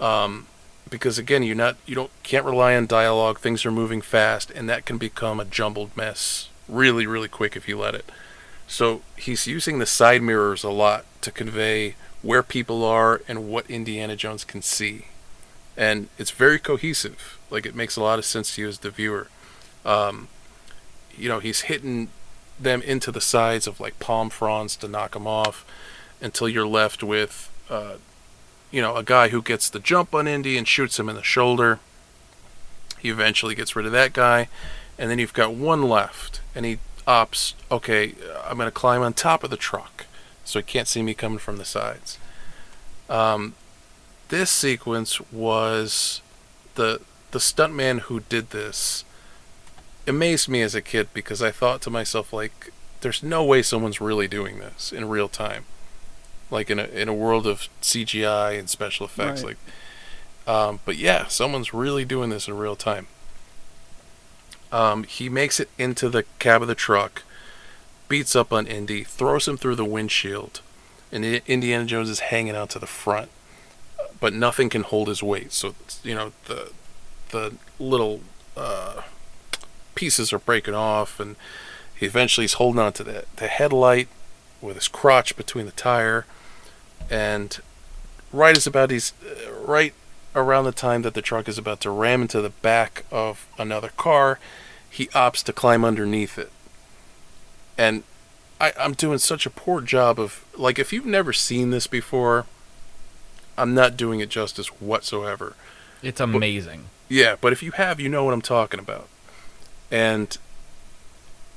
Um, 0.00 0.46
because 0.88 1.18
again, 1.18 1.42
you're 1.42 1.56
not 1.56 1.76
you 1.86 1.94
don't 1.94 2.10
can't 2.22 2.44
rely 2.44 2.74
on 2.74 2.86
dialogue. 2.86 3.38
Things 3.38 3.64
are 3.64 3.70
moving 3.70 4.00
fast, 4.00 4.50
and 4.50 4.68
that 4.68 4.86
can 4.86 4.98
become 4.98 5.40
a 5.40 5.44
jumbled 5.44 5.96
mess 5.96 6.48
really, 6.68 7.06
really 7.06 7.28
quick 7.28 7.56
if 7.56 7.68
you 7.68 7.78
let 7.78 7.94
it. 7.94 8.10
So 8.66 9.02
he's 9.16 9.46
using 9.46 9.78
the 9.78 9.86
side 9.86 10.22
mirrors 10.22 10.62
a 10.62 10.70
lot 10.70 11.04
to 11.22 11.32
convey 11.32 11.96
where 12.22 12.42
people 12.42 12.84
are 12.84 13.22
and 13.28 13.48
what 13.48 13.70
Indiana 13.70 14.16
Jones 14.16 14.44
can 14.44 14.62
see, 14.62 15.06
and 15.76 16.08
it's 16.18 16.30
very 16.30 16.58
cohesive. 16.58 17.38
Like 17.50 17.66
it 17.66 17.74
makes 17.74 17.96
a 17.96 18.02
lot 18.02 18.18
of 18.18 18.24
sense 18.24 18.54
to 18.54 18.62
you 18.62 18.68
as 18.68 18.78
the 18.78 18.90
viewer. 18.90 19.28
Um, 19.84 20.28
you 21.16 21.28
know, 21.28 21.38
he's 21.38 21.62
hitting 21.62 22.08
them 22.58 22.82
into 22.82 23.10
the 23.10 23.20
sides 23.20 23.66
of 23.66 23.80
like 23.80 23.98
palm 23.98 24.30
fronds 24.30 24.76
to 24.76 24.88
knock 24.88 25.12
them 25.12 25.26
off 25.26 25.64
until 26.20 26.48
you're 26.48 26.66
left 26.66 27.02
with, 27.02 27.50
uh, 27.70 27.94
you 28.70 28.82
know, 28.82 28.96
a 28.96 29.02
guy 29.02 29.28
who 29.28 29.40
gets 29.40 29.70
the 29.70 29.80
jump 29.80 30.14
on 30.14 30.28
Indy 30.28 30.58
and 30.58 30.68
shoots 30.68 30.98
him 30.98 31.08
in 31.08 31.16
the 31.16 31.22
shoulder. 31.22 31.80
He 32.98 33.08
eventually 33.08 33.54
gets 33.54 33.74
rid 33.74 33.86
of 33.86 33.92
that 33.92 34.12
guy, 34.12 34.48
and 34.98 35.10
then 35.10 35.18
you've 35.18 35.32
got 35.32 35.54
one 35.54 35.88
left, 35.88 36.42
and 36.54 36.66
he 36.66 36.78
opts, 37.08 37.54
okay, 37.70 38.14
I'm 38.46 38.58
going 38.58 38.66
to 38.66 38.70
climb 38.70 39.00
on 39.00 39.14
top 39.14 39.42
of 39.42 39.48
the 39.48 39.56
truck, 39.56 40.04
so 40.50 40.58
he 40.58 40.64
can't 40.64 40.88
see 40.88 41.02
me 41.02 41.14
coming 41.14 41.38
from 41.38 41.56
the 41.56 41.64
sides. 41.64 42.18
Um, 43.08 43.54
this 44.28 44.50
sequence 44.50 45.20
was 45.32 46.20
the 46.74 47.00
the 47.32 47.38
stuntman 47.38 48.00
who 48.00 48.20
did 48.20 48.50
this 48.50 49.04
amazed 50.06 50.48
me 50.48 50.62
as 50.62 50.74
a 50.74 50.82
kid 50.82 51.08
because 51.14 51.40
I 51.42 51.50
thought 51.52 51.80
to 51.82 51.90
myself 51.90 52.32
like, 52.32 52.72
there's 53.02 53.22
no 53.22 53.44
way 53.44 53.62
someone's 53.62 54.00
really 54.00 54.26
doing 54.28 54.58
this 54.58 54.92
in 54.92 55.08
real 55.08 55.28
time, 55.28 55.64
like 56.50 56.70
in 56.70 56.78
a 56.78 56.84
in 56.84 57.08
a 57.08 57.14
world 57.14 57.46
of 57.46 57.68
CGI 57.82 58.58
and 58.58 58.68
special 58.68 59.06
effects, 59.06 59.42
Right. 59.44 59.56
like. 60.46 60.54
Um, 60.54 60.80
but 60.84 60.96
yeah, 60.96 61.26
someone's 61.28 61.72
really 61.72 62.04
doing 62.04 62.30
this 62.30 62.48
in 62.48 62.56
real 62.56 62.74
time. 62.74 63.06
Um, 64.72 65.04
he 65.04 65.28
makes 65.28 65.60
it 65.60 65.68
into 65.78 66.08
the 66.08 66.24
cab 66.38 66.62
of 66.62 66.68
the 66.68 66.74
truck, 66.74 67.22
beats 68.10 68.34
up 68.34 68.52
on 68.52 68.66
Indy, 68.66 69.04
throws 69.04 69.48
him 69.48 69.56
through 69.56 69.76
the 69.76 69.84
windshield, 69.84 70.60
and 71.10 71.24
Indiana 71.24 71.86
Jones 71.86 72.10
is 72.10 72.18
hanging 72.18 72.56
out 72.56 72.68
to 72.70 72.78
the 72.80 72.86
front, 72.86 73.30
but 74.18 74.34
nothing 74.34 74.68
can 74.68 74.82
hold 74.82 75.08
his 75.08 75.22
weight. 75.22 75.52
So 75.52 75.74
you 76.02 76.14
know 76.14 76.32
the 76.46 76.72
the 77.30 77.54
little 77.78 78.20
uh, 78.56 79.02
pieces 79.94 80.32
are 80.32 80.40
breaking 80.40 80.74
off, 80.74 81.20
and 81.20 81.36
he 81.94 82.04
eventually 82.04 82.44
is 82.44 82.54
holding 82.54 82.80
on 82.80 82.92
to 82.94 83.04
the 83.04 83.24
the 83.36 83.46
headlight 83.46 84.08
with 84.60 84.74
his 84.74 84.88
crotch 84.88 85.36
between 85.36 85.64
the 85.64 85.72
tire, 85.72 86.26
and 87.08 87.60
right 88.32 88.56
as 88.56 88.66
about 88.66 88.90
he's 88.90 89.14
uh, 89.24 89.52
right 89.52 89.94
around 90.34 90.64
the 90.64 90.72
time 90.72 91.02
that 91.02 91.14
the 91.14 91.22
truck 91.22 91.48
is 91.48 91.58
about 91.58 91.80
to 91.80 91.90
ram 91.90 92.22
into 92.22 92.40
the 92.40 92.50
back 92.50 93.04
of 93.10 93.46
another 93.56 93.90
car, 93.96 94.38
he 94.88 95.06
opts 95.08 95.42
to 95.44 95.52
climb 95.52 95.84
underneath 95.84 96.36
it. 96.38 96.50
And 97.80 98.02
I, 98.60 98.74
I'm 98.78 98.92
doing 98.92 99.16
such 99.16 99.46
a 99.46 99.50
poor 99.50 99.80
job 99.80 100.20
of 100.20 100.44
like 100.54 100.78
if 100.78 100.92
you've 100.92 101.06
never 101.06 101.32
seen 101.32 101.70
this 101.70 101.86
before, 101.86 102.44
I'm 103.56 103.72
not 103.72 103.96
doing 103.96 104.20
it 104.20 104.28
justice 104.28 104.66
whatsoever. 104.82 105.54
It's 106.02 106.20
amazing. 106.20 106.90
Yeah, 107.08 107.36
but 107.40 107.54
if 107.54 107.62
you 107.62 107.70
have, 107.72 107.98
you 107.98 108.10
know 108.10 108.22
what 108.22 108.34
I'm 108.34 108.42
talking 108.42 108.80
about. 108.80 109.08
And 109.90 110.36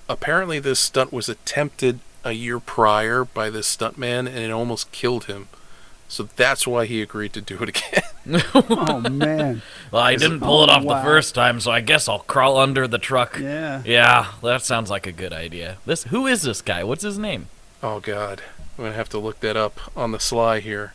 apparently, 0.08 0.60
this 0.60 0.80
stunt 0.80 1.12
was 1.12 1.28
attempted 1.28 2.00
a 2.24 2.32
year 2.32 2.58
prior 2.58 3.26
by 3.26 3.50
this 3.50 3.76
stuntman, 3.76 4.20
and 4.20 4.38
it 4.38 4.50
almost 4.50 4.94
killed 4.94 5.26
him. 5.26 5.50
So 6.14 6.30
that's 6.36 6.68
why 6.68 6.86
he 6.86 7.02
agreed 7.02 7.34
to 7.34 7.42
do 7.42 7.58
it 7.64 7.70
again. 7.70 8.04
oh 8.54 9.00
man. 9.10 9.64
Well, 9.92 10.04
I 10.04 10.12
Is 10.14 10.22
didn't 10.22 10.38
it- 10.38 10.44
pull 10.44 10.64
it 10.64 10.70
Oh, 10.70 10.74
off 10.74 10.84
wow. 10.84 10.98
the 11.00 11.04
first 11.04 11.34
time, 11.34 11.60
so 11.60 11.72
I 11.72 11.82
guess 11.82 12.08
I'll 12.08 12.20
crawl 12.20 12.58
under 12.58 12.88
the 12.88 13.00
truck. 13.00 13.40
Yeah. 13.40 13.82
Yeah, 13.84 14.28
that 14.44 14.62
sounds 14.62 14.92
like 14.92 15.08
a 15.08 15.12
good 15.12 15.34
idea. 15.34 15.78
This 15.88 16.04
who 16.06 16.28
is 16.28 16.44
this 16.44 16.62
guy? 16.62 16.84
What's 16.84 17.02
his 17.04 17.18
name? 17.18 17.48
Oh 17.82 18.00
God, 18.00 18.44
I'm 18.78 18.84
gonna 18.84 18.96
have 18.96 19.10
to 19.10 19.18
look 19.18 19.40
that 19.40 19.58
up 19.58 19.80
on 19.98 20.12
the 20.12 20.20
sly 20.20 20.60
here. 20.60 20.94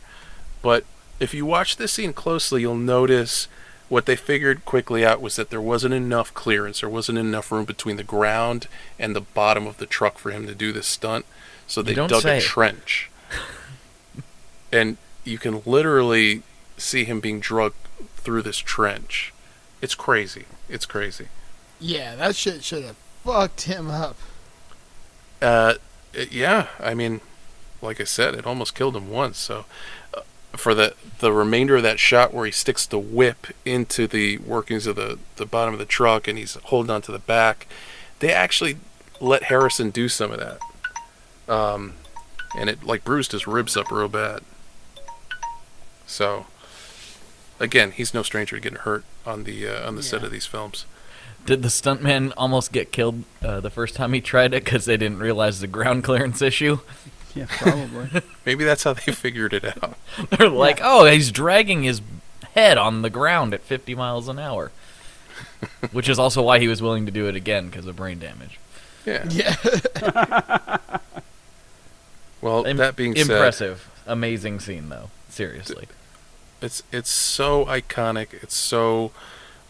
But 0.61 0.85
if 1.19 1.33
you 1.33 1.45
watch 1.45 1.75
this 1.75 1.91
scene 1.91 2.13
closely, 2.13 2.61
you'll 2.61 2.75
notice 2.75 3.49
what 3.89 4.05
they 4.05 4.15
figured 4.15 4.63
quickly 4.63 5.05
out 5.05 5.19
was 5.19 5.35
that 5.35 5.49
there 5.49 5.59
wasn't 5.61 5.93
enough 5.93 6.33
clearance, 6.33 6.79
there 6.79 6.89
wasn't 6.89 7.17
enough 7.17 7.51
room 7.51 7.65
between 7.65 7.97
the 7.97 8.03
ground 8.03 8.67
and 8.97 9.13
the 9.15 9.21
bottom 9.21 9.67
of 9.67 9.79
the 9.79 9.85
truck 9.85 10.17
for 10.17 10.31
him 10.31 10.47
to 10.47 10.55
do 10.55 10.71
this 10.71 10.87
stunt. 10.87 11.25
So 11.67 11.81
they 11.81 11.93
don't 11.93 12.07
dug 12.09 12.21
say. 12.21 12.37
a 12.37 12.41
trench, 12.41 13.09
and 14.71 14.97
you 15.29 15.37
can 15.37 15.61
literally 15.65 16.41
see 16.77 17.03
him 17.05 17.19
being 17.19 17.39
drugged 17.39 17.75
through 18.17 18.41
this 18.41 18.57
trench. 18.57 19.33
It's 19.81 19.95
crazy. 19.95 20.45
It's 20.67 20.85
crazy. 20.85 21.27
Yeah, 21.79 22.15
that 22.15 22.35
shit 22.35 22.63
should 22.63 22.83
have 22.83 22.97
fucked 23.23 23.61
him 23.61 23.89
up. 23.89 24.17
Uh, 25.41 25.75
it- 26.13 26.31
yeah, 26.31 26.67
I 26.79 26.93
mean, 26.93 27.21
like 27.81 28.01
I 28.01 28.03
said, 28.03 28.35
it 28.35 28.45
almost 28.45 28.75
killed 28.75 28.95
him 28.95 29.09
once. 29.09 29.37
So, 29.37 29.65
uh, 30.13 30.21
for 30.53 30.73
the 30.73 30.95
the 31.19 31.31
remainder 31.31 31.77
of 31.77 31.83
that 31.83 31.99
shot 31.99 32.33
where 32.33 32.45
he 32.45 32.51
sticks 32.51 32.85
the 32.85 32.97
whip 32.99 33.47
into 33.65 34.07
the 34.07 34.37
workings 34.39 34.87
of 34.87 34.95
the 34.95 35.19
the 35.37 35.45
bottom 35.45 35.73
of 35.73 35.79
the 35.79 35.85
truck 35.85 36.27
and 36.27 36.37
he's 36.37 36.55
holding 36.65 36.89
on 36.91 37.01
to 37.03 37.11
the 37.11 37.19
back, 37.19 37.67
they 38.19 38.31
actually 38.33 38.77
let 39.21 39.43
Harrison 39.43 39.89
do 39.91 40.09
some 40.09 40.31
of 40.31 40.39
that. 40.39 40.59
Um, 41.53 41.93
and 42.57 42.69
it 42.69 42.83
like 42.83 43.03
bruised 43.03 43.31
his 43.31 43.47
ribs 43.47 43.77
up 43.77 43.91
real 43.91 44.09
bad. 44.09 44.41
So, 46.09 46.47
again, 47.59 47.91
he's 47.91 48.13
no 48.13 48.23
stranger 48.23 48.55
to 48.55 48.61
getting 48.61 48.79
hurt 48.79 49.03
on 49.25 49.43
the 49.43 49.67
uh, 49.67 49.87
on 49.87 49.95
the 49.95 50.03
set 50.03 50.23
of 50.23 50.31
these 50.31 50.47
films. 50.47 50.85
Did 51.45 51.61
the 51.61 51.69
stuntman 51.69 52.33
almost 52.35 52.71
get 52.71 52.91
killed 52.91 53.23
uh, 53.43 53.59
the 53.59 53.69
first 53.69 53.95
time 53.95 54.13
he 54.13 54.19
tried 54.19 54.53
it 54.53 54.65
because 54.65 54.85
they 54.85 54.97
didn't 54.97 55.19
realize 55.19 55.59
the 55.59 55.67
ground 55.67 56.03
clearance 56.05 56.41
issue? 56.41 56.79
Yeah, 57.35 57.45
probably. 57.47 58.21
Maybe 58.45 58.63
that's 58.63 58.83
how 58.83 58.93
they 58.93 59.11
figured 59.11 59.53
it 59.53 59.63
out. 59.65 59.97
They're 60.31 60.49
like, 60.49 60.79
oh, 60.83 61.05
he's 61.05 61.31
dragging 61.31 61.83
his 61.83 62.01
head 62.55 62.77
on 62.79 63.03
the 63.03 63.09
ground 63.11 63.53
at 63.53 63.61
50 63.61 63.93
miles 63.93 64.27
an 64.27 64.39
hour. 64.39 64.71
Which 65.91 66.09
is 66.09 66.17
also 66.17 66.41
why 66.41 66.59
he 66.59 66.67
was 66.67 66.81
willing 66.81 67.05
to 67.05 67.11
do 67.11 67.27
it 67.27 67.35
again 67.35 67.67
because 67.69 67.85
of 67.85 67.95
brain 67.95 68.17
damage. 68.19 68.59
Yeah. 69.05 69.25
Yeah. 69.29 69.55
Well, 72.41 72.65
Im- 72.65 72.77
that 72.77 72.95
being 72.95 73.15
said, 73.15 73.21
impressive, 73.29 73.89
amazing 74.07 74.59
scene 74.59 74.89
though. 74.89 75.09
Seriously, 75.29 75.87
It's 76.61 76.83
it's 76.91 77.09
so 77.09 77.65
iconic. 77.65 78.33
It's 78.43 78.55
so 78.55 79.11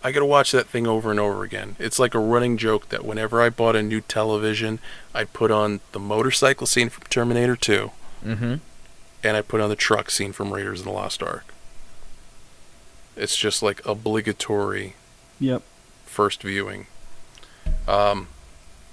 I 0.03 0.11
gotta 0.11 0.25
watch 0.25 0.51
that 0.51 0.67
thing 0.67 0.87
over 0.87 1.11
and 1.11 1.19
over 1.19 1.43
again. 1.43 1.75
It's 1.77 1.99
like 1.99 2.15
a 2.15 2.19
running 2.19 2.57
joke 2.57 2.89
that 2.89 3.05
whenever 3.05 3.41
I 3.41 3.49
bought 3.49 3.75
a 3.75 3.83
new 3.83 4.01
television, 4.01 4.79
I'd 5.13 5.33
put 5.33 5.51
on 5.51 5.81
the 5.91 5.99
motorcycle 5.99 6.67
scene 6.67 6.89
from 6.89 7.03
Terminator 7.09 7.55
2, 7.55 7.91
mm-hmm. 8.25 8.55
and 9.23 9.37
I 9.37 9.41
put 9.41 9.61
on 9.61 9.69
the 9.69 9.75
truck 9.75 10.09
scene 10.09 10.31
from 10.31 10.53
Raiders 10.53 10.79
of 10.79 10.85
the 10.85 10.91
Lost 10.91 11.21
Ark. 11.21 11.53
It's 13.15 13.35
just 13.35 13.61
like 13.61 13.85
obligatory 13.85 14.95
Yep. 15.41 15.63
first 16.05 16.41
viewing. 16.43 16.87
Um, 17.87 18.27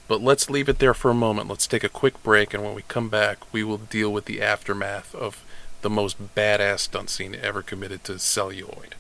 but 0.09 0.21
let's 0.21 0.51
leave 0.51 0.69
it 0.69 0.79
there 0.79 0.95
for 0.95 1.11
a 1.11 1.15
moment. 1.15 1.49
Let's 1.49 1.67
take 1.67 1.85
a 1.85 1.89
quick 1.89 2.23
break, 2.23 2.53
and 2.53 2.65
when 2.65 2.75
we 2.75 2.83
come 2.83 3.09
back, 3.09 3.39
we 3.53 3.63
will 3.63 3.79
deal 3.79 4.13
with 4.13 4.25
the 4.25 4.41
aftermath 4.43 5.15
of 5.15 5.45
the 5.87 5.91
most 5.91 6.35
badass 6.35 6.81
stunt 6.81 7.09
scene 7.09 7.37
ever 7.41 7.63
committed 7.63 8.03
to 8.03 8.19
celluloid. 8.19 8.97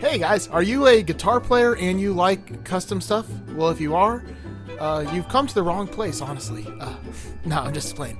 Hey 0.00 0.18
guys, 0.18 0.48
are 0.48 0.64
you 0.64 0.88
a 0.88 1.00
guitar 1.00 1.38
player 1.38 1.76
and 1.76 2.00
you 2.00 2.12
like 2.12 2.64
custom 2.64 3.00
stuff? 3.00 3.28
Well, 3.50 3.70
if 3.70 3.80
you 3.80 3.94
are, 3.94 4.24
uh, 4.82 5.08
you've 5.12 5.28
come 5.28 5.46
to 5.46 5.54
the 5.54 5.62
wrong 5.62 5.86
place, 5.86 6.20
honestly. 6.20 6.66
Uh, 6.80 6.92
no, 7.44 7.60
I'm 7.60 7.72
just 7.72 7.94
playing. 7.94 8.18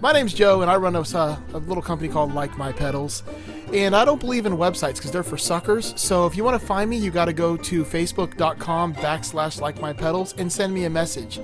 My 0.00 0.12
name's 0.12 0.32
Joe, 0.32 0.62
and 0.62 0.70
I 0.70 0.76
run 0.76 0.94
a, 0.94 1.00
uh, 1.00 1.36
a 1.52 1.58
little 1.58 1.82
company 1.82 2.08
called 2.08 2.32
Like 2.32 2.56
My 2.56 2.70
Pedals. 2.70 3.24
And 3.72 3.96
I 3.96 4.04
don't 4.04 4.20
believe 4.20 4.46
in 4.46 4.52
websites 4.52 4.94
because 4.94 5.10
they're 5.10 5.24
for 5.24 5.36
suckers. 5.36 5.92
So 5.96 6.26
if 6.26 6.36
you 6.36 6.44
want 6.44 6.60
to 6.60 6.64
find 6.64 6.88
me, 6.88 6.98
you 6.98 7.10
got 7.10 7.24
to 7.24 7.32
go 7.32 7.56
to 7.56 7.84
facebook.com 7.84 8.94
backslash 8.94 9.60
like 9.60 9.80
my 9.80 9.92
pedals 9.92 10.34
and 10.38 10.52
send 10.52 10.72
me 10.72 10.84
a 10.84 10.90
message. 10.90 11.40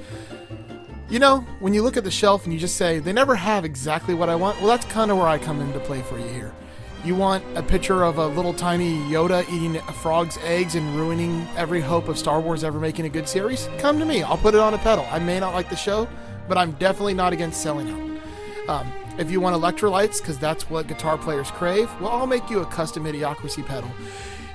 You 1.08 1.18
know, 1.18 1.40
when 1.58 1.74
you 1.74 1.82
look 1.82 1.96
at 1.96 2.04
the 2.04 2.10
shelf 2.12 2.44
and 2.44 2.52
you 2.52 2.60
just 2.60 2.76
say, 2.76 3.00
they 3.00 3.12
never 3.12 3.34
have 3.34 3.64
exactly 3.64 4.14
what 4.14 4.28
I 4.28 4.36
want, 4.36 4.58
well, 4.58 4.68
that's 4.68 4.86
kind 4.86 5.10
of 5.10 5.16
where 5.16 5.26
I 5.26 5.38
come 5.38 5.60
into 5.60 5.80
play 5.80 6.02
for 6.02 6.16
you 6.16 6.28
here. 6.28 6.54
You 7.03 7.14
want 7.14 7.42
a 7.57 7.62
picture 7.62 8.05
of 8.05 8.18
a 8.18 8.26
little 8.26 8.53
tiny 8.53 8.98
Yoda 9.05 9.48
eating 9.51 9.76
a 9.76 9.92
frog's 9.92 10.36
eggs 10.44 10.74
and 10.74 10.94
ruining 10.94 11.46
every 11.57 11.80
hope 11.80 12.09
of 12.09 12.18
Star 12.18 12.40
Wars 12.40 12.62
ever 12.62 12.78
making 12.78 13.07
a 13.07 13.09
good 13.09 13.26
series? 13.26 13.70
Come 13.78 13.98
to 13.98 14.05
me. 14.05 14.22
I'll 14.22 14.36
put 14.36 14.55
it 14.55 14.61
on 14.61 14.74
a 14.74 14.78
pedal. 14.78 15.07
I 15.11 15.18
may 15.18 15.40
not 15.40 15.55
like 15.55 15.70
the 15.70 15.76
show, 15.76 16.07
but 16.46 16.59
I'm 16.59 16.72
definitely 16.72 17.14
not 17.14 17.32
against 17.32 17.62
selling 17.62 17.88
out. 17.88 18.68
Um, 18.68 18.92
if 19.18 19.30
you 19.30 19.40
want 19.40 19.57
electrolytes, 19.57 20.18
because 20.18 20.38
that's 20.38 20.68
what 20.68 20.88
guitar 20.88 21.16
players 21.16 21.51
crave, 21.51 21.90
well, 22.03 22.11
I'll 22.11 22.26
make 22.26 22.51
you 22.51 22.61
a 22.61 22.66
custom 22.66 23.05
Idiocracy 23.05 23.64
pedal. 23.64 23.90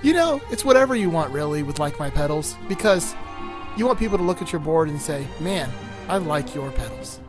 You 0.04 0.14
know, 0.14 0.40
it's 0.52 0.64
whatever 0.64 0.96
you 0.96 1.10
want, 1.10 1.34
really, 1.34 1.64
with 1.64 1.80
Like 1.80 1.98
My 1.98 2.12
Pedals, 2.12 2.56
because 2.68 3.16
you 3.76 3.88
want 3.88 3.98
people 3.98 4.20
to 4.20 4.24
look 4.24 4.44
at 4.44 4.52
your 4.52 4.62
board 4.62 4.88
and 4.88 5.02
say, 5.02 5.26
man, 5.40 5.68
I 6.08 6.18
like 6.18 6.54
your 6.54 6.70
pedals. 6.72 7.20